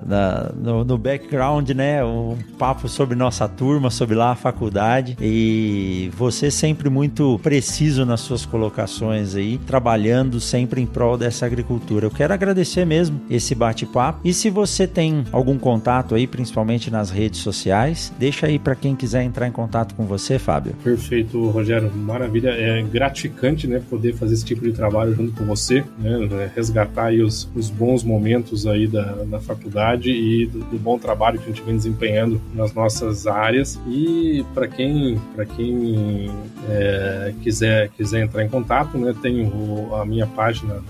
na, 0.05 0.51
no, 0.55 0.83
no, 0.83 0.97
background, 0.97 1.69
né? 1.71 2.03
Um 2.03 2.37
papo 2.57 2.87
sobre 2.87 3.15
nossa 3.15 3.47
turma, 3.47 3.89
sobre 3.89 4.15
lá 4.15 4.31
a 4.31 4.35
faculdade. 4.35 5.17
E 5.21 6.09
você 6.17 6.49
sempre 6.49 6.89
muito 6.89 7.39
preciso 7.43 8.05
nas 8.05 8.21
suas 8.21 8.45
colocações 8.45 9.35
aí, 9.35 9.57
trabalhando 9.59 10.39
sempre 10.39 10.81
em 10.81 10.85
prol 10.85 11.17
dessa 11.17 11.45
agricultura. 11.45 11.60
Eu 12.03 12.11
quero 12.11 12.33
agradecer 12.33 12.85
mesmo 12.85 13.21
esse 13.29 13.53
bate-papo. 13.55 14.19
E 14.23 14.33
se 14.33 14.49
você 14.49 14.87
tem 14.87 15.23
algum 15.31 15.57
contato 15.57 16.15
aí, 16.15 16.27
principalmente 16.27 16.89
nas 16.91 17.09
redes 17.09 17.39
sociais, 17.39 18.11
deixa 18.17 18.47
aí 18.47 18.59
para 18.59 18.75
quem 18.75 18.95
quiser 18.95 19.23
entrar 19.23 19.47
em 19.47 19.51
contato 19.51 19.95
com 19.95 20.05
você, 20.05 20.39
Fábio. 20.39 20.73
Perfeito, 20.83 21.49
Rogério. 21.49 21.91
Maravilha. 21.95 22.49
É 22.49 22.81
gratificante, 22.81 23.67
né, 23.67 23.81
poder 23.89 24.13
fazer 24.13 24.33
esse 24.33 24.45
tipo 24.45 24.63
de 24.63 24.71
trabalho 24.71 25.13
junto 25.13 25.33
com 25.33 25.45
você, 25.45 25.83
né, 25.97 26.51
resgatar 26.55 27.05
aí 27.05 27.21
os, 27.21 27.49
os 27.55 27.69
bons 27.69 28.03
momentos 28.03 28.67
aí 28.67 28.87
da, 28.87 29.23
da 29.23 29.39
faculdade 29.39 30.11
e 30.11 30.45
do, 30.45 30.59
do, 30.59 30.77
bom 30.77 30.97
trabalho 30.97 31.39
que 31.39 31.45
a 31.45 31.47
gente 31.53 31.63
vem 31.63 31.75
desempenhando 31.75 32.41
nas 32.53 32.73
nossas 32.73 33.27
áreas. 33.27 33.79
E 33.87 34.45
para 34.53 34.67
quem, 34.67 35.19
para 35.35 35.45
quem 35.45 36.29
é, 36.69 37.33
quiser, 37.41 37.89
quiser 37.89 38.23
entrar 38.23 38.43
em 38.43 38.49
contato, 38.49 38.97
né, 38.97 39.13
tem 39.21 39.45
o, 39.45 39.95
a 39.95 40.05
minha 40.05 40.27
página 40.27 40.81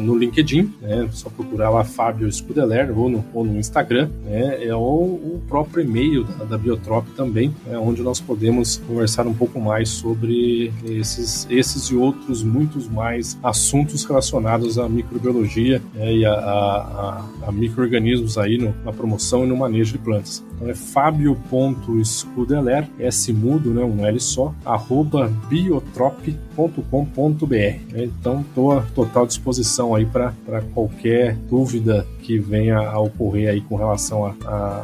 no 0.00 0.16
LinkedIn, 0.16 0.72
né? 0.80 1.08
Só 1.12 1.30
procurar 1.30 1.70
lá 1.70 1.84
Fábio 1.84 2.30
Scudeler 2.30 2.96
ou 2.96 3.08
no, 3.08 3.24
ou 3.32 3.44
no 3.44 3.58
Instagram, 3.58 4.08
né? 4.24 4.64
É, 4.64 4.74
ou 4.74 5.04
o 5.04 5.42
próprio 5.48 5.84
e-mail 5.84 6.24
da, 6.24 6.44
da 6.44 6.58
Biotrop 6.58 7.06
também, 7.16 7.54
né? 7.66 7.78
onde 7.78 8.02
nós 8.02 8.20
podemos 8.20 8.76
conversar 8.78 9.26
um 9.26 9.34
pouco 9.34 9.60
mais 9.60 9.88
sobre 9.88 10.72
esses, 10.84 11.46
esses 11.50 11.84
e 11.84 11.94
outros 11.94 12.42
muitos 12.42 12.88
mais 12.88 13.38
assuntos 13.42 14.04
relacionados 14.04 14.78
à 14.78 14.88
microbiologia 14.88 15.82
né? 15.94 16.14
e 16.14 16.24
a, 16.24 16.32
a, 16.32 17.24
a 17.46 17.52
microorganismos 17.52 18.38
aí 18.38 18.56
no, 18.58 18.74
na 18.84 18.92
promoção 18.92 19.44
e 19.44 19.46
no 19.46 19.56
manejo 19.56 19.92
de 19.92 19.98
plantas. 19.98 20.44
Então 20.56 20.68
é 20.68 20.74
fabio.scudeler, 20.74 22.88
S 22.98 23.32
mudo, 23.32 23.70
né? 23.70 23.84
Um 23.84 24.04
L 24.04 24.20
só, 24.20 24.52
arroba 24.64 25.32
biotrop.com.br. 25.48 27.76
Então 27.94 28.40
estou 28.40 28.72
total 28.96 29.26
disposição 29.26 29.94
aí 29.94 30.06
para 30.06 30.32
qualquer 30.72 31.36
dúvida 31.50 32.06
que 32.26 32.40
venha 32.40 32.78
a 32.78 32.98
ocorrer 32.98 33.48
aí 33.48 33.60
com 33.60 33.76
relação 33.76 34.34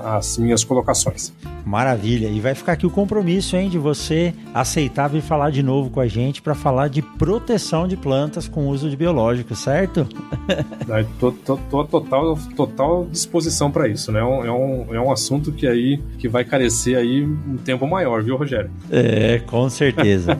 às 0.04 0.38
minhas 0.38 0.62
colocações. 0.62 1.32
Maravilha. 1.66 2.28
E 2.28 2.38
vai 2.38 2.54
ficar 2.54 2.72
aqui 2.72 2.86
o 2.86 2.90
compromisso, 2.90 3.56
hein, 3.56 3.68
de 3.68 3.78
você 3.78 4.32
aceitar 4.54 5.08
vir 5.08 5.22
falar 5.22 5.50
de 5.50 5.62
novo 5.62 5.90
com 5.90 5.98
a 5.98 6.06
gente 6.06 6.40
para 6.40 6.54
falar 6.54 6.88
de 6.88 7.02
proteção 7.02 7.88
de 7.88 7.96
plantas 7.96 8.46
com 8.46 8.68
uso 8.68 8.88
de 8.88 8.96
biológicos, 8.96 9.58
certo? 9.58 10.06
Tô, 11.18 11.32
tô, 11.32 11.56
tô 11.56 11.84
total, 11.84 12.38
total 12.56 13.06
disposição 13.10 13.70
para 13.70 13.88
isso, 13.88 14.12
né? 14.12 14.20
É 14.20 14.24
um, 14.24 14.44
é, 14.44 14.52
um, 14.52 14.94
é 14.94 15.00
um 15.00 15.10
assunto 15.10 15.50
que 15.52 15.66
aí 15.66 16.00
que 16.18 16.28
vai 16.28 16.44
carecer 16.44 16.96
aí 16.96 17.24
um 17.24 17.56
tempo 17.56 17.86
maior, 17.86 18.22
viu, 18.22 18.36
Rogério? 18.36 18.70
É, 18.90 19.38
com 19.46 19.68
certeza. 19.70 20.38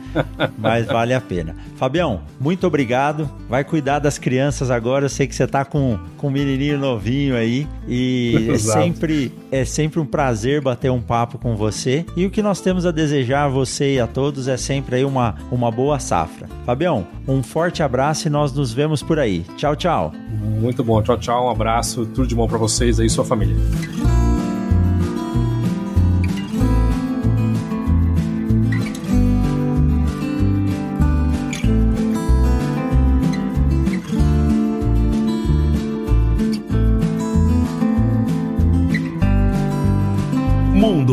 Mas 0.59 0.87
vale 0.87 1.15
a 1.15 1.21
pena. 1.21 1.57
Fabião, 1.77 2.21
muito 2.39 2.67
obrigado. 2.67 3.31
Vai 3.49 3.65
cuidar 3.65 3.99
das 3.99 4.19
crianças 4.19 4.71
agora. 4.71 5.07
Eu 5.07 5.09
sei 5.09 5.27
que 5.27 5.35
você 5.35 5.47
tá 5.47 5.65
com, 5.65 5.99
com 6.19 6.29
um 6.29 6.31
menininho 6.31 6.79
novinho 6.93 7.37
aí 7.37 7.67
e 7.89 8.51
é 8.53 8.59
sempre 8.59 9.33
é 9.51 9.65
sempre 9.65 10.01
um 10.01 10.07
prazer 10.07 10.61
bater 10.61 10.91
um 10.91 11.01
papo 11.01 11.39
com 11.39 11.57
você. 11.57 12.05
E 12.17 12.27
o 12.27 12.31
que 12.31 12.43
nós 12.43 12.61
temos 12.61 12.87
a 12.87 12.91
desejar 12.91 13.45
a 13.45 13.49
você 13.49 13.95
e 13.95 14.01
a 14.01 14.07
todos 14.07 14.49
é 14.49 14.57
sempre 14.57 14.97
aí 14.97 15.05
uma, 15.05 15.35
uma 15.51 15.71
boa 15.71 15.99
safra. 15.99 16.49
Fabião, 16.65 17.07
um 17.27 17.43
forte 17.43 17.83
abraço 17.83 18.29
e 18.29 18.31
nós 18.31 18.53
nos 18.53 18.73
vemos 18.73 19.03
por 19.03 19.19
aí. 19.19 19.45
Tchau, 19.57 19.77
tchau. 19.77 20.13
Muito 20.61 20.85
bom. 20.85 21.03
Tchau, 21.03 21.19
tchau. 21.19 21.47
Um 21.47 21.51
abraço. 21.51 22.07
Tudo 22.07 22.27
de 22.27 22.35
bom 22.35 22.47
para 22.47 22.59
vocês 22.59 23.01
aí 23.01 23.07
e 23.07 23.11
sua 23.11 23.25
família. 23.25 23.57